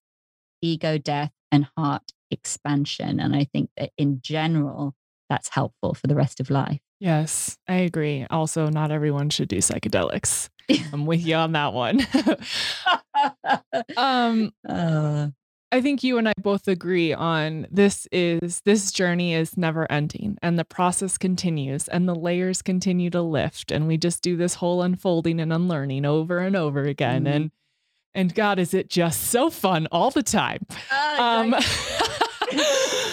ego 0.61 0.97
death 0.97 1.31
and 1.51 1.67
heart 1.77 2.13
expansion. 2.31 3.19
And 3.19 3.35
I 3.35 3.43
think 3.43 3.69
that 3.77 3.91
in 3.97 4.21
general, 4.21 4.95
that's 5.29 5.49
helpful 5.49 5.93
for 5.93 6.07
the 6.07 6.15
rest 6.15 6.39
of 6.39 6.49
life. 6.49 6.79
Yes, 6.99 7.57
I 7.67 7.75
agree. 7.75 8.25
Also, 8.29 8.69
not 8.69 8.91
everyone 8.91 9.29
should 9.29 9.49
do 9.49 9.57
psychedelics. 9.57 10.49
I'm 10.93 11.05
with 11.05 11.25
you 11.25 11.35
on 11.35 11.51
that 11.51 11.73
one. 11.73 11.99
um, 13.97 14.51
Uh, 14.67 15.27
I 15.69 15.81
think 15.81 16.01
you 16.01 16.17
and 16.17 16.29
I 16.29 16.33
both 16.41 16.67
agree 16.69 17.11
on 17.13 17.67
this 17.69 18.07
is 18.11 18.61
this 18.63 18.89
journey 18.91 19.33
is 19.33 19.57
never 19.57 19.89
ending 19.91 20.37
and 20.41 20.57
the 20.57 20.63
process 20.63 21.17
continues 21.17 21.89
and 21.89 22.07
the 22.07 22.15
layers 22.15 22.61
continue 22.61 23.09
to 23.09 23.21
lift 23.21 23.71
and 23.71 23.85
we 23.85 23.97
just 23.97 24.21
do 24.23 24.37
this 24.37 24.53
whole 24.55 24.81
unfolding 24.81 25.41
and 25.41 25.51
unlearning 25.51 26.05
over 26.05 26.37
and 26.39 26.55
over 26.55 26.83
again 26.83 27.25
Mhm. 27.25 27.35
and 27.35 27.51
and 28.15 28.33
God 28.33 28.59
is 28.59 28.73
it 28.73 28.89
just 28.89 29.23
so 29.25 29.49
fun 29.49 29.87
all 29.91 30.09
the 30.09 30.23
time. 30.23 30.65
Um 31.19 31.53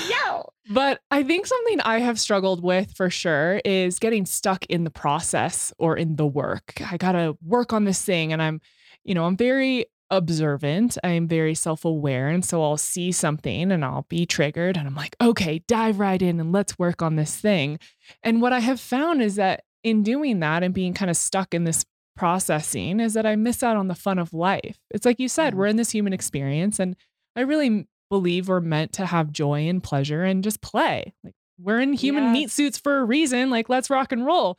yeah. 0.08 0.42
But 0.70 1.00
I 1.10 1.22
think 1.24 1.46
something 1.46 1.80
I 1.80 1.98
have 1.98 2.18
struggled 2.20 2.62
with 2.62 2.92
for 2.96 3.10
sure 3.10 3.60
is 3.64 3.98
getting 3.98 4.24
stuck 4.26 4.64
in 4.66 4.84
the 4.84 4.90
process 4.90 5.72
or 5.78 5.96
in 5.96 6.16
the 6.16 6.26
work. 6.26 6.80
I 6.90 6.96
got 6.96 7.12
to 7.12 7.36
work 7.44 7.72
on 7.72 7.84
this 7.84 8.02
thing 8.02 8.32
and 8.32 8.40
I'm, 8.40 8.60
you 9.04 9.14
know, 9.14 9.24
I'm 9.26 9.36
very 9.36 9.86
observant. 10.16 10.96
I'm 11.04 11.28
very 11.28 11.54
self 11.54 11.84
aware. 11.84 12.28
And 12.28 12.44
so 12.44 12.62
I'll 12.62 12.76
see 12.76 13.12
something 13.12 13.70
and 13.70 13.84
I'll 13.84 14.06
be 14.08 14.26
triggered 14.26 14.76
and 14.76 14.86
I'm 14.86 14.94
like, 14.94 15.16
okay, 15.20 15.60
dive 15.66 15.98
right 15.98 16.20
in 16.20 16.40
and 16.40 16.52
let's 16.52 16.78
work 16.78 17.02
on 17.02 17.16
this 17.16 17.36
thing. 17.36 17.78
And 18.22 18.40
what 18.40 18.52
I 18.52 18.60
have 18.60 18.80
found 18.80 19.22
is 19.22 19.36
that 19.36 19.64
in 19.82 20.02
doing 20.02 20.40
that 20.40 20.62
and 20.62 20.72
being 20.74 20.94
kind 20.94 21.10
of 21.10 21.16
stuck 21.16 21.54
in 21.54 21.64
this 21.64 21.84
processing 22.16 23.00
is 23.00 23.14
that 23.14 23.26
I 23.26 23.36
miss 23.36 23.62
out 23.62 23.76
on 23.76 23.88
the 23.88 23.94
fun 23.94 24.18
of 24.18 24.32
life. 24.32 24.78
It's 24.90 25.04
like 25.04 25.20
you 25.20 25.28
said, 25.28 25.54
we're 25.54 25.66
in 25.66 25.76
this 25.76 25.90
human 25.90 26.12
experience 26.12 26.78
and 26.78 26.96
I 27.36 27.40
really 27.40 27.88
believe 28.10 28.48
we're 28.48 28.60
meant 28.60 28.92
to 28.94 29.06
have 29.06 29.32
joy 29.32 29.68
and 29.68 29.82
pleasure 29.82 30.22
and 30.22 30.44
just 30.44 30.60
play. 30.60 31.14
Like 31.24 31.34
we're 31.58 31.80
in 31.80 31.92
human 31.92 32.32
meat 32.32 32.50
suits 32.50 32.78
for 32.78 32.98
a 32.98 33.04
reason, 33.04 33.50
like 33.50 33.68
let's 33.68 33.90
rock 33.90 34.12
and 34.12 34.24
roll. 34.24 34.58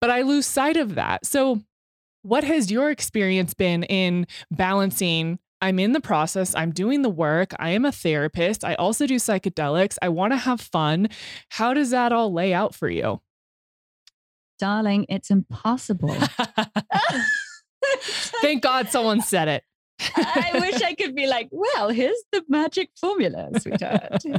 But 0.00 0.10
I 0.10 0.22
lose 0.22 0.46
sight 0.46 0.76
of 0.76 0.94
that. 0.94 1.26
So 1.26 1.60
what 2.24 2.42
has 2.42 2.72
your 2.72 2.90
experience 2.90 3.54
been 3.54 3.84
in 3.84 4.26
balancing 4.50 5.38
I'm 5.60 5.78
in 5.78 5.92
the 5.92 6.00
process, 6.00 6.54
I'm 6.54 6.72
doing 6.72 7.00
the 7.00 7.08
work, 7.08 7.54
I 7.58 7.70
am 7.70 7.86
a 7.86 7.92
therapist, 7.92 8.64
I 8.64 8.74
also 8.74 9.06
do 9.06 9.16
psychedelics, 9.16 9.96
I 10.02 10.10
want 10.10 10.34
to 10.34 10.36
have 10.36 10.60
fun. 10.60 11.08
How 11.48 11.72
does 11.72 11.88
that 11.90 12.12
all 12.12 12.30
lay 12.30 12.52
out 12.52 12.74
for 12.74 12.88
you? 12.90 13.22
Darling, 14.58 15.06
it's 15.08 15.30
impossible. 15.30 16.14
Thank 18.42 18.62
God 18.62 18.90
someone 18.90 19.22
said 19.22 19.48
it. 19.48 19.64
I 20.16 20.50
wish 20.54 20.82
I 20.82 20.94
could 20.94 21.14
be 21.14 21.26
like, 21.26 21.48
well, 21.50 21.88
here's 21.88 22.22
the 22.32 22.42
magic 22.48 22.90
formula, 22.96 23.50
sweetheart. 23.58 24.22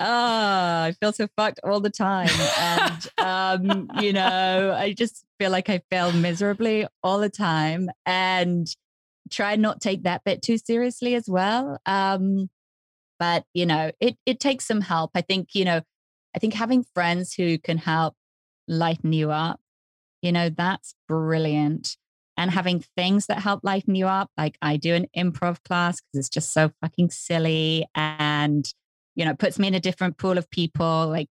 Ah, 0.00 0.84
I 0.84 0.92
feel 0.92 1.12
so 1.12 1.26
fucked 1.36 1.58
all 1.64 1.80
the 1.80 1.90
time. 1.90 2.28
And, 2.60 3.10
um, 3.18 3.90
you 4.00 4.12
know, 4.12 4.72
I 4.78 4.92
just 4.92 5.24
feel 5.40 5.50
like 5.50 5.68
I 5.68 5.82
fail 5.90 6.12
miserably 6.12 6.86
all 7.02 7.18
the 7.18 7.28
time 7.28 7.90
and 8.06 8.68
try 9.28 9.56
not 9.56 9.80
to 9.80 9.88
take 9.88 10.04
that 10.04 10.22
bit 10.24 10.40
too 10.40 10.56
seriously 10.56 11.16
as 11.16 11.28
well. 11.28 11.80
Um, 11.84 12.48
but, 13.18 13.44
you 13.54 13.66
know, 13.66 13.90
it, 13.98 14.16
it 14.24 14.38
takes 14.38 14.66
some 14.66 14.82
help. 14.82 15.10
I 15.16 15.22
think, 15.22 15.48
you 15.54 15.64
know, 15.64 15.80
I 16.36 16.38
think 16.38 16.54
having 16.54 16.84
friends 16.94 17.34
who 17.34 17.58
can 17.58 17.78
help 17.78 18.14
lighten 18.68 19.12
you 19.12 19.32
up, 19.32 19.58
you 20.22 20.30
know, 20.30 20.48
that's 20.48 20.94
brilliant 21.08 21.96
and 22.38 22.52
having 22.52 22.82
things 22.96 23.26
that 23.26 23.40
help 23.40 23.60
lighten 23.64 23.96
you 23.96 24.06
up. 24.06 24.30
Like 24.38 24.56
I 24.62 24.76
do 24.76 24.94
an 24.94 25.06
improv 25.14 25.62
class 25.64 26.00
because 26.00 26.20
it's 26.20 26.28
just 26.28 26.52
so 26.52 26.70
fucking 26.80 27.10
silly 27.10 27.84
and, 27.96 28.72
you 29.16 29.24
know, 29.24 29.34
puts 29.34 29.58
me 29.58 29.66
in 29.66 29.74
a 29.74 29.80
different 29.80 30.18
pool 30.18 30.38
of 30.38 30.48
people, 30.48 31.08
like, 31.08 31.26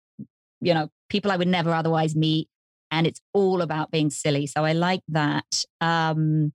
you 0.61 0.75
know, 0.75 0.89
people 1.09 1.31
I 1.31 1.37
would 1.37 1.47
never 1.47 1.73
otherwise 1.73 2.17
meet. 2.17 2.49
And 2.91 3.07
it's 3.07 3.21
all 3.33 3.63
about 3.63 3.93
being 3.93 4.11
silly. 4.11 4.49
So 4.49 4.65
I 4.65 4.73
like 4.73 5.03
that. 5.09 5.65
Um, 5.81 6.53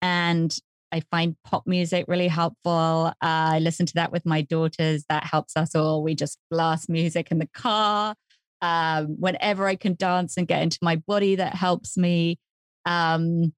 and 0.00 0.56
I 0.92 1.02
find 1.10 1.34
pop 1.44 1.66
music 1.66 2.04
really 2.06 2.28
helpful. 2.28 3.12
Uh, 3.20 3.54
I 3.54 3.58
listen 3.58 3.86
to 3.86 3.94
that 3.94 4.12
with 4.12 4.24
my 4.24 4.42
daughters. 4.42 5.04
That 5.08 5.24
helps 5.24 5.56
us 5.56 5.74
all. 5.74 6.04
We 6.04 6.14
just 6.14 6.38
blast 6.48 6.88
music 6.88 7.32
in 7.32 7.40
the 7.40 7.48
car. 7.54 8.14
Um, 8.62 9.16
whenever 9.18 9.66
I 9.66 9.74
can 9.74 9.96
dance 9.96 10.36
and 10.36 10.46
get 10.46 10.62
into 10.62 10.78
my 10.80 10.96
body, 10.96 11.34
that 11.36 11.54
helps 11.54 11.96
me. 11.96 12.38
Um, 12.86 13.52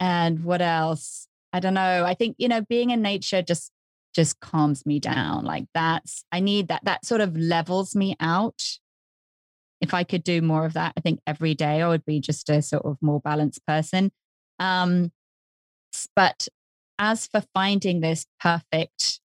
and 0.00 0.42
what 0.42 0.62
else? 0.62 1.28
I 1.52 1.60
don't 1.60 1.74
know. 1.74 2.04
I 2.04 2.14
think, 2.14 2.36
you 2.38 2.48
know, 2.48 2.62
being 2.62 2.90
in 2.90 3.02
nature 3.02 3.42
just 3.42 3.70
just 4.14 4.40
calms 4.40 4.84
me 4.84 4.98
down. 4.98 5.44
Like 5.44 5.66
that's 5.74 6.24
I 6.32 6.40
need 6.40 6.68
that 6.68 6.84
that 6.84 7.04
sort 7.04 7.20
of 7.20 7.36
levels 7.36 7.94
me 7.94 8.16
out. 8.18 8.60
If 9.80 9.94
I 9.94 10.04
could 10.04 10.24
do 10.24 10.42
more 10.42 10.66
of 10.66 10.72
that, 10.72 10.94
I 10.96 11.00
think 11.00 11.20
every 11.26 11.54
day 11.54 11.80
I 11.82 11.88
would 11.88 12.04
be 12.04 12.20
just 12.20 12.48
a 12.50 12.60
sort 12.62 12.84
of 12.84 12.96
more 13.00 13.20
balanced 13.20 13.64
person. 13.66 14.10
Um 14.58 15.12
but 16.16 16.48
as 16.98 17.26
for 17.26 17.42
finding 17.54 18.00
this 18.00 18.26
perfect 18.40 19.20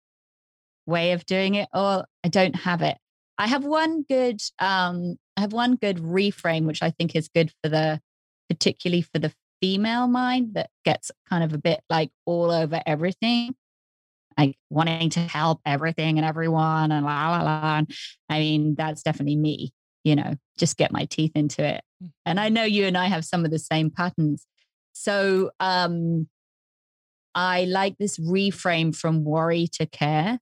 way 0.85 1.11
of 1.11 1.25
doing 1.25 1.55
it, 1.55 1.67
oh, 1.73 2.03
I 2.23 2.29
don't 2.29 2.55
have 2.55 2.81
it. 2.81 2.97
I 3.37 3.47
have 3.47 3.65
one 3.65 4.03
good 4.03 4.41
um 4.59 5.15
I 5.37 5.41
have 5.41 5.53
one 5.53 5.75
good 5.75 5.97
reframe 5.97 6.65
which 6.65 6.83
I 6.83 6.91
think 6.91 7.15
is 7.15 7.29
good 7.29 7.51
for 7.63 7.69
the 7.69 8.01
particularly 8.49 9.01
for 9.01 9.19
the 9.19 9.33
female 9.61 10.07
mind 10.07 10.53
that 10.55 10.69
gets 10.83 11.11
kind 11.29 11.43
of 11.43 11.53
a 11.53 11.57
bit 11.57 11.81
like 11.89 12.11
all 12.25 12.51
over 12.51 12.81
everything, 12.85 13.55
like 14.37 14.57
wanting 14.69 15.09
to 15.11 15.19
help 15.19 15.61
everything 15.65 16.17
and 16.17 16.25
everyone 16.25 16.91
and 16.91 17.05
la 17.05 17.31
la 17.31 17.43
la. 17.43 17.81
I 18.29 18.39
mean, 18.39 18.75
that's 18.75 19.03
definitely 19.03 19.37
me, 19.37 19.73
you 20.03 20.15
know, 20.15 20.35
just 20.57 20.77
get 20.77 20.91
my 20.91 21.05
teeth 21.05 21.31
into 21.35 21.65
it. 21.65 21.81
And 22.25 22.39
I 22.39 22.49
know 22.49 22.63
you 22.63 22.85
and 22.85 22.97
I 22.97 23.07
have 23.07 23.25
some 23.25 23.45
of 23.45 23.51
the 23.51 23.59
same 23.59 23.89
patterns. 23.89 24.45
So 24.93 25.51
um 25.59 26.27
I 27.33 27.65
like 27.65 27.97
this 27.97 28.17
reframe 28.17 28.95
from 28.95 29.25
worry 29.25 29.67
to 29.73 29.85
care. 29.85 30.39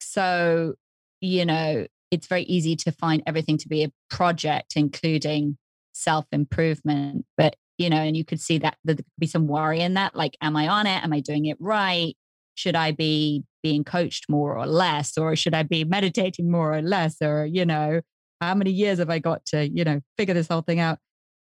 So, 0.00 0.74
you 1.20 1.44
know, 1.44 1.86
it's 2.10 2.28
very 2.28 2.42
easy 2.44 2.76
to 2.76 2.92
find 2.92 3.22
everything 3.26 3.58
to 3.58 3.68
be 3.68 3.82
a 3.82 3.92
project, 4.08 4.74
including 4.76 5.58
self 5.98 6.26
improvement. 6.32 7.24
But, 7.36 7.56
you 7.76 7.90
know, 7.90 7.98
and 7.98 8.16
you 8.16 8.24
could 8.24 8.40
see 8.40 8.58
that 8.58 8.76
there 8.84 8.96
could 8.96 9.04
be 9.18 9.26
some 9.26 9.46
worry 9.46 9.80
in 9.80 9.94
that. 9.94 10.14
Like, 10.14 10.36
am 10.40 10.56
I 10.56 10.68
on 10.68 10.86
it? 10.86 11.02
Am 11.02 11.12
I 11.12 11.20
doing 11.20 11.46
it 11.46 11.56
right? 11.60 12.14
Should 12.54 12.76
I 12.76 12.92
be 12.92 13.44
being 13.62 13.84
coached 13.84 14.26
more 14.28 14.56
or 14.56 14.66
less? 14.66 15.16
Or 15.16 15.36
should 15.36 15.54
I 15.54 15.62
be 15.62 15.84
meditating 15.84 16.50
more 16.50 16.74
or 16.74 16.82
less? 16.82 17.16
Or, 17.20 17.46
you 17.46 17.64
know, 17.64 18.00
how 18.40 18.54
many 18.54 18.70
years 18.70 18.98
have 18.98 19.10
I 19.10 19.18
got 19.18 19.44
to, 19.46 19.68
you 19.68 19.84
know, 19.84 20.00
figure 20.16 20.34
this 20.34 20.48
whole 20.48 20.62
thing 20.62 20.80
out? 20.80 20.98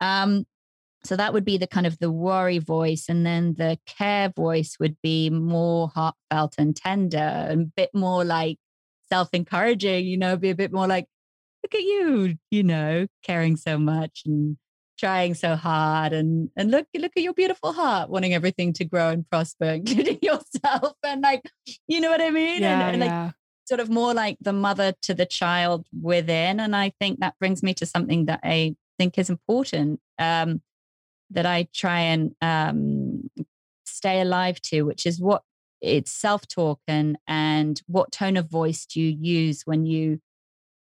Um, 0.02 0.46
so 1.04 1.16
that 1.16 1.34
would 1.34 1.46
be 1.46 1.58
the 1.58 1.68
kind 1.68 1.86
of 1.86 2.00
the 2.00 2.12
worry 2.12 2.58
voice. 2.58 3.06
And 3.08 3.26
then 3.26 3.54
the 3.58 3.78
care 3.86 4.30
voice 4.36 4.78
would 4.80 4.98
be 5.04 5.30
more 5.30 5.90
heartfelt 5.90 6.56
and 6.58 6.76
tender 6.76 7.18
and 7.18 7.62
a 7.62 7.72
bit 7.76 7.90
more 7.94 8.24
like 8.26 8.58
self 9.10 9.30
encouraging, 9.34 10.06
you 10.06 10.18
know, 10.18 10.36
be 10.36 10.50
a 10.50 10.56
bit 10.56 10.72
more 10.72 10.88
like, 10.88 11.06
look 11.66 11.74
at 11.74 11.82
you, 11.82 12.38
you 12.52 12.62
know, 12.62 13.08
caring 13.24 13.56
so 13.56 13.78
much 13.80 14.22
and 14.26 14.58
trying 15.00 15.34
so 15.34 15.56
hard 15.56 16.14
and 16.14 16.50
and 16.56 16.72
look 16.72 16.88
look 16.96 17.12
at 17.18 17.24
your 17.24 17.34
beautiful 17.34 17.74
heart 17.74 18.10
wanting 18.10 18.34
everything 18.34 18.72
to 18.72 18.86
grow 18.86 19.10
and 19.10 19.30
prosper 19.30 19.66
including 19.86 20.18
yourself 20.22 20.94
and 21.04 21.22
like 21.22 21.42
you 21.86 22.00
know 22.00 22.10
what 22.10 22.22
i 22.22 22.30
mean 22.30 22.62
yeah, 22.62 22.88
and, 22.88 22.94
and 22.94 23.04
yeah. 23.04 23.26
like 23.26 23.34
sort 23.68 23.82
of 23.82 23.90
more 23.90 24.14
like 24.14 24.38
the 24.40 24.54
mother 24.54 24.94
to 25.02 25.14
the 25.14 25.26
child 25.26 25.86
within 26.02 26.62
and 26.62 26.74
i 26.74 26.94
think 26.98 27.20
that 27.20 27.36
brings 27.42 27.62
me 27.62 27.74
to 27.74 27.86
something 27.86 28.24
that 28.28 28.40
i 28.42 28.74
think 28.98 29.18
is 29.18 29.30
important 29.30 30.00
um 30.18 30.62
that 31.30 31.46
i 31.46 31.68
try 31.74 32.00
and 32.00 32.34
um 32.42 33.30
stay 33.86 34.22
alive 34.22 34.62
to 34.62 34.84
which 34.84 35.06
is 35.06 35.20
what 35.20 35.42
it's 35.82 36.12
self-talk 36.12 36.80
and 36.88 37.18
and 37.28 37.82
what 37.88 38.14
tone 38.14 38.38
of 38.38 38.50
voice 38.50 38.86
do 38.86 39.02
you 39.02 39.10
use 39.10 39.64
when 39.66 39.86
you 39.86 40.22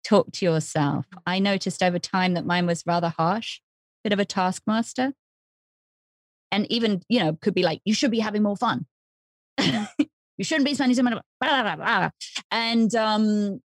talk 0.04 0.32
to 0.34 0.45
yourself. 0.45 1.06
I 1.26 1.39
noticed 1.39 1.84
over 1.84 1.99
time 1.99 2.34
that 2.34 2.45
mine 2.45 2.66
was 2.66 2.84
rather 2.86 3.10
harsh, 3.10 3.60
bit 4.04 4.14
of 4.14 4.20
a 4.20 4.26
taskmaster. 4.26 5.14
And 6.52 6.70
even, 6.72 7.02
you 7.08 7.20
know, 7.20 7.38
could 7.41 7.54
be 7.54 7.64
like, 7.64 7.82
you 7.86 7.93
should 7.93 8.12
be 8.12 8.20
having 8.20 8.43
more 8.43 8.58
fun. 8.58 8.86
you 9.58 10.43
shouldn't 10.43 10.66
be 10.66 10.74
spending 10.74 10.95
so 10.95 11.04
much. 11.04 11.14
Blah, 11.39 11.64
blah, 11.64 11.76
blah. 11.76 12.10
And 12.52 12.93
um, 12.95 13.62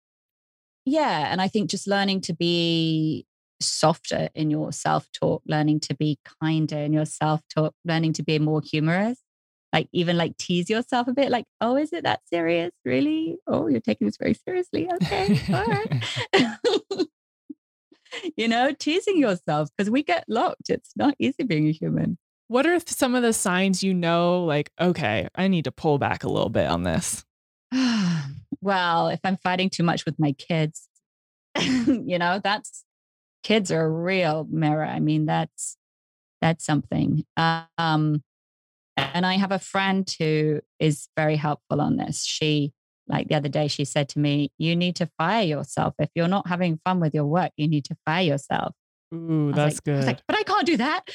yeah, 0.85 1.31
and 1.31 1.41
I 1.41 1.47
think 1.47 1.69
just 1.69 1.87
learning 1.87 2.21
to 2.21 2.33
be 2.33 3.25
softer 3.61 4.29
in 4.35 4.51
your 4.51 4.73
self 4.73 5.07
talk, 5.13 5.43
learning 5.47 5.79
to 5.81 5.95
be 5.95 6.19
kinder 6.41 6.77
in 6.77 6.91
your 6.91 7.05
self 7.05 7.41
talk, 7.53 7.73
learning 7.85 8.13
to 8.13 8.23
be 8.23 8.37
more 8.39 8.61
humorous 8.61 9.22
like 9.73 9.89
even 9.91 10.17
like 10.17 10.37
tease 10.37 10.69
yourself 10.69 11.07
a 11.07 11.13
bit 11.13 11.31
like 11.31 11.45
oh 11.59 11.75
is 11.75 11.91
it 11.91 12.03
that 12.03 12.21
serious? 12.27 12.71
Really? 12.85 13.37
Oh 13.47 13.67
you're 13.67 13.81
taking 13.81 14.07
this 14.07 14.17
very 14.17 14.33
seriously? 14.33 14.89
Okay 14.93 15.39
all 15.53 15.65
right. 15.65 16.03
You 18.37 18.47
know 18.47 18.71
teasing 18.71 19.17
yourself 19.17 19.69
because 19.75 19.89
we 19.89 20.03
get 20.03 20.23
locked. 20.27 20.69
It's 20.69 20.91
not 20.95 21.15
easy 21.17 21.43
being 21.43 21.67
a 21.67 21.71
human. 21.71 22.19
What 22.47 22.67
are 22.67 22.79
some 22.85 23.15
of 23.15 23.23
the 23.23 23.33
signs 23.33 23.81
you 23.83 23.93
know 23.93 24.43
like 24.43 24.69
okay 24.79 25.27
i 25.33 25.47
need 25.47 25.63
to 25.63 25.71
pull 25.71 25.97
back 25.97 26.23
a 26.23 26.29
little 26.29 26.49
bit 26.49 26.67
on 26.67 26.83
this 26.83 27.25
well 28.61 29.07
if 29.07 29.19
i'm 29.23 29.37
fighting 29.37 29.71
too 29.71 29.81
much 29.81 30.05
with 30.05 30.19
my 30.19 30.33
kids 30.33 30.87
you 31.59 32.19
know 32.19 32.39
that's 32.43 32.83
kids 33.43 33.71
are 33.71 33.81
a 33.81 33.89
real 33.89 34.47
mirror. 34.49 34.85
I 34.85 34.99
mean 34.99 35.25
that's 35.25 35.77
that's 36.41 36.65
something. 36.65 37.25
Um 37.77 38.23
and 38.97 39.25
I 39.25 39.35
have 39.35 39.51
a 39.51 39.59
friend 39.59 40.09
who 40.19 40.61
is 40.79 41.07
very 41.15 41.35
helpful 41.35 41.81
on 41.81 41.97
this. 41.97 42.23
She, 42.23 42.73
like 43.07 43.27
the 43.27 43.35
other 43.35 43.49
day, 43.49 43.67
she 43.67 43.85
said 43.85 44.09
to 44.09 44.19
me, 44.19 44.51
You 44.57 44.75
need 44.75 44.95
to 44.97 45.09
fire 45.17 45.43
yourself. 45.43 45.93
If 45.99 46.09
you're 46.15 46.27
not 46.27 46.47
having 46.47 46.79
fun 46.85 46.99
with 46.99 47.13
your 47.13 47.25
work, 47.25 47.51
you 47.57 47.67
need 47.67 47.85
to 47.85 47.97
fire 48.05 48.23
yourself. 48.23 48.73
Ooh, 49.13 49.51
that's 49.53 49.75
like, 49.75 49.83
good. 49.83 50.05
Like, 50.05 50.21
but 50.27 50.37
I 50.37 50.43
can't 50.43 50.65
do 50.65 50.77
that. 50.77 51.07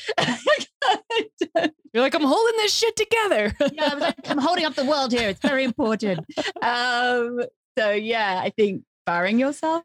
You're 1.92 2.02
like, 2.02 2.14
I'm 2.14 2.22
holding 2.22 2.56
this 2.58 2.72
shit 2.74 2.94
together. 2.96 3.52
yeah, 3.72 3.90
I'm, 3.92 3.98
like, 3.98 4.30
I'm, 4.30 4.38
holding 4.38 4.64
up 4.64 4.74
the 4.74 4.84
world 4.84 5.10
here. 5.10 5.28
It's 5.28 5.40
very 5.40 5.64
important. 5.64 6.20
Um, 6.62 7.40
so 7.76 7.90
yeah, 7.90 8.40
I 8.42 8.50
think 8.50 8.82
firing 9.06 9.38
yourself, 9.38 9.82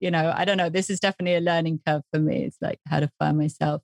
you 0.00 0.10
know, 0.10 0.32
I 0.34 0.44
don't 0.44 0.56
know. 0.56 0.70
This 0.70 0.90
is 0.90 0.98
definitely 0.98 1.36
a 1.36 1.40
learning 1.40 1.80
curve 1.86 2.02
for 2.12 2.18
me. 2.18 2.44
It's 2.44 2.58
like 2.60 2.78
how 2.88 3.00
to 3.00 3.10
fire 3.18 3.32
myself. 3.32 3.82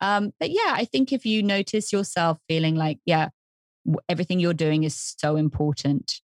Um, 0.00 0.32
but 0.38 0.50
yeah, 0.50 0.72
I 0.74 0.84
think 0.84 1.12
if 1.12 1.26
you 1.26 1.42
notice 1.42 1.92
yourself 1.92 2.38
feeling 2.48 2.76
like, 2.76 2.98
yeah, 3.04 3.28
everything 4.08 4.40
you're 4.40 4.54
doing 4.54 4.84
is 4.84 5.14
so 5.18 5.36
important. 5.36 6.20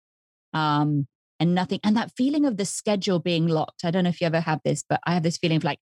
Um, 0.53 1.07
and 1.41 1.55
nothing, 1.55 1.81
and 1.83 1.97
that 1.97 2.13
feeling 2.17 2.45
of 2.45 2.57
the 2.57 2.65
schedule 2.65 3.19
being 3.19 3.49
locked. 3.49 3.85
I 3.85 3.91
don't 3.91 4.05
know 4.05 4.11
if 4.11 4.21
you 4.21 4.27
ever 4.27 4.41
have 4.41 4.61
this, 4.65 4.85
but 4.89 5.01
I 5.05 5.15
have 5.15 5.23
this 5.23 5.39
feeling 5.39 5.57
of 5.57 5.65
like 5.65 5.81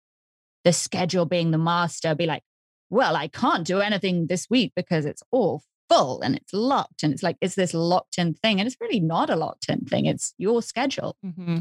the 0.64 0.72
schedule 0.72 1.26
being 1.26 1.51
the 1.51 1.59
master, 1.59 2.14
be 2.14 2.26
like, 2.26 2.43
well, 2.91 3.14
I 3.14 3.28
can't 3.28 3.66
do 3.66 3.80
anything 3.80 4.26
this 4.26 4.49
week 4.51 4.72
because 4.74 5.05
it's 5.05 5.22
all 5.30 5.62
full 5.89 6.22
and 6.22 6.35
it's 6.35 6.53
locked. 6.53 7.03
And 7.03 7.12
it's 7.12 7.22
like, 7.22 7.37
it's 7.41 7.55
this 7.55 7.74
locked 7.74 8.18
in 8.18 8.35
thing. 8.35 8.59
And 8.59 8.66
it's 8.66 8.80
really 8.80 9.01
not 9.01 9.30
a 9.30 9.37
locked 9.37 9.68
in 9.68 9.85
thing, 9.85 10.07
it's 10.07 10.35
your 10.39 10.62
schedule. 10.62 11.16
Mm-hmm. 11.24 11.59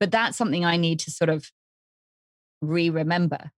But 0.00 0.10
that's 0.10 0.36
something 0.36 0.64
I 0.64 0.76
need 0.76 1.00
to 1.00 1.10
sort 1.10 1.28
of 1.28 1.50
re 2.60 2.90
remember 2.90 3.50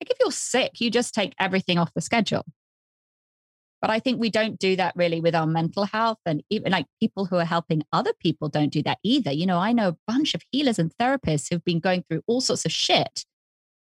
like 0.00 0.10
if 0.10 0.16
you're 0.20 0.32
sick, 0.32 0.80
you 0.80 0.90
just 0.90 1.14
take 1.14 1.34
everything 1.38 1.78
off 1.78 1.92
the 1.94 2.00
schedule. 2.00 2.44
But 3.80 3.90
I 3.90 3.98
think 3.98 4.20
we 4.20 4.30
don't 4.30 4.58
do 4.58 4.76
that 4.76 4.94
really 4.94 5.20
with 5.20 5.34
our 5.34 5.46
mental 5.46 5.84
health. 5.84 6.18
And 6.26 6.42
even 6.50 6.72
like 6.72 6.86
people 7.00 7.24
who 7.24 7.36
are 7.36 7.44
helping 7.44 7.82
other 7.92 8.12
people 8.20 8.48
don't 8.48 8.72
do 8.72 8.82
that 8.82 8.98
either. 9.02 9.32
You 9.32 9.46
know, 9.46 9.58
I 9.58 9.72
know 9.72 9.88
a 9.88 9.96
bunch 10.06 10.34
of 10.34 10.42
healers 10.52 10.78
and 10.78 10.92
therapists 11.00 11.48
who've 11.50 11.64
been 11.64 11.80
going 11.80 12.04
through 12.08 12.22
all 12.26 12.40
sorts 12.40 12.66
of 12.66 12.72
shit, 12.72 13.24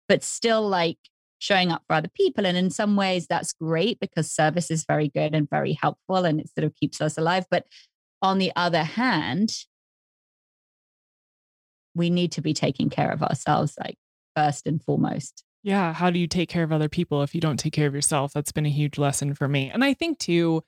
but 0.08 0.22
still 0.22 0.66
like 0.68 0.98
showing 1.38 1.72
up 1.72 1.82
for 1.88 1.94
other 1.94 2.11
people. 2.14 2.46
And 2.46 2.56
in 2.56 2.70
some 2.70 2.94
ways, 2.94 3.26
that's 3.26 3.52
great 3.52 3.98
because 3.98 4.30
service 4.30 4.70
is 4.70 4.84
very 4.84 5.08
good 5.08 5.34
and 5.34 5.50
very 5.50 5.72
helpful 5.72 6.24
and 6.24 6.40
it 6.40 6.50
sort 6.56 6.64
of 6.64 6.74
keeps 6.76 7.00
us 7.00 7.18
alive. 7.18 7.46
But 7.50 7.66
on 8.22 8.38
the 8.38 8.52
other 8.54 8.84
hand, 8.84 9.52
we 11.94 12.11
need 12.11 12.30
to 12.32 12.42
be 12.42 12.54
taking 12.54 12.90
care 12.90 13.11
of 13.11 13.22
ourselves, 13.22 13.74
like 13.80 13.96
first 14.36 14.66
and 14.66 14.82
foremost. 14.82 15.44
Yeah. 15.62 15.92
How 15.92 16.11
do 16.11 16.18
you 16.18 16.26
take 16.26 16.48
care 16.48 16.64
of 16.64 16.72
other 16.72 16.88
people 16.88 17.22
if 17.22 17.34
you 17.34 17.40
don't 17.40 17.58
take 17.58 17.72
care 17.72 17.86
of 17.86 17.94
yourself? 17.94 18.32
That's 18.32 18.52
been 18.52 18.66
a 18.66 18.70
huge 18.70 18.98
lesson 18.98 19.34
for 19.34 19.46
me. 19.46 19.70
And 19.70 19.84
I 19.84 19.92
think, 19.92 20.18
too, 20.18 20.62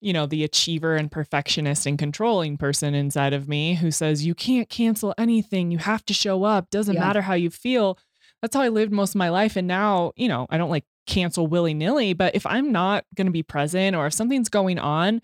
you 0.00 0.14
know, 0.14 0.24
the 0.24 0.44
achiever 0.44 0.96
and 0.96 1.12
perfectionist 1.12 1.84
and 1.84 1.98
controlling 1.98 2.56
person 2.56 2.94
inside 2.94 3.34
of 3.34 3.48
me 3.48 3.74
who 3.74 3.90
says, 3.90 4.24
you 4.24 4.34
can't 4.34 4.68
cancel 4.68 5.14
anything. 5.18 5.70
You 5.70 5.78
have 5.78 6.04
to 6.06 6.14
show 6.14 6.44
up. 6.44 6.70
Doesn't 6.70 6.94
yeah. 6.94 7.00
matter 7.00 7.20
how 7.20 7.34
you 7.34 7.50
feel. 7.50 7.98
That's 8.40 8.56
how 8.56 8.62
I 8.62 8.68
lived 8.68 8.92
most 8.92 9.10
of 9.10 9.18
my 9.18 9.28
life. 9.28 9.56
And 9.56 9.68
now, 9.68 10.12
you 10.16 10.26
know, 10.26 10.46
I 10.48 10.56
don't 10.56 10.70
like 10.70 10.84
cancel 11.06 11.46
willy 11.46 11.74
nilly, 11.74 12.14
but 12.14 12.34
if 12.34 12.46
I'm 12.46 12.72
not 12.72 13.04
going 13.14 13.26
to 13.26 13.32
be 13.32 13.42
present 13.42 13.94
or 13.94 14.06
if 14.06 14.14
something's 14.14 14.48
going 14.48 14.78
on, 14.78 15.20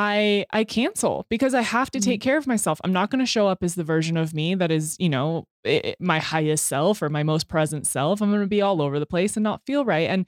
I 0.00 0.46
I 0.52 0.62
cancel 0.62 1.26
because 1.28 1.54
I 1.54 1.62
have 1.62 1.90
to 1.90 1.98
take 1.98 2.20
mm-hmm. 2.20 2.28
care 2.28 2.38
of 2.38 2.46
myself. 2.46 2.80
I'm 2.84 2.92
not 2.92 3.10
going 3.10 3.18
to 3.18 3.26
show 3.26 3.48
up 3.48 3.64
as 3.64 3.74
the 3.74 3.82
version 3.82 4.16
of 4.16 4.32
me 4.32 4.54
that 4.54 4.70
is, 4.70 4.94
you 5.00 5.08
know, 5.08 5.48
it, 5.64 5.96
my 5.98 6.20
highest 6.20 6.68
self 6.68 7.02
or 7.02 7.08
my 7.08 7.24
most 7.24 7.48
present 7.48 7.84
self. 7.84 8.22
I'm 8.22 8.30
going 8.30 8.42
to 8.42 8.46
be 8.46 8.62
all 8.62 8.80
over 8.80 9.00
the 9.00 9.06
place 9.06 9.36
and 9.36 9.42
not 9.42 9.66
feel 9.66 9.84
right. 9.84 10.08
And 10.08 10.24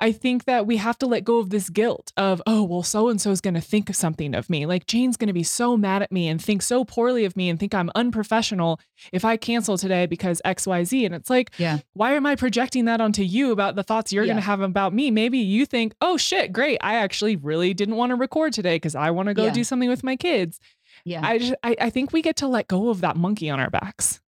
I 0.00 0.12
think 0.12 0.44
that 0.44 0.66
we 0.66 0.76
have 0.76 0.98
to 0.98 1.06
let 1.06 1.24
go 1.24 1.38
of 1.38 1.50
this 1.50 1.70
guilt 1.70 2.12
of, 2.16 2.42
oh, 2.46 2.62
well, 2.62 2.82
so 2.82 3.08
and 3.08 3.20
so 3.20 3.30
is 3.30 3.40
going 3.40 3.54
to 3.54 3.60
think 3.60 3.94
something 3.94 4.34
of 4.34 4.48
me. 4.50 4.66
Like 4.66 4.86
Jane's 4.86 5.16
going 5.16 5.28
to 5.28 5.32
be 5.32 5.42
so 5.42 5.76
mad 5.76 6.02
at 6.02 6.12
me 6.12 6.28
and 6.28 6.42
think 6.42 6.62
so 6.62 6.84
poorly 6.84 7.24
of 7.24 7.36
me 7.36 7.48
and 7.48 7.58
think 7.58 7.74
I'm 7.74 7.90
unprofessional 7.94 8.80
if 9.12 9.24
I 9.24 9.36
cancel 9.36 9.78
today 9.78 10.06
because 10.06 10.40
XYZ. 10.44 11.06
And 11.06 11.14
it's 11.14 11.30
like, 11.30 11.50
yeah. 11.58 11.78
why 11.94 12.12
am 12.12 12.26
I 12.26 12.36
projecting 12.36 12.84
that 12.84 13.00
onto 13.00 13.22
you 13.22 13.52
about 13.52 13.74
the 13.74 13.82
thoughts 13.82 14.12
you're 14.12 14.24
yeah. 14.24 14.34
going 14.34 14.42
to 14.42 14.46
have 14.46 14.60
about 14.60 14.92
me? 14.92 15.10
Maybe 15.10 15.38
you 15.38 15.66
think, 15.66 15.94
oh, 16.00 16.16
shit, 16.16 16.52
great. 16.52 16.78
I 16.80 16.96
actually 16.96 17.36
really 17.36 17.74
didn't 17.74 17.96
want 17.96 18.10
to 18.10 18.16
record 18.16 18.52
today 18.52 18.76
because 18.76 18.94
I 18.94 19.10
want 19.10 19.28
to 19.28 19.34
go 19.34 19.46
yeah. 19.46 19.52
do 19.52 19.64
something 19.64 19.88
with 19.88 20.04
my 20.04 20.16
kids. 20.16 20.60
Yeah. 21.04 21.20
I, 21.24 21.38
just, 21.38 21.54
I, 21.62 21.76
I 21.80 21.90
think 21.90 22.12
we 22.12 22.22
get 22.22 22.36
to 22.36 22.48
let 22.48 22.68
go 22.68 22.88
of 22.88 23.00
that 23.00 23.16
monkey 23.16 23.50
on 23.50 23.58
our 23.58 23.70
backs. 23.70 24.20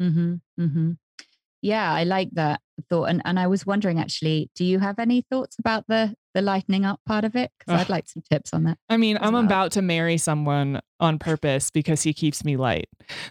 Mm-hmm. 0.00 0.34
Mm-hmm. 0.58 0.92
Yeah, 1.60 1.92
I 1.92 2.04
like 2.04 2.30
that 2.32 2.60
thought. 2.88 3.04
And 3.04 3.22
and 3.24 3.38
I 3.38 3.46
was 3.46 3.66
wondering 3.66 3.98
actually, 3.98 4.50
do 4.54 4.64
you 4.64 4.78
have 4.78 4.98
any 4.98 5.22
thoughts 5.22 5.56
about 5.58 5.84
the 5.88 6.14
the 6.34 6.42
lightening 6.42 6.84
up 6.84 7.00
part 7.06 7.24
of 7.24 7.36
it? 7.36 7.50
Because 7.58 7.80
I'd 7.80 7.88
like 7.88 8.08
some 8.08 8.22
tips 8.30 8.52
on 8.52 8.64
that. 8.64 8.78
I 8.88 8.96
mean, 8.96 9.18
I'm 9.20 9.34
well. 9.34 9.44
about 9.44 9.72
to 9.72 9.82
marry 9.82 10.16
someone 10.16 10.80
on 11.02 11.18
purpose 11.18 11.70
because 11.70 12.02
he 12.02 12.14
keeps 12.14 12.44
me 12.44 12.56
light. 12.56 12.88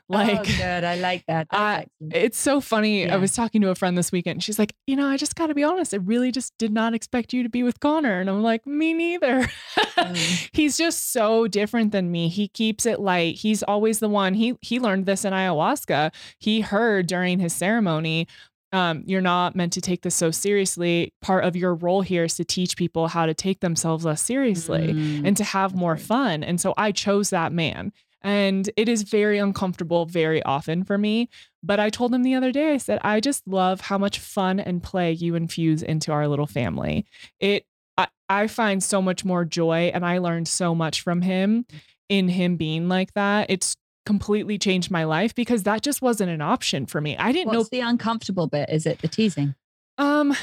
Like, 0.10 0.40
oh, 0.40 0.44
good. 0.44 0.84
I 0.84 0.96
like 0.96 1.26
that. 1.28 1.48
I, 1.52 1.86
it's 2.02 2.38
so 2.38 2.60
funny. 2.60 3.06
Yeah. 3.06 3.16
I 3.16 3.18
was 3.18 3.34
talking 3.34 3.62
to 3.62 3.70
a 3.70 3.76
friend 3.76 3.98
this 3.98 4.12
weekend. 4.12 4.36
And 4.36 4.44
she's 4.44 4.60
like, 4.60 4.76
you 4.86 4.98
know, 4.98 5.08
I 5.08 5.16
just 5.16 5.36
got 5.36 5.48
to 5.48 5.56
be 5.56 5.64
honest. 5.64 5.94
I 5.94 5.98
really 5.98 6.32
just 6.32 6.54
did 6.58 6.74
not 6.74 6.94
expect 6.94 7.32
you 7.32 7.44
to 7.44 7.50
be 7.50 7.64
with 7.64 7.80
Connor. 7.80 8.20
And 8.20 8.30
I'm 8.30 8.44
like, 8.44 8.68
me 8.68 8.94
neither. 8.94 9.50
Mm. 9.98 10.50
He's 10.54 10.78
just 10.78 11.14
so 11.14 11.48
different 11.48 11.94
than 11.94 12.12
me. 12.12 12.28
He 12.28 12.50
keeps 12.50 12.86
it 12.86 13.00
light. 13.00 13.36
He's 13.36 13.64
always 13.64 14.00
the 14.00 14.10
one. 14.10 14.34
He 14.34 14.58
he 14.62 14.80
learned 14.80 15.06
this 15.06 15.24
in 15.24 15.32
ayahuasca. 15.32 16.14
He 16.38 16.62
heard 16.62 17.08
during 17.08 17.40
his 17.40 17.54
ceremony 17.54 18.28
um, 18.72 19.04
you're 19.06 19.22
not 19.22 19.56
meant 19.56 19.74
to 19.74 19.82
take 19.82 20.02
this 20.02 20.16
so 20.16 20.32
seriously. 20.32 21.14
Part 21.22 21.44
of 21.44 21.56
your 21.56 21.76
role 21.76 22.02
here 22.02 22.24
is 22.24 22.36
to 22.36 22.46
teach 22.46 22.78
people 22.78 23.08
how 23.08 23.26
to 23.26 23.34
take 23.34 23.60
themselves 23.60 24.06
less 24.06 24.22
seriously 24.22 24.94
mm. 24.94 25.28
and 25.28 25.36
to 25.38 25.44
have 25.44 25.76
more 25.76 25.98
fun. 25.98 26.44
And 26.44 26.60
so 26.60 26.74
I 26.78 26.92
chose 26.92 27.30
that 27.32 27.52
man. 27.52 27.92
And 28.22 28.70
it 28.78 28.88
is 28.88 29.02
very 29.02 29.40
uncomfortable 29.40 30.06
very 30.06 30.44
often 30.44 30.84
for 30.84 30.98
me. 30.98 31.28
But 31.64 31.80
I 31.80 31.90
told 31.90 32.14
him 32.14 32.24
the 32.24 32.36
other 32.36 32.52
day, 32.52 32.74
I 32.74 32.78
said, 32.78 33.00
I 33.04 33.20
just 33.20 33.48
love 33.48 33.82
how 33.82 33.98
much 33.98 34.20
fun 34.20 34.60
and 34.60 34.82
play 34.82 35.12
you 35.12 35.36
infuse 35.36 35.82
into 35.82 36.12
our 36.12 36.28
little 36.28 36.48
family. 36.48 37.06
It, 37.40 37.66
I, 37.98 38.08
I 38.30 38.48
find 38.48 38.84
so 38.84 39.02
much 39.02 39.26
more 39.26 39.44
joy 39.44 39.92
and 39.94 40.06
I 40.06 40.20
learned 40.20 40.48
so 40.48 40.76
much 40.76 41.02
from 41.02 41.22
him 41.22 41.66
in 42.10 42.30
him 42.30 42.58
being 42.58 42.88
like 42.90 43.14
that. 43.14 43.50
It's 43.50 43.76
completely 44.06 44.58
changed 44.58 44.92
my 44.92 45.04
life 45.04 45.36
because 45.36 45.64
that 45.64 45.82
just 45.82 46.02
wasn't 46.02 46.32
an 46.32 46.42
option 46.42 46.86
for 46.86 47.02
me. 47.02 47.18
I 47.18 47.32
didn't 47.32 47.48
What's 47.48 47.72
know 47.72 47.78
the 47.80 47.88
uncomfortable 47.88 48.48
bit. 48.48 48.70
Is 48.70 48.86
it 48.86 49.00
the 49.00 49.08
teasing? 49.08 49.56
Um, 49.98 50.36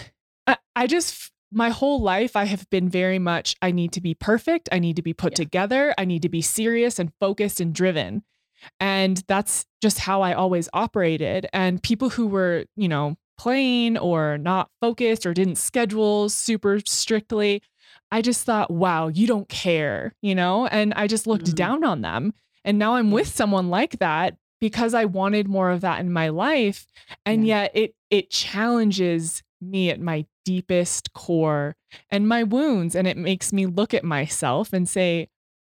I, 0.47 0.57
I 0.77 0.87
just 0.87 1.33
my 1.51 1.71
whole 1.71 2.03
life 2.03 2.37
I 2.37 2.45
have 2.45 2.69
been 2.71 2.89
very 2.89 3.19
much 3.19 3.57
I 3.63 3.71
need 3.71 3.93
to 3.93 4.01
be 4.01 4.15
perfect. 4.15 4.69
I 4.71 4.79
need 4.79 4.97
to 4.97 5.03
be 5.03 5.15
put 5.15 5.33
yeah. 5.33 5.45
together. 5.45 5.95
I 5.97 6.05
need 6.05 6.23
to 6.23 6.29
be 6.29 6.43
serious 6.43 6.99
and 6.99 7.13
focused 7.21 7.61
and 7.61 7.75
driven. 7.75 8.23
And 8.81 9.23
that's 9.29 9.67
just 9.81 10.01
how 10.01 10.23
I 10.23 10.35
always 10.35 10.69
operated. 10.73 11.47
And 11.53 11.83
people 11.83 12.11
who 12.11 12.27
were, 12.27 12.65
you 12.77 12.89
know, 12.89 13.17
playing 13.39 13.97
or 13.97 14.37
not 14.37 14.69
focused 14.81 15.25
or 15.25 15.33
didn't 15.33 15.57
schedule 15.57 16.29
super 16.29 16.81
strictly, 16.85 17.63
I 18.11 18.21
just 18.21 18.45
thought, 18.45 18.71
wow, 18.71 19.09
you 19.09 19.27
don't 19.27 19.49
care, 19.49 20.15
you 20.23 20.35
know? 20.35 20.67
And 20.67 20.93
I 20.95 21.07
just 21.07 21.27
looked 21.27 21.47
mm-hmm. 21.47 21.55
down 21.55 21.85
on 21.85 22.01
them. 22.01 22.35
And 22.69 22.79
now 22.79 22.97
I'm 22.97 23.11
with 23.11 23.29
someone 23.29 23.71
like 23.71 23.99
that 23.99 24.37
because 24.61 24.93
I 24.93 25.07
wanted 25.07 25.49
more 25.49 25.71
of 25.71 25.81
that 25.81 26.01
in 26.01 26.13
my 26.13 26.29
life. 26.29 26.87
And 27.25 27.47
yeah. 27.47 27.63
yet 27.63 27.71
it 27.75 27.95
it 28.11 28.31
challenges 28.31 29.43
me 29.63 29.89
at 29.89 30.03
my 30.03 30.27
deepest 30.45 31.15
core 31.15 31.77
and 32.11 32.29
my 32.29 32.43
wounds. 32.43 32.95
And 32.95 33.09
it 33.09 33.17
makes 33.17 33.55
me 33.55 33.65
look 33.65 33.95
at 33.95 34.05
myself 34.05 34.75
and 34.75 34.87
say, 34.87 35.31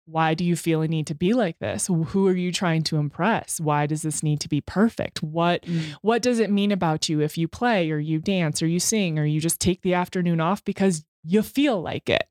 why 0.06 0.34
do 0.34 0.44
you 0.44 0.54
feel 0.54 0.82
a 0.82 0.88
need 0.88 1.08
to 1.08 1.16
be 1.16 1.32
like 1.32 1.58
this 1.58 1.86
who 1.86 2.28
are 2.28 2.36
you 2.36 2.52
trying 2.52 2.82
to 2.82 2.98
impress 2.98 3.58
why 3.58 3.86
does 3.86 4.02
this 4.02 4.22
need 4.22 4.38
to 4.38 4.50
be 4.50 4.60
perfect 4.60 5.22
what 5.22 5.62
mm. 5.62 5.80
what 6.02 6.20
does 6.20 6.40
it 6.40 6.50
mean 6.50 6.70
about 6.70 7.08
you 7.08 7.22
if 7.22 7.38
you 7.38 7.48
play 7.48 7.90
or 7.90 7.98
you 7.98 8.18
dance 8.18 8.62
or 8.62 8.66
you 8.66 8.78
sing 8.78 9.18
or 9.18 9.24
you 9.24 9.40
just 9.40 9.58
take 9.58 9.80
the 9.80 9.94
afternoon 9.94 10.42
off 10.42 10.62
because 10.62 11.06
you 11.24 11.42
feel 11.42 11.80
like 11.80 12.10
it 12.10 12.24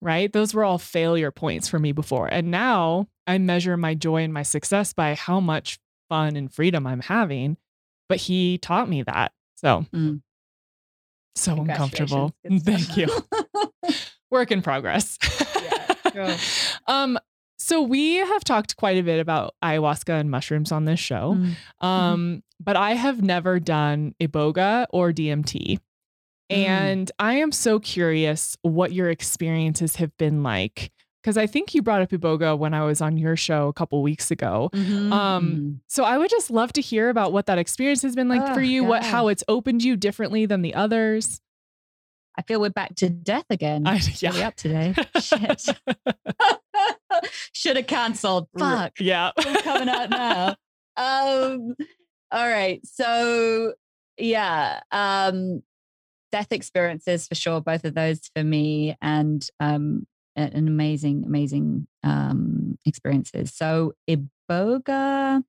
right 0.00 0.32
those 0.32 0.54
were 0.54 0.64
all 0.64 0.78
failure 0.78 1.30
points 1.30 1.68
for 1.68 1.78
me 1.78 1.92
before 1.92 2.26
and 2.32 2.50
now 2.50 3.06
I 3.30 3.38
measure 3.38 3.76
my 3.76 3.94
joy 3.94 4.24
and 4.24 4.34
my 4.34 4.42
success 4.42 4.92
by 4.92 5.14
how 5.14 5.38
much 5.38 5.78
fun 6.08 6.34
and 6.34 6.52
freedom 6.52 6.84
I'm 6.84 7.00
having. 7.00 7.56
But 8.08 8.18
he 8.18 8.58
taught 8.58 8.88
me 8.88 9.04
that. 9.04 9.32
So, 9.54 9.86
mm. 9.94 10.20
so 11.36 11.54
uncomfortable. 11.54 12.34
Thank 12.50 12.96
you. 12.96 13.08
Work 14.30 14.50
in 14.50 14.62
progress. 14.62 15.16
yeah, 16.12 16.36
um, 16.88 17.18
so 17.56 17.82
we 17.82 18.16
have 18.16 18.42
talked 18.42 18.76
quite 18.76 18.98
a 18.98 19.02
bit 19.02 19.20
about 19.20 19.54
ayahuasca 19.62 20.18
and 20.20 20.30
mushrooms 20.30 20.72
on 20.72 20.84
this 20.84 20.98
show. 20.98 21.36
Mm. 21.36 21.54
Um, 21.86 22.20
mm-hmm. 22.20 22.38
but 22.58 22.76
I 22.76 22.94
have 22.94 23.22
never 23.22 23.60
done 23.60 24.14
iboga 24.20 24.86
or 24.90 25.12
DMT. 25.12 25.78
Mm. 26.50 26.66
And 26.66 27.12
I 27.18 27.34
am 27.34 27.52
so 27.52 27.78
curious 27.78 28.56
what 28.62 28.92
your 28.92 29.08
experiences 29.08 29.96
have 29.96 30.16
been 30.16 30.42
like 30.42 30.90
because 31.22 31.36
I 31.36 31.46
think 31.46 31.74
you 31.74 31.82
brought 31.82 32.02
up 32.02 32.10
Iboga 32.10 32.58
when 32.58 32.72
I 32.72 32.84
was 32.84 33.00
on 33.00 33.16
your 33.16 33.36
show 33.36 33.68
a 33.68 33.72
couple 33.72 34.02
weeks 34.02 34.30
ago. 34.30 34.70
Mm-hmm, 34.72 35.12
um, 35.12 35.46
mm-hmm. 35.46 35.72
So 35.86 36.04
I 36.04 36.16
would 36.18 36.30
just 36.30 36.50
love 36.50 36.72
to 36.74 36.80
hear 36.80 37.10
about 37.10 37.32
what 37.32 37.46
that 37.46 37.58
experience 37.58 38.02
has 38.02 38.14
been 38.14 38.28
like 38.28 38.42
oh, 38.42 38.54
for 38.54 38.62
you, 38.62 38.84
what 38.84 39.04
how 39.04 39.28
it's 39.28 39.44
opened 39.46 39.84
you 39.84 39.96
differently 39.96 40.46
than 40.46 40.62
the 40.62 40.74
others. 40.74 41.40
I 42.38 42.42
feel 42.42 42.60
we're 42.60 42.70
back 42.70 42.94
to 42.96 43.10
death 43.10 43.44
again. 43.50 43.86
I, 43.86 44.00
yeah. 44.18 44.30
Really 44.30 44.42
up 44.44 44.56
today. 44.56 44.94
Shit. 45.20 45.68
Should 47.52 47.76
have 47.76 47.86
canceled. 47.86 48.48
Fuck. 48.56 48.92
Yeah. 48.98 49.32
coming 49.62 49.88
out 49.88 50.10
now. 50.10 50.56
Um, 50.96 51.74
all 52.30 52.48
right. 52.48 52.80
So 52.86 53.74
yeah. 54.16 54.80
Um, 54.90 55.62
death 56.30 56.52
experiences 56.52 57.26
for 57.26 57.34
sure, 57.34 57.60
both 57.60 57.84
of 57.84 57.94
those 57.94 58.20
for 58.34 58.44
me. 58.44 58.96
And 59.00 59.46
um, 59.60 60.06
an 60.36 60.68
amazing, 60.68 61.24
amazing 61.26 61.86
um, 62.02 62.78
experiences. 62.86 63.52
So 63.54 63.92
Iboga. 64.08 65.42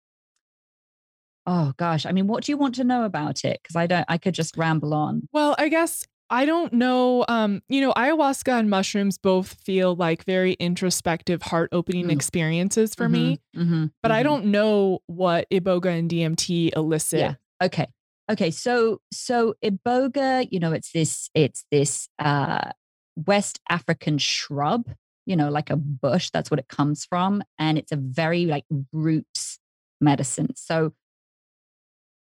Oh 1.48 1.74
gosh, 1.78 2.06
I 2.06 2.12
mean, 2.12 2.28
what 2.28 2.44
do 2.44 2.52
you 2.52 2.58
want 2.58 2.76
to 2.76 2.84
know 2.84 3.04
about 3.04 3.44
it? 3.44 3.60
Because 3.62 3.76
I 3.76 3.88
don't, 3.88 4.06
I 4.08 4.18
could 4.18 4.36
just 4.36 4.58
ramble 4.58 4.94
on. 4.94 5.28
Well, 5.32 5.56
I 5.58 5.70
guess 5.70 6.06
I 6.30 6.46
don't 6.46 6.72
know. 6.72 7.26
Um, 7.28 7.62
you 7.68 7.82
know, 7.82 7.94
ayahuasca 7.94 8.60
and 8.60 8.70
mushrooms 8.70 9.18
both 9.18 9.54
feel 9.66 9.96
like 9.96 10.24
very 10.24 10.54
introspective, 10.54 11.42
heart 11.42 11.70
opening 11.72 12.08
mm. 12.08 12.12
experiences 12.12 12.94
for 12.96 13.06
mm-hmm, 13.06 13.14
me. 13.14 13.40
Mm-hmm, 13.56 13.86
but 14.02 14.10
mm-hmm. 14.10 14.20
I 14.20 14.24
don't 14.24 14.46
know 14.46 15.00
what 15.08 15.50
Iboga 15.50 15.98
and 15.98 16.10
DMT 16.10 16.76
elicit. 16.76 17.20
Yeah. 17.20 17.34
Okay. 17.62 17.88
Okay. 18.32 18.50
So, 18.50 19.02
so 19.12 19.56
Iboga, 19.62 20.48
you 20.52 20.60
know, 20.60 20.72
it's 20.72 20.94
this, 20.94 21.30
it's 21.36 21.66
this, 21.70 22.08
uh, 22.18 22.72
West 23.18 23.60
African 23.70 24.18
shrub, 24.18 24.90
you 25.26 25.36
know, 25.36 25.50
like 25.50 25.70
a 25.70 25.76
bush. 25.76 26.30
That's 26.32 26.50
what 26.50 26.60
it 26.62 26.70
comes 26.70 27.04
from. 27.04 27.44
And 27.60 27.78
it's 27.78 27.92
a 27.92 27.98
very 27.98 28.46
like 28.46 28.64
roots 28.94 29.60
medicine. 30.00 30.56
So, 30.56 30.94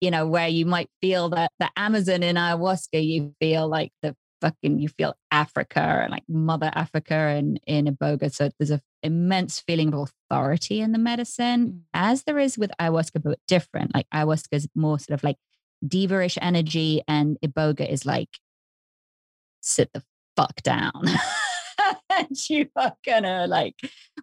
you 0.01 0.11
know, 0.11 0.27
where 0.27 0.49
you 0.49 0.67
might 0.67 0.91
feel 1.01 1.29
that 1.29 1.53
the 1.61 1.71
Amazon 1.77 2.25
in 2.25 2.35
ayahuasca, 2.35 3.07
you 3.07 3.33
feel 3.41 3.69
like 3.69 3.93
the 4.03 4.17
fucking, 4.41 4.81
you 4.81 4.89
feel 4.89 5.15
Africa 5.31 6.01
and 6.03 6.11
like 6.11 6.25
Mother 6.29 6.73
Africa 6.75 7.15
and 7.15 7.61
in 7.65 7.87
Iboga. 7.87 8.35
So 8.35 8.51
there's 8.59 8.73
an 8.73 8.81
immense 9.05 9.61
feeling 9.61 9.95
of 9.95 10.11
authority 10.31 10.81
in 10.81 10.91
the 10.91 10.99
medicine, 10.99 11.69
mm. 11.69 11.81
as 11.95 12.25
there 12.25 12.41
is 12.41 12.59
with 12.59 12.73
ayahuasca, 12.81 13.23
but 13.23 13.39
different. 13.47 13.95
Like 13.95 14.09
ayahuasca 14.13 14.49
is 14.51 14.69
more 14.75 14.99
sort 14.99 15.15
of 15.15 15.23
like 15.23 15.37
diva-ish 15.87 16.39
energy 16.41 17.03
and 17.09 17.39
Iboga 17.45 17.89
is 17.89 18.07
like 18.07 18.29
sit 19.61 19.93
the 19.93 20.03
fuck 20.37 20.63
down. 20.63 20.93
and 22.11 22.37
you 22.49 22.69
are 22.77 22.95
gonna 23.05 23.47
like, 23.47 23.75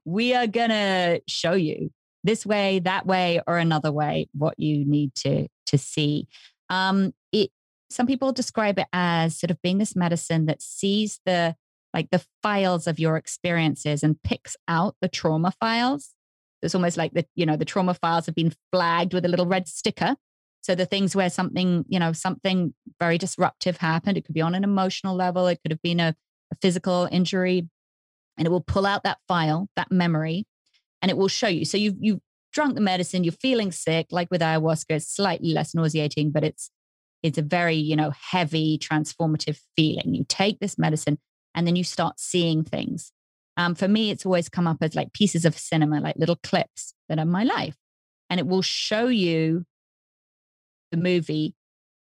we 0.05 0.33
are 0.33 0.47
gonna 0.47 1.19
show 1.27 1.53
you 1.53 1.91
this 2.23 2.45
way, 2.45 2.79
that 2.79 3.05
way, 3.05 3.41
or 3.47 3.57
another 3.57 3.91
way 3.91 4.27
what 4.33 4.59
you 4.59 4.85
need 4.85 5.13
to 5.15 5.47
to 5.67 5.77
see. 5.77 6.27
Um, 6.69 7.13
it 7.31 7.51
some 7.89 8.05
people 8.05 8.31
describe 8.31 8.77
it 8.77 8.87
as 8.93 9.39
sort 9.39 9.51
of 9.51 9.61
being 9.61 9.79
this 9.79 9.95
medicine 9.95 10.45
that 10.45 10.61
sees 10.61 11.19
the 11.25 11.55
like 11.93 12.09
the 12.11 12.23
files 12.43 12.87
of 12.87 12.99
your 12.99 13.17
experiences 13.17 14.03
and 14.03 14.21
picks 14.21 14.55
out 14.67 14.95
the 15.01 15.07
trauma 15.07 15.51
files. 15.59 16.13
It's 16.61 16.75
almost 16.75 16.97
like 16.97 17.13
the, 17.13 17.25
you 17.35 17.45
know, 17.45 17.55
the 17.55 17.65
trauma 17.65 17.93
files 17.93 18.25
have 18.25 18.35
been 18.35 18.53
flagged 18.71 19.13
with 19.13 19.25
a 19.25 19.29
little 19.29 19.45
red 19.45 19.67
sticker. 19.67 20.15
So 20.61 20.75
the 20.75 20.85
things 20.85 21.15
where 21.15 21.29
something, 21.29 21.85
you 21.87 21.99
know, 21.99 22.11
something 22.11 22.73
very 22.99 23.17
disruptive 23.17 23.77
happened, 23.77 24.17
it 24.17 24.25
could 24.25 24.35
be 24.35 24.41
on 24.41 24.55
an 24.55 24.63
emotional 24.63 25.15
level, 25.15 25.47
it 25.47 25.59
could 25.61 25.71
have 25.71 25.81
been 25.81 25.99
a, 25.99 26.15
a 26.51 26.55
physical 26.61 27.07
injury, 27.11 27.67
and 28.37 28.45
it 28.45 28.51
will 28.51 28.61
pull 28.61 28.85
out 28.85 29.03
that 29.03 29.19
file, 29.27 29.69
that 29.75 29.91
memory, 29.91 30.45
and 31.01 31.09
it 31.09 31.17
will 31.17 31.27
show 31.27 31.47
you. 31.47 31.65
So 31.65 31.77
you've 31.77 31.95
you've 31.99 32.19
drunk 32.51 32.75
the 32.75 32.81
medicine, 32.81 33.23
you're 33.23 33.31
feeling 33.31 33.71
sick, 33.71 34.07
like 34.11 34.29
with 34.31 34.41
ayahuasca, 34.41 34.85
it's 34.89 35.13
slightly 35.13 35.53
less 35.53 35.73
nauseating, 35.73 36.31
but 36.31 36.43
it's 36.43 36.71
it's 37.21 37.37
a 37.37 37.41
very, 37.41 37.75
you 37.75 37.95
know, 37.95 38.11
heavy, 38.11 38.77
transformative 38.77 39.59
feeling. 39.75 40.13
You 40.13 40.25
take 40.27 40.59
this 40.59 40.77
medicine 40.77 41.19
and 41.53 41.67
then 41.67 41.75
you 41.75 41.83
start 41.83 42.19
seeing 42.19 42.63
things. 42.63 43.11
Um, 43.57 43.75
for 43.75 43.89
me, 43.89 44.09
it's 44.09 44.25
always 44.25 44.47
come 44.47 44.67
up 44.67 44.77
as 44.81 44.95
like 44.95 45.11
pieces 45.11 45.43
of 45.43 45.57
cinema, 45.57 45.99
like 45.99 46.15
little 46.15 46.37
clips 46.37 46.93
that 47.09 47.19
are 47.19 47.25
my 47.25 47.43
life. 47.43 47.75
And 48.29 48.39
it 48.39 48.47
will 48.47 48.61
show 48.61 49.07
you 49.07 49.65
the 50.91 50.97
movie, 50.97 51.55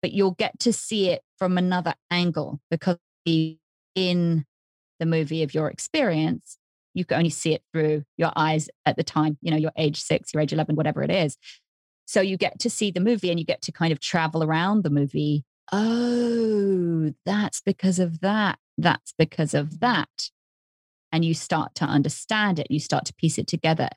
but 0.02 0.12
you'll 0.12 0.32
get 0.32 0.60
to 0.60 0.74
see 0.74 1.10
it 1.10 1.22
from 1.38 1.58
another 1.58 1.94
angle 2.12 2.60
because 2.70 2.98
in 3.26 4.46
the 5.00 5.06
movie 5.06 5.44
of 5.44 5.54
your 5.54 5.70
experience, 5.70 6.58
you 6.94 7.06
can 7.06 7.18
only 7.18 7.30
see 7.30 7.54
it 7.54 7.64
through 7.72 8.04
your 8.18 8.32
eyes 8.36 8.70
at 8.86 8.98
the 8.98 9.04
time, 9.04 9.38
you 9.42 9.52
know, 9.52 9.58
your 9.58 9.72
age 9.78 10.02
six, 10.02 10.34
your 10.34 10.42
age 10.42 10.54
11, 10.54 10.76
whatever 10.76 11.04
it 11.04 11.12
is. 11.12 11.38
So 12.06 12.22
you 12.22 12.38
get 12.38 12.60
to 12.60 12.70
see 12.70 12.92
the 12.92 13.00
movie 13.00 13.30
and 13.30 13.40
you 13.40 13.46
get 13.46 13.62
to 13.64 13.72
kind 13.72 13.92
of 13.92 14.00
travel 14.00 14.44
around 14.44 14.84
the 14.84 14.90
movie. 14.90 15.46
Oh, 15.72 17.14
that's 17.26 17.62
because 17.62 18.00
of 18.00 18.20
that. 18.22 18.60
That's 18.78 19.14
because 19.18 19.54
of 19.54 19.80
that. 19.80 20.30
And 21.12 21.24
you 21.24 21.34
start 21.34 21.76
to 21.76 21.86
understand 21.86 22.60
it, 22.60 22.68
you 22.70 22.80
start 22.80 23.06
to 23.06 23.14
piece 23.14 23.38
it 23.38 23.48
together. 23.48 23.90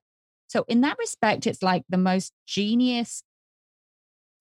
So, 0.48 0.64
in 0.68 0.82
that 0.82 0.98
respect, 0.98 1.46
it's 1.46 1.62
like 1.62 1.82
the 1.88 1.96
most 1.96 2.32
genius 2.46 3.24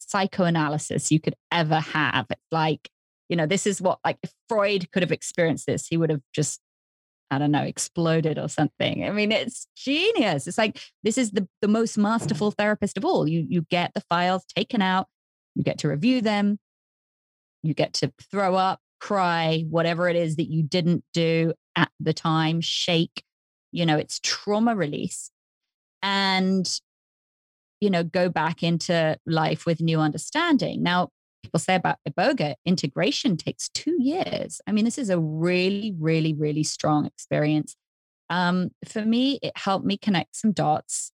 psychoanalysis 0.08 1.12
you 1.12 1.20
could 1.20 1.36
ever 1.51 1.80
have. 1.80 2.26
It's 2.30 2.41
like, 2.51 2.89
you 3.30 3.36
know, 3.36 3.45
this 3.45 3.66
is 3.66 3.82
what, 3.82 3.99
like, 4.06 4.18
if 4.24 4.32
Freud 4.47 4.91
could 4.91 5.03
have 5.03 5.12
experienced 5.12 5.66
this, 5.66 5.88
he 5.88 5.97
would 5.97 6.10
have 6.10 6.22
just 6.34 6.62
I 7.32 7.39
don't 7.39 7.51
know, 7.51 7.64
exploded 7.64 8.38
or 8.38 8.47
something. 8.47 9.03
I 9.03 9.10
mean, 9.10 9.32
it's 9.32 9.68
genius. 9.76 10.47
It's 10.47 10.58
like 10.58 10.80
this 11.03 11.18
is 11.18 11.32
the, 11.32 11.47
the 11.62 11.68
most 11.68 11.97
masterful 11.97 12.51
therapist 12.51 12.97
of 12.97 13.06
all. 13.06 13.28
You 13.28 13.45
you 13.47 13.64
get 13.70 13.93
the 13.93 14.01
files 14.01 14.45
taken 14.56 14.82
out, 14.82 15.08
you 15.56 15.64
get 15.64 15.80
to 15.80 15.89
review 15.89 16.22
them, 16.22 16.60
you 17.64 17.74
get 17.74 17.93
to 17.95 18.14
throw 18.32 18.56
up, 18.56 18.80
cry, 18.99 19.66
whatever 19.70 20.08
it 20.08 20.16
is 20.16 20.36
that 20.36 20.51
you 20.51 20.64
didn't 20.64 21.03
do 21.14 21.53
at 21.76 21.89
the 21.99 22.14
time, 22.14 22.62
shake. 22.62 23.24
You 23.72 23.86
know, 23.86 23.97
it's 23.97 24.20
trauma 24.22 24.76
release. 24.76 25.32
And 26.03 26.70
you 27.86 27.92
know, 27.92 28.04
go 28.04 28.30
back 28.30 28.64
into 28.64 29.16
life 29.28 29.68
with 29.68 29.80
new 29.80 30.00
understanding. 30.00 30.82
Now, 30.82 31.10
people 31.44 31.60
say 31.60 31.76
about 31.76 31.98
iboga 32.10 32.56
integration 32.66 33.38
takes 33.38 33.70
two 33.70 33.96
years. 34.02 34.60
I 34.66 34.72
mean 34.72 34.84
this 34.84 34.98
is 34.98 35.12
a 35.12 35.20
really 35.20 35.94
really 36.00 36.34
really 36.34 36.64
strong 36.64 37.06
experience. 37.06 37.76
Um, 38.32 38.72
for 38.88 39.04
me 39.06 39.38
it 39.44 39.56
helped 39.56 39.86
me 39.86 39.98
connect 39.98 40.36
some 40.36 40.52
dots 40.52 41.12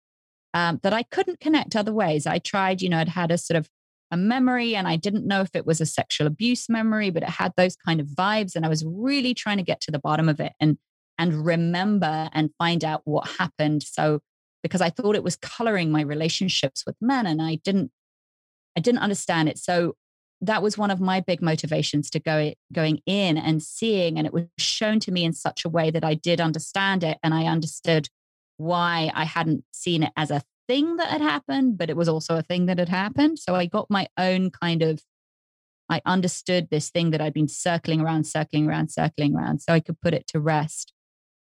um, 0.54 0.80
that 0.84 0.94
i 0.94 1.04
couldn't 1.04 1.42
connect 1.42 1.76
other 1.76 1.92
ways. 1.92 2.26
I 2.26 2.40
tried 2.40 2.82
you 2.82 2.88
know 2.88 3.00
i'd 3.00 3.10
had 3.10 3.32
a 3.32 3.38
sort 3.38 3.58
of 3.58 3.70
a 4.10 4.16
memory 4.16 4.74
and 4.74 4.88
i 4.88 4.96
didn't 4.96 5.28
know 5.28 5.42
if 5.42 5.50
it 5.54 5.66
was 5.66 5.82
a 5.82 5.86
sexual 5.86 6.28
abuse 6.28 6.70
memory 6.70 7.10
but 7.10 7.24
it 7.24 7.30
had 7.30 7.52
those 7.58 7.76
kind 7.76 8.00
of 8.00 8.08
vibes 8.08 8.56
and 8.56 8.66
i 8.66 8.70
was 8.70 8.86
really 8.86 9.34
trying 9.34 9.58
to 9.58 9.64
get 9.64 9.82
to 9.82 9.92
the 9.92 10.00
bottom 10.00 10.30
of 10.30 10.40
it 10.40 10.54
and 10.62 10.78
and 11.22 11.46
remember 11.46 12.30
and 12.34 12.50
find 12.58 12.84
out 12.84 13.02
what 13.06 13.30
happened. 13.38 13.84
So 13.84 14.22
because 14.64 14.82
i 14.82 14.90
thought 14.90 15.16
it 15.16 15.24
was 15.24 15.36
coloring 15.36 15.92
my 15.92 16.02
relationships 16.02 16.84
with 16.86 16.96
men 17.02 17.26
and 17.26 17.42
i 17.42 17.56
didn't 17.64 17.92
I 18.78 18.82
didn't 18.82 19.02
understand 19.02 19.50
it. 19.50 19.58
So 19.58 19.96
that 20.42 20.64
was 20.64 20.78
one 20.78 20.92
of 20.92 21.00
my 21.00 21.20
big 21.20 21.42
motivations 21.42 22.10
to 22.12 22.20
go 22.20 22.54
going 22.74 23.00
in 23.06 23.38
and 23.38 23.62
seeing 23.62 24.18
and 24.18 24.26
it 24.26 24.34
was 24.34 24.46
shown 24.58 25.00
to 25.02 25.12
me 25.12 25.24
in 25.24 25.34
such 25.34 25.64
a 25.66 25.70
way 25.70 25.92
that 25.92 26.04
I 26.04 26.16
did 26.16 26.42
understand 26.42 27.04
it 27.04 27.20
and 27.22 27.34
I 27.34 27.46
understood 27.46 28.10
why 28.58 29.12
I 29.14 29.26
hadn't 29.26 29.64
seen 29.72 30.02
it 30.02 30.12
as 30.18 30.32
a 30.32 30.42
thing 30.68 30.98
that 30.98 31.10
had 31.10 31.22
happened 31.22 31.78
but 31.78 31.92
it 31.92 31.98
was 31.98 32.10
also 32.10 32.38
a 32.38 32.42
thing 32.42 32.66
that 32.66 32.80
had 32.80 32.90
happened 32.90 33.38
so 33.38 33.54
I 33.54 33.68
got 33.68 33.92
my 33.92 34.08
own 34.18 34.50
kind 34.50 34.82
of 34.82 35.04
I 35.90 36.02
understood 36.06 36.70
this 36.72 36.90
thing 36.90 37.12
that 37.12 37.22
I'd 37.22 37.34
been 37.36 37.48
circling 37.48 38.02
around 38.02 38.24
circling 38.24 38.68
around 38.68 38.90
circling 38.90 39.36
around 39.36 39.62
so 39.62 39.74
I 39.74 39.80
could 39.80 40.02
put 40.02 40.16
it 40.16 40.26
to 40.30 40.40
rest 40.40 40.92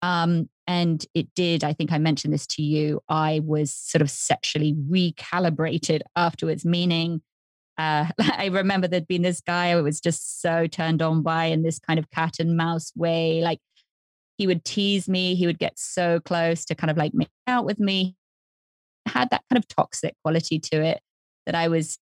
um, 0.01 0.49
and 0.67 1.07
it 1.15 1.29
did 1.35 1.65
i 1.65 1.73
think 1.73 1.93
i 1.93 1.99
mentioned 1.99 2.33
this 2.33 2.47
to 2.47 2.63
you 2.63 3.01
i 3.09 3.41
was 3.45 3.73
sort 3.75 4.03
of 4.03 4.11
sexually 4.11 4.75
recalibrated 4.75 6.01
afterwards 6.17 6.65
meaning 6.65 7.21
uh, 7.79 8.07
I 8.21 8.47
remember 8.47 8.87
there'd 8.87 9.09
been 9.09 9.23
this 9.23 9.41
guy 9.41 9.71
I 9.71 9.81
was 9.81 10.01
just 10.01 10.41
so 10.41 10.67
turned 10.67 11.03
on 11.03 11.23
by 11.23 11.47
in 11.47 11.63
this 11.63 11.79
kind 11.79 11.99
of 11.99 12.11
cat 12.11 12.35
and 12.39 12.57
mouse 12.57 12.93
way. 12.97 13.41
Like 13.41 13.61
he 14.39 14.47
would 14.47 14.65
tease 14.65 15.09
me, 15.09 15.35
he 15.35 15.47
would 15.47 15.59
get 15.59 15.79
so 15.79 16.21
close 16.21 16.65
to 16.67 16.75
kind 16.75 16.91
of 16.91 16.97
like 16.97 17.15
make 17.15 17.31
out 17.47 17.65
with 17.65 17.79
me. 17.79 18.17
had 19.07 19.31
that 19.31 19.43
kind 19.51 19.59
of 19.59 19.69
toxic 19.69 20.15
quality 20.23 20.59
to 20.59 20.83
it 20.83 21.01
that 21.47 21.55
I 21.55 21.69
was, 21.69 21.99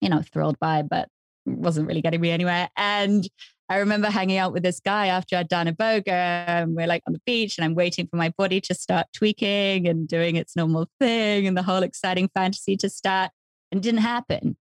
you 0.00 0.08
know, 0.08 0.22
thrilled 0.22 0.58
by, 0.58 0.82
but 0.82 1.08
wasn't 1.46 1.86
really 1.86 2.02
getting 2.02 2.20
me 2.20 2.30
anywhere. 2.30 2.68
And 2.76 3.26
I 3.68 3.78
remember 3.78 4.10
hanging 4.10 4.38
out 4.38 4.52
with 4.52 4.62
this 4.62 4.78
guy 4.78 5.08
after 5.08 5.36
I'd 5.36 5.48
done 5.48 5.66
iboga 5.66 6.08
and 6.08 6.76
we're 6.76 6.86
like 6.86 7.02
on 7.06 7.12
the 7.12 7.20
beach 7.26 7.58
and 7.58 7.64
I'm 7.64 7.74
waiting 7.74 8.06
for 8.06 8.16
my 8.16 8.28
body 8.38 8.60
to 8.60 8.74
start 8.74 9.08
tweaking 9.12 9.88
and 9.88 10.06
doing 10.06 10.36
its 10.36 10.54
normal 10.54 10.88
thing 11.00 11.48
and 11.48 11.56
the 11.56 11.64
whole 11.64 11.82
exciting 11.82 12.30
fantasy 12.34 12.76
to 12.76 12.88
start. 12.88 13.32
And 13.72 13.82
didn't 13.82 14.02
happen. 14.02 14.56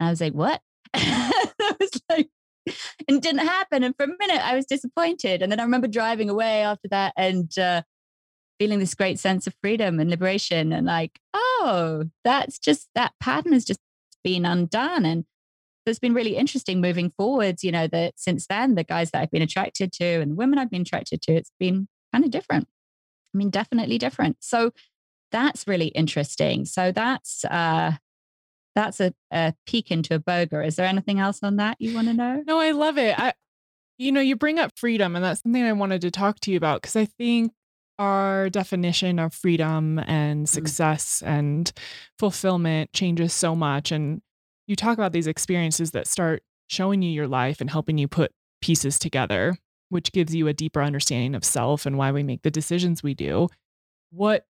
And 0.00 0.08
I 0.08 0.10
was 0.10 0.20
like, 0.20 0.32
what? 0.32 0.60
I 0.94 1.74
was 1.78 1.90
like, 2.10 2.28
and 2.66 3.18
it 3.18 3.22
didn't 3.22 3.46
happen. 3.46 3.84
And 3.84 3.94
for 3.96 4.04
a 4.04 4.18
minute, 4.18 4.44
I 4.44 4.56
was 4.56 4.66
disappointed. 4.66 5.40
And 5.40 5.52
then 5.52 5.60
I 5.60 5.62
remember 5.62 5.86
driving 5.86 6.28
away 6.28 6.62
after 6.62 6.88
that 6.88 7.12
and 7.16 7.56
uh, 7.58 7.82
feeling 8.58 8.80
this 8.80 8.94
great 8.94 9.20
sense 9.20 9.46
of 9.46 9.54
freedom 9.62 10.00
and 10.00 10.10
liberation. 10.10 10.72
And 10.72 10.86
like, 10.86 11.20
oh, 11.32 12.04
that's 12.24 12.58
just 12.58 12.88
that 12.94 13.12
pattern 13.20 13.52
has 13.52 13.64
just 13.64 13.80
been 14.24 14.44
undone. 14.44 15.04
And 15.04 15.24
it's 15.86 15.98
been 15.98 16.14
really 16.14 16.36
interesting 16.36 16.80
moving 16.80 17.10
forwards, 17.10 17.62
you 17.64 17.72
know, 17.72 17.86
that 17.88 18.14
since 18.16 18.46
then, 18.46 18.74
the 18.74 18.84
guys 18.84 19.10
that 19.10 19.22
I've 19.22 19.30
been 19.30 19.42
attracted 19.42 19.92
to 19.94 20.04
and 20.04 20.32
the 20.32 20.36
women 20.36 20.58
I've 20.58 20.70
been 20.70 20.82
attracted 20.82 21.22
to, 21.22 21.32
it's 21.32 21.52
been 21.58 21.88
kind 22.12 22.24
of 22.24 22.30
different. 22.30 22.68
I 23.34 23.38
mean, 23.38 23.50
definitely 23.50 23.98
different. 23.98 24.36
So 24.40 24.72
that's 25.32 25.66
really 25.66 25.88
interesting. 25.88 26.64
So 26.64 26.92
that's 26.92 27.44
uh 27.44 27.92
that's 28.74 29.00
a, 29.00 29.12
a 29.32 29.54
peek 29.66 29.90
into 29.90 30.18
iboga. 30.18 30.66
Is 30.66 30.76
there 30.76 30.86
anything 30.86 31.20
else 31.20 31.40
on 31.42 31.56
that 31.56 31.76
you 31.80 31.94
want 31.94 32.08
to 32.08 32.14
know? 32.14 32.42
No, 32.46 32.58
I 32.58 32.72
love 32.72 32.98
it. 32.98 33.18
I, 33.18 33.32
you 33.98 34.10
know, 34.10 34.20
you 34.20 34.36
bring 34.36 34.58
up 34.58 34.72
freedom, 34.76 35.14
and 35.14 35.24
that's 35.24 35.42
something 35.42 35.62
I 35.62 35.72
wanted 35.72 36.00
to 36.02 36.10
talk 36.10 36.40
to 36.40 36.50
you 36.50 36.56
about 36.56 36.82
because 36.82 36.96
I 36.96 37.04
think 37.04 37.52
our 37.98 38.50
definition 38.50 39.20
of 39.20 39.32
freedom 39.32 40.00
and 40.00 40.46
mm. 40.46 40.48
success 40.48 41.22
mm. 41.24 41.28
and 41.28 41.72
fulfillment 42.18 42.92
changes 42.92 43.32
so 43.32 43.54
much. 43.54 43.92
And 43.92 44.20
you 44.66 44.76
talk 44.76 44.94
about 44.98 45.12
these 45.12 45.26
experiences 45.26 45.90
that 45.92 46.06
start 46.06 46.42
showing 46.66 47.02
you 47.02 47.10
your 47.10 47.28
life 47.28 47.60
and 47.60 47.70
helping 47.70 47.98
you 47.98 48.08
put 48.08 48.32
pieces 48.60 48.98
together, 48.98 49.56
which 49.88 50.12
gives 50.12 50.34
you 50.34 50.48
a 50.48 50.54
deeper 50.54 50.82
understanding 50.82 51.34
of 51.34 51.44
self 51.44 51.86
and 51.86 51.98
why 51.98 52.10
we 52.12 52.22
make 52.22 52.42
the 52.42 52.50
decisions 52.50 53.02
we 53.02 53.14
do. 53.14 53.48
What 54.10 54.46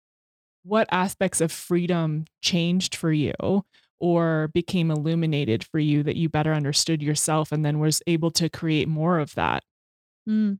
what 0.62 0.88
aspects 0.90 1.40
of 1.40 1.52
freedom 1.52 2.24
changed 2.40 2.94
for 2.94 3.12
you? 3.12 3.64
or 4.04 4.48
became 4.48 4.90
illuminated 4.90 5.64
for 5.64 5.78
you 5.78 6.02
that 6.02 6.14
you 6.14 6.28
better 6.28 6.52
understood 6.52 7.02
yourself 7.02 7.52
and 7.52 7.64
then 7.64 7.78
was 7.78 8.02
able 8.06 8.30
to 8.30 8.50
create 8.50 8.86
more 8.86 9.18
of 9.18 9.34
that? 9.34 9.62
Mm. 10.28 10.58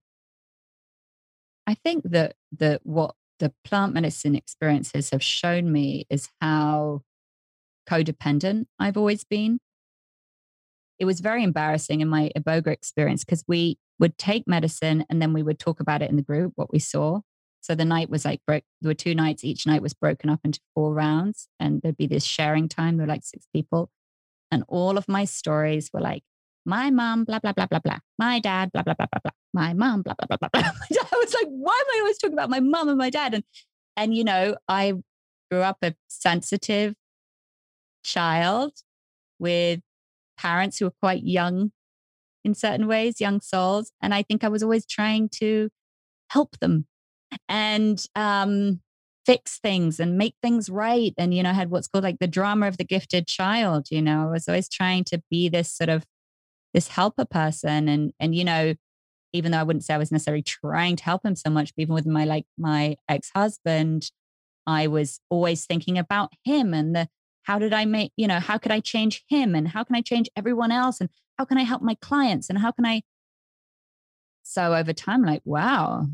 I 1.67 1.75
think 1.75 2.05
that 2.05 2.37
that 2.59 2.81
what 2.85 3.15
the 3.41 3.53
plant 3.65 3.93
medicine 3.93 4.35
experiences 4.35 5.11
have 5.11 5.23
shown 5.23 5.71
me 5.71 6.07
is 6.09 6.31
how 6.41 7.03
codependent 7.89 8.67
I've 8.79 8.97
always 8.97 9.25
been. 9.25 9.59
It 10.99 11.05
was 11.07 11.21
very 11.21 11.43
embarrassing 11.43 12.01
in 12.01 12.09
my 12.09 12.31
iboga 12.37 12.69
experience 12.69 13.25
because 13.25 13.45
we 13.49 13.79
would 13.99 14.17
take 14.17 14.47
medicine 14.47 15.05
and 15.11 15.21
then 15.21 15.33
we 15.33 15.43
would 15.43 15.59
talk 15.59 15.81
about 15.81 16.03
it 16.03 16.11
in 16.11 16.17
the 16.17 16.23
group, 16.23 16.53
what 16.57 16.73
we 16.73 16.79
saw. 16.79 17.21
So 17.61 17.75
the 17.75 17.85
night 17.85 18.11
was 18.11 18.25
like 18.25 18.41
broke. 18.47 18.63
There 18.81 18.91
were 18.91 18.95
two 18.95 19.15
nights. 19.15 19.43
Each 19.43 19.67
night 19.67 19.83
was 19.83 19.95
broken 19.95 20.29
up 20.29 20.41
into 20.45 20.61
four 20.75 20.93
rounds, 20.93 21.49
and 21.59 21.81
there'd 21.81 21.97
be 21.97 22.07
this 22.07 22.25
sharing 22.25 22.69
time. 22.69 22.97
There 22.97 23.07
were 23.07 23.13
like 23.13 23.25
six 23.25 23.47
people, 23.55 23.91
and 24.51 24.65
all 24.69 24.99
of 24.99 25.09
my 25.09 25.25
stories 25.25 25.89
were 25.91 26.03
like 26.03 26.25
my 26.67 26.91
mom, 26.91 27.25
blah, 27.25 27.39
blah, 27.39 27.53
blah, 27.53 27.67
blah, 27.67 27.79
blah. 27.79 27.99
My 28.19 28.41
dad, 28.41 28.71
blah, 28.73 28.83
blah, 28.83 28.95
blah, 28.95 29.07
blah, 29.11 29.21
blah. 29.23 29.31
My 29.53 29.75
mom, 29.75 30.03
blah, 30.03 30.15
blah, 30.15 30.27
blah, 30.27 30.37
blah, 30.37 30.49
blah. 30.53 30.63
I 31.13 31.17
was 31.17 31.35
like, 31.35 31.49
why 31.49 31.79
am 31.79 31.97
I 31.97 32.01
always 32.01 32.19
talking 32.19 32.35
about 32.35 32.51
my 32.51 32.61
mom 32.61 32.89
and 32.89 32.99
my 32.99 33.11
dad? 33.11 33.35
And, 33.35 33.45
and, 33.97 34.15
you 34.15 34.25
know, 34.25 34.57
I 34.69 34.95
grew 35.51 35.61
up 35.61 35.79
a 35.83 35.95
sensitive 36.09 36.95
child 38.05 38.73
with 39.39 39.81
parents 40.39 40.79
who 40.79 40.87
were 40.87 40.95
quite 41.03 41.25
young 41.25 41.73
in 42.45 42.55
certain 42.55 42.87
ways, 42.87 43.21
young 43.21 43.41
souls. 43.41 43.91
And 44.03 44.15
I 44.15 44.23
think 44.23 44.45
I 44.45 44.49
was 44.49 44.63
always 44.63 44.87
trying 44.87 45.29
to 45.41 45.71
help 46.31 46.59
them 46.61 46.87
and 47.49 48.05
um, 48.15 48.81
fix 49.27 49.59
things 49.59 49.99
and 49.99 50.19
make 50.19 50.35
things 50.43 50.69
right. 50.69 51.15
And, 51.17 51.35
you 51.35 51.43
know, 51.43 51.51
I 51.51 51.55
had 51.55 51.71
what's 51.71 51.89
called 51.89 52.05
like 52.05 52.19
the 52.21 52.27
drama 52.27 52.69
of 52.69 52.77
the 52.77 52.85
gifted 52.85 53.27
child. 53.27 53.89
You 53.91 54.03
know, 54.03 54.29
I 54.29 54.31
was 54.31 54.49
always 54.49 54.69
trying 54.69 55.05
to 55.05 55.23
be 55.31 55.49
this 55.49 55.71
sort 55.71 55.89
of 55.89 56.05
this 56.75 56.89
helper 56.89 57.25
person 57.25 57.89
and 57.89 58.13
and 58.21 58.35
you 58.35 58.45
know 58.45 58.75
even 59.33 59.53
though 59.53 59.59
i 59.59 59.63
wouldn't 59.63 59.85
say 59.85 59.95
i 59.95 59.99
was 59.99 60.13
necessarily 60.13 60.43
trying 60.43 60.97
to 60.97 61.05
help 61.05 61.25
him 61.25 61.37
so 61.37 61.49
much 61.49 61.73
but 61.75 61.83
even 61.83 61.95
with 61.95 62.05
my 62.05 62.25
like 62.25 62.45
my 62.59 62.97
ex-husband 63.09 64.11
i 64.67 64.87
was 64.87 65.21
always 65.31 65.65
thinking 65.65 65.97
about 65.97 66.33
him 66.45 66.75
and 66.75 66.95
the 66.95 67.09
how 67.45 67.59
did 67.59 67.73
i 67.73 67.85
make 67.85 68.13
you 68.17 68.27
know 68.27 68.41
how 68.41 68.59
could 68.59 68.73
i 68.73 68.81
change 68.81 69.25
him? 69.29 69.55
And 69.55 69.69
how 69.69 69.85
can 69.85 69.97
i 69.97 70.01
change 70.01 70.29
everyone 70.37 70.73
else? 70.73 71.01
And 71.01 71.09
how 71.39 71.45
can 71.45 71.59
i 71.59 71.63
help 71.63 71.83
my 71.83 71.95
clients? 71.97 72.51
And 72.51 72.59
how 72.59 72.73
can 72.73 72.85
i 72.85 73.03
so 74.43 74.75
over 74.75 74.93
time 74.93 75.23
like 75.23 75.43
wow. 75.45 76.07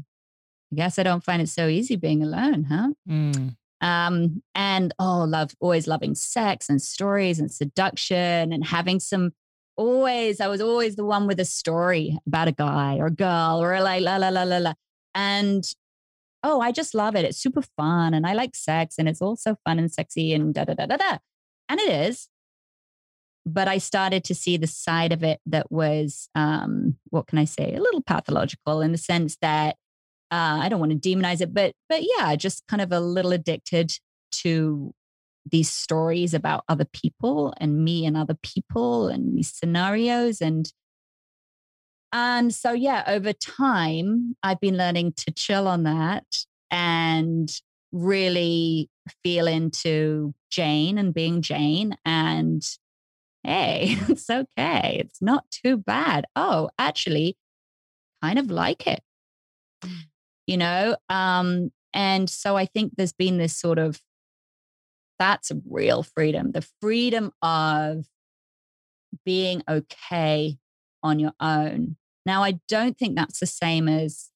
I 0.72 0.76
guess 0.76 0.98
i 0.98 1.02
don't 1.02 1.24
find 1.24 1.42
it 1.42 1.48
so 1.48 1.66
easy 1.66 1.96
being 1.96 2.22
alone 2.22 2.64
huh? 2.64 2.90
Mm. 3.08 3.56
um 3.80 4.42
and 4.54 4.94
oh 5.00 5.24
love 5.24 5.50
always 5.58 5.88
loving 5.88 6.14
sex 6.14 6.68
and 6.68 6.80
stories 6.80 7.40
and 7.40 7.50
seduction 7.50 8.52
and 8.52 8.64
having 8.64 9.00
some 9.00 9.32
always, 9.80 10.40
I 10.42 10.48
was 10.48 10.60
always 10.60 10.96
the 10.96 11.06
one 11.06 11.26
with 11.26 11.40
a 11.40 11.44
story 11.44 12.18
about 12.26 12.48
a 12.48 12.52
guy 12.52 12.98
or 12.98 13.06
a 13.06 13.10
girl 13.10 13.62
or 13.62 13.80
like 13.80 14.02
la 14.02 14.16
la 14.16 14.28
la 14.28 14.42
la 14.42 14.58
la. 14.58 14.74
And 15.14 15.64
oh, 16.42 16.60
I 16.60 16.72
just 16.72 16.94
love 16.94 17.16
it. 17.16 17.24
It's 17.24 17.38
super 17.38 17.62
fun 17.62 18.14
and 18.14 18.26
I 18.26 18.32
like 18.32 18.54
sex 18.54 18.96
and 18.98 19.08
it's 19.08 19.20
all 19.20 19.36
so 19.36 19.56
fun 19.64 19.78
and 19.78 19.92
sexy 19.92 20.32
and 20.32 20.54
da 20.54 20.64
da 20.64 20.74
da 20.74 20.86
da 20.86 20.96
da. 20.96 21.18
And 21.68 21.80
it 21.80 21.90
is. 21.90 22.28
But 23.46 23.68
I 23.68 23.78
started 23.78 24.24
to 24.24 24.34
see 24.34 24.56
the 24.56 24.66
side 24.66 25.12
of 25.12 25.22
it 25.22 25.40
that 25.46 25.70
was, 25.72 26.28
um, 26.34 26.96
what 27.08 27.26
can 27.26 27.38
I 27.38 27.44
say, 27.44 27.74
a 27.74 27.80
little 27.80 28.02
pathological 28.02 28.80
in 28.80 28.92
the 28.92 28.98
sense 28.98 29.36
that 29.40 29.76
uh, 30.30 30.60
I 30.62 30.68
don't 30.68 30.80
want 30.80 30.92
to 30.92 31.08
demonize 31.08 31.40
it, 31.40 31.52
but 31.52 31.72
but 31.88 32.02
yeah, 32.02 32.36
just 32.36 32.66
kind 32.68 32.80
of 32.80 32.92
a 32.92 33.00
little 33.00 33.32
addicted 33.32 33.92
to 34.42 34.94
these 35.50 35.70
stories 35.70 36.34
about 36.34 36.64
other 36.68 36.84
people 36.84 37.52
and 37.58 37.84
me 37.84 38.06
and 38.06 38.16
other 38.16 38.36
people 38.42 39.08
and 39.08 39.36
these 39.36 39.52
scenarios 39.52 40.40
and 40.40 40.72
and 42.12 42.52
so 42.54 42.72
yeah 42.72 43.04
over 43.06 43.32
time 43.32 44.36
i've 44.42 44.60
been 44.60 44.76
learning 44.76 45.12
to 45.12 45.30
chill 45.32 45.68
on 45.68 45.84
that 45.84 46.24
and 46.70 47.60
really 47.92 48.88
feel 49.22 49.46
into 49.46 50.34
jane 50.50 50.98
and 50.98 51.14
being 51.14 51.42
jane 51.42 51.96
and 52.04 52.62
hey 53.44 53.96
it's 54.08 54.28
okay. 54.28 54.98
It's 55.00 55.22
not 55.22 55.44
too 55.50 55.76
bad. 55.78 56.26
Oh 56.36 56.70
actually 56.78 57.36
kind 58.22 58.38
of 58.38 58.50
like 58.50 58.86
it. 58.86 59.00
You 60.46 60.56
know 60.56 60.96
um 61.08 61.70
and 61.92 62.28
so 62.30 62.56
i 62.56 62.66
think 62.66 62.92
there's 62.96 63.12
been 63.12 63.38
this 63.38 63.56
sort 63.56 63.78
of 63.78 64.00
that's 65.18 65.52
real 65.68 66.02
freedom 66.02 66.52
the 66.52 66.66
freedom 66.80 67.32
of 67.42 68.04
being 69.24 69.62
okay 69.68 70.56
on 71.02 71.18
your 71.18 71.32
own. 71.40 71.96
Now, 72.26 72.42
I 72.42 72.60
don't 72.68 72.96
think 72.98 73.16
that's 73.16 73.40
the 73.40 73.46
same 73.46 73.88
as 73.88 74.30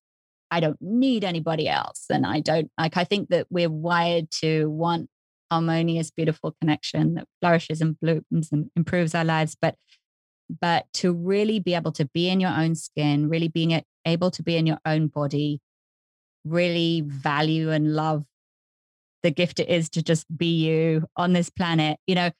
I 0.51 0.61
don't 0.61 0.78
need 0.80 1.24
anybody 1.24 1.68
else. 1.68 2.05
And 2.11 2.24
I 2.26 2.41
don't 2.41 2.70
like, 2.78 2.97
I 2.97 3.05
think 3.05 3.28
that 3.30 3.47
we're 3.51 3.70
wired 3.70 4.30
to 4.43 4.70
want 4.70 5.09
harmonious, 5.51 6.11
beautiful 6.11 6.55
connection 6.61 7.14
that 7.14 7.26
flourishes 7.41 7.80
and 7.80 7.99
blooms 8.01 8.51
and 8.53 8.70
improves 8.76 9.14
our 9.14 9.24
lives. 9.24 9.57
But 9.61 9.76
but 10.61 10.87
to 10.95 11.12
really 11.12 11.59
be 11.59 11.74
able 11.74 11.93
to 11.93 12.05
be 12.05 12.28
in 12.28 12.39
your 12.39 12.51
own 12.51 12.74
skin, 12.74 13.28
really 13.28 13.49
being 13.49 13.82
able 14.05 14.30
to 14.30 14.43
be 14.43 14.57
in 14.57 14.66
your 14.66 14.78
own 14.85 15.09
body, 15.09 15.61
really 16.45 17.03
value 17.07 17.70
and 17.70 17.95
love 17.95 18.24
the 19.22 19.30
gift 19.30 19.59
it 19.59 19.68
is 19.68 19.89
to 19.91 20.03
just 20.03 20.26
be 20.37 20.66
you 20.66 21.07
on 21.16 21.32
this 21.32 21.49
planet. 21.49 21.99
You 22.07 22.14
know, 22.14 22.30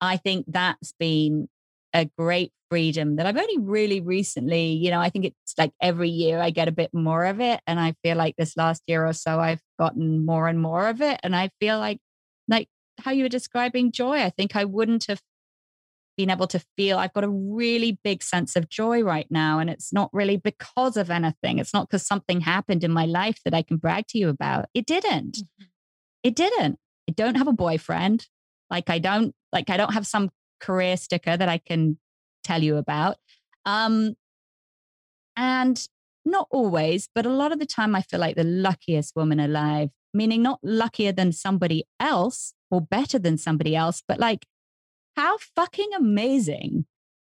I 0.00 0.16
think 0.16 0.46
that's 0.48 0.92
been 0.98 1.48
a 1.94 2.10
great 2.18 2.52
freedom 2.70 3.16
that 3.16 3.26
I've 3.26 3.36
only 3.36 3.58
really 3.58 4.00
recently, 4.00 4.72
you 4.72 4.90
know, 4.90 5.00
I 5.00 5.08
think 5.08 5.26
it's 5.26 5.54
like 5.56 5.72
every 5.80 6.08
year 6.08 6.40
I 6.40 6.50
get 6.50 6.66
a 6.66 6.72
bit 6.72 6.90
more 6.92 7.24
of 7.24 7.40
it. 7.40 7.60
And 7.66 7.78
I 7.78 7.94
feel 8.02 8.16
like 8.16 8.34
this 8.36 8.56
last 8.56 8.82
year 8.86 9.06
or 9.06 9.12
so 9.12 9.38
I've 9.38 9.62
gotten 9.78 10.26
more 10.26 10.48
and 10.48 10.60
more 10.60 10.88
of 10.88 11.00
it. 11.00 11.20
And 11.22 11.36
I 11.36 11.50
feel 11.60 11.78
like, 11.78 11.98
like 12.48 12.68
how 12.98 13.12
you 13.12 13.22
were 13.22 13.28
describing 13.28 13.92
joy, 13.92 14.18
I 14.18 14.30
think 14.30 14.56
I 14.56 14.64
wouldn't 14.64 15.04
have 15.04 15.20
been 16.16 16.30
able 16.30 16.46
to 16.48 16.64
feel 16.76 16.98
I've 16.98 17.12
got 17.12 17.24
a 17.24 17.28
really 17.28 17.98
big 18.02 18.22
sense 18.22 18.56
of 18.56 18.68
joy 18.68 19.02
right 19.02 19.26
now. 19.30 19.58
And 19.58 19.70
it's 19.70 19.92
not 19.92 20.10
really 20.12 20.36
because 20.36 20.96
of 20.96 21.10
anything. 21.10 21.58
It's 21.58 21.74
not 21.74 21.88
because 21.88 22.06
something 22.06 22.40
happened 22.40 22.84
in 22.84 22.92
my 22.92 23.06
life 23.06 23.38
that 23.44 23.54
I 23.54 23.62
can 23.62 23.76
brag 23.76 24.06
to 24.08 24.18
you 24.18 24.28
about. 24.28 24.66
It 24.74 24.86
didn't. 24.86 25.38
Mm-hmm. 25.38 25.64
It 26.24 26.34
didn't. 26.34 26.78
I 27.08 27.12
don't 27.12 27.36
have 27.36 27.48
a 27.48 27.52
boyfriend. 27.52 28.26
Like 28.70 28.90
I 28.90 28.98
don't 28.98 29.34
like 29.52 29.70
I 29.70 29.76
don't 29.76 29.92
have 29.92 30.06
some 30.06 30.30
career 30.60 30.96
sticker 30.96 31.36
that 31.36 31.48
I 31.48 31.58
can 31.58 31.98
tell 32.42 32.62
you 32.62 32.76
about. 32.76 33.16
Um 33.64 34.14
and 35.36 35.86
not 36.24 36.46
always, 36.50 37.08
but 37.14 37.26
a 37.26 37.30
lot 37.30 37.52
of 37.52 37.58
the 37.58 37.66
time 37.66 37.94
I 37.94 38.02
feel 38.02 38.20
like 38.20 38.36
the 38.36 38.44
luckiest 38.44 39.14
woman 39.16 39.40
alive, 39.40 39.90
meaning 40.14 40.42
not 40.42 40.60
luckier 40.62 41.12
than 41.12 41.32
somebody 41.32 41.86
else 42.00 42.54
or 42.70 42.80
better 42.80 43.18
than 43.18 43.36
somebody 43.36 43.76
else, 43.76 44.02
but 44.06 44.18
like 44.18 44.46
how 45.16 45.38
fucking 45.54 45.90
amazing 45.96 46.86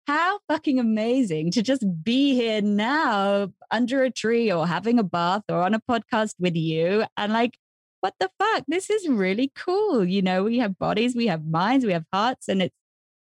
how 0.07 0.39
fucking 0.47 0.79
amazing 0.79 1.51
to 1.51 1.61
just 1.61 1.83
be 2.01 2.33
here 2.33 2.61
now 2.61 3.49
under 3.71 4.03
a 4.03 4.09
tree 4.09 4.49
or 4.49 4.65
having 4.65 4.97
a 4.97 5.03
bath 5.03 5.43
or 5.49 5.61
on 5.61 5.73
a 5.73 5.81
podcast 5.81 6.33
with 6.39 6.55
you 6.55 7.03
and 7.17 7.33
like 7.33 7.57
what 7.99 8.13
the 8.19 8.29
fuck? 8.39 8.63
This 8.67 8.89
is 8.89 9.07
really 9.07 9.51
cool. 9.55 10.05
You 10.05 10.21
know, 10.21 10.43
we 10.43 10.59
have 10.59 10.77
bodies, 10.77 11.15
we 11.15 11.27
have 11.27 11.45
minds, 11.45 11.83
we 11.83 11.93
have 11.93 12.05
hearts, 12.13 12.47
and 12.47 12.61
it's 12.61 12.75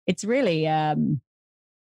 it's 0.07 0.23
really 0.23 0.67
um 0.67 1.21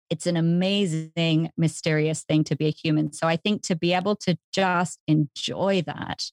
it's 0.09 0.26
an 0.26 0.38
amazing, 0.38 1.51
mysterious 1.55 2.24
thing 2.24 2.43
to 2.45 2.55
be 2.55 2.67
a 2.67 2.72
human. 2.72 3.13
So 3.13 3.28
I 3.28 3.36
think 3.36 3.61
to 3.63 3.76
be 3.76 3.93
able 3.93 4.15
to 4.17 4.38
just 4.51 4.99
enjoy 5.07 5.84
that 5.86 6.32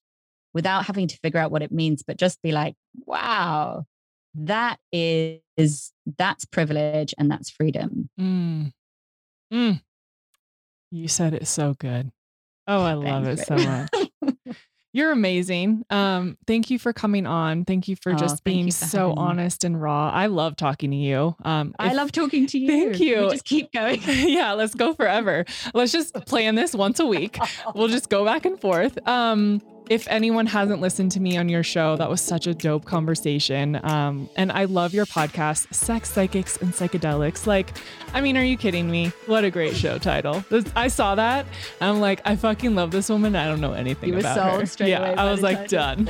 without 0.54 0.86
having 0.86 1.06
to 1.08 1.18
figure 1.18 1.38
out 1.38 1.50
what 1.50 1.62
it 1.62 1.70
means, 1.70 2.02
but 2.02 2.16
just 2.16 2.40
be 2.40 2.52
like, 2.52 2.74
wow, 3.04 3.84
that 4.34 4.78
is 4.92 5.92
that's 6.18 6.44
privilege 6.46 7.14
and 7.18 7.30
that's 7.30 7.50
freedom. 7.50 8.08
Mm. 8.18 8.72
Mm. 9.52 9.82
You 10.90 11.08
said 11.08 11.34
it 11.34 11.46
so 11.46 11.74
good. 11.74 12.10
Oh, 12.66 12.82
I 12.82 12.94
love 12.94 13.24
Thanks, 13.24 13.42
it 13.42 13.46
so 13.46 13.56
much. 13.56 14.05
You're 14.96 15.12
amazing. 15.12 15.84
Um, 15.90 16.38
thank 16.46 16.70
you 16.70 16.78
for 16.78 16.94
coming 16.94 17.26
on. 17.26 17.66
Thank 17.66 17.86
you 17.86 17.96
for 17.96 18.12
oh, 18.12 18.16
just 18.16 18.44
being 18.44 18.68
for 18.68 18.86
so 18.86 19.12
honest 19.14 19.62
and 19.62 19.78
raw. 19.78 20.08
I 20.08 20.24
love 20.24 20.56
talking 20.56 20.90
to 20.90 20.96
you. 20.96 21.36
Um, 21.44 21.74
if, 21.78 21.90
I 21.90 21.92
love 21.92 22.12
talking 22.12 22.46
to 22.46 22.58
you. 22.58 22.66
Thank 22.66 22.98
you. 22.98 23.24
We 23.24 23.30
just 23.32 23.44
keep 23.44 23.70
going. 23.72 24.00
yeah, 24.06 24.54
let's 24.54 24.74
go 24.74 24.94
forever. 24.94 25.44
Let's 25.74 25.92
just 25.92 26.14
plan 26.24 26.54
this 26.54 26.74
once 26.74 26.98
a 26.98 27.04
week. 27.04 27.38
we'll 27.74 27.88
just 27.88 28.08
go 28.08 28.24
back 28.24 28.46
and 28.46 28.58
forth. 28.58 28.96
Um, 29.06 29.60
if 29.88 30.06
anyone 30.08 30.46
hasn't 30.46 30.80
listened 30.80 31.12
to 31.12 31.20
me 31.20 31.36
on 31.36 31.48
your 31.48 31.62
show, 31.62 31.96
that 31.96 32.10
was 32.10 32.20
such 32.20 32.46
a 32.46 32.54
dope 32.54 32.84
conversation. 32.84 33.80
Um, 33.84 34.28
and 34.36 34.50
I 34.50 34.64
love 34.64 34.94
your 34.94 35.06
podcast, 35.06 35.72
Sex, 35.72 36.10
Psychics, 36.10 36.56
and 36.56 36.72
Psychedelics. 36.72 37.46
Like, 37.46 37.70
I 38.12 38.20
mean, 38.20 38.36
are 38.36 38.44
you 38.44 38.56
kidding 38.56 38.90
me? 38.90 39.12
What 39.26 39.44
a 39.44 39.50
great 39.50 39.76
show 39.76 39.98
title. 39.98 40.44
I 40.74 40.88
saw 40.88 41.14
that. 41.14 41.46
I'm 41.80 42.00
like, 42.00 42.20
I 42.24 42.36
fucking 42.36 42.74
love 42.74 42.90
this 42.90 43.08
woman. 43.08 43.36
I 43.36 43.46
don't 43.46 43.60
know 43.60 43.72
anything 43.74 44.12
you 44.12 44.18
about 44.18 44.60
her. 44.60 44.66
Straight 44.66 44.90
yeah, 44.90 45.14
I 45.16 45.30
was 45.30 45.42
like, 45.42 45.68
done. 45.68 46.08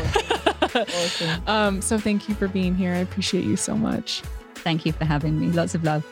awesome. 0.74 1.42
um, 1.46 1.82
so 1.82 1.98
thank 1.98 2.28
you 2.28 2.34
for 2.34 2.48
being 2.48 2.74
here. 2.74 2.92
I 2.92 2.98
appreciate 2.98 3.44
you 3.44 3.56
so 3.56 3.76
much. 3.76 4.22
Thank 4.56 4.86
you 4.86 4.92
for 4.92 5.04
having 5.04 5.38
me. 5.38 5.48
Lots 5.48 5.74
of 5.74 5.84
love. 5.84 6.04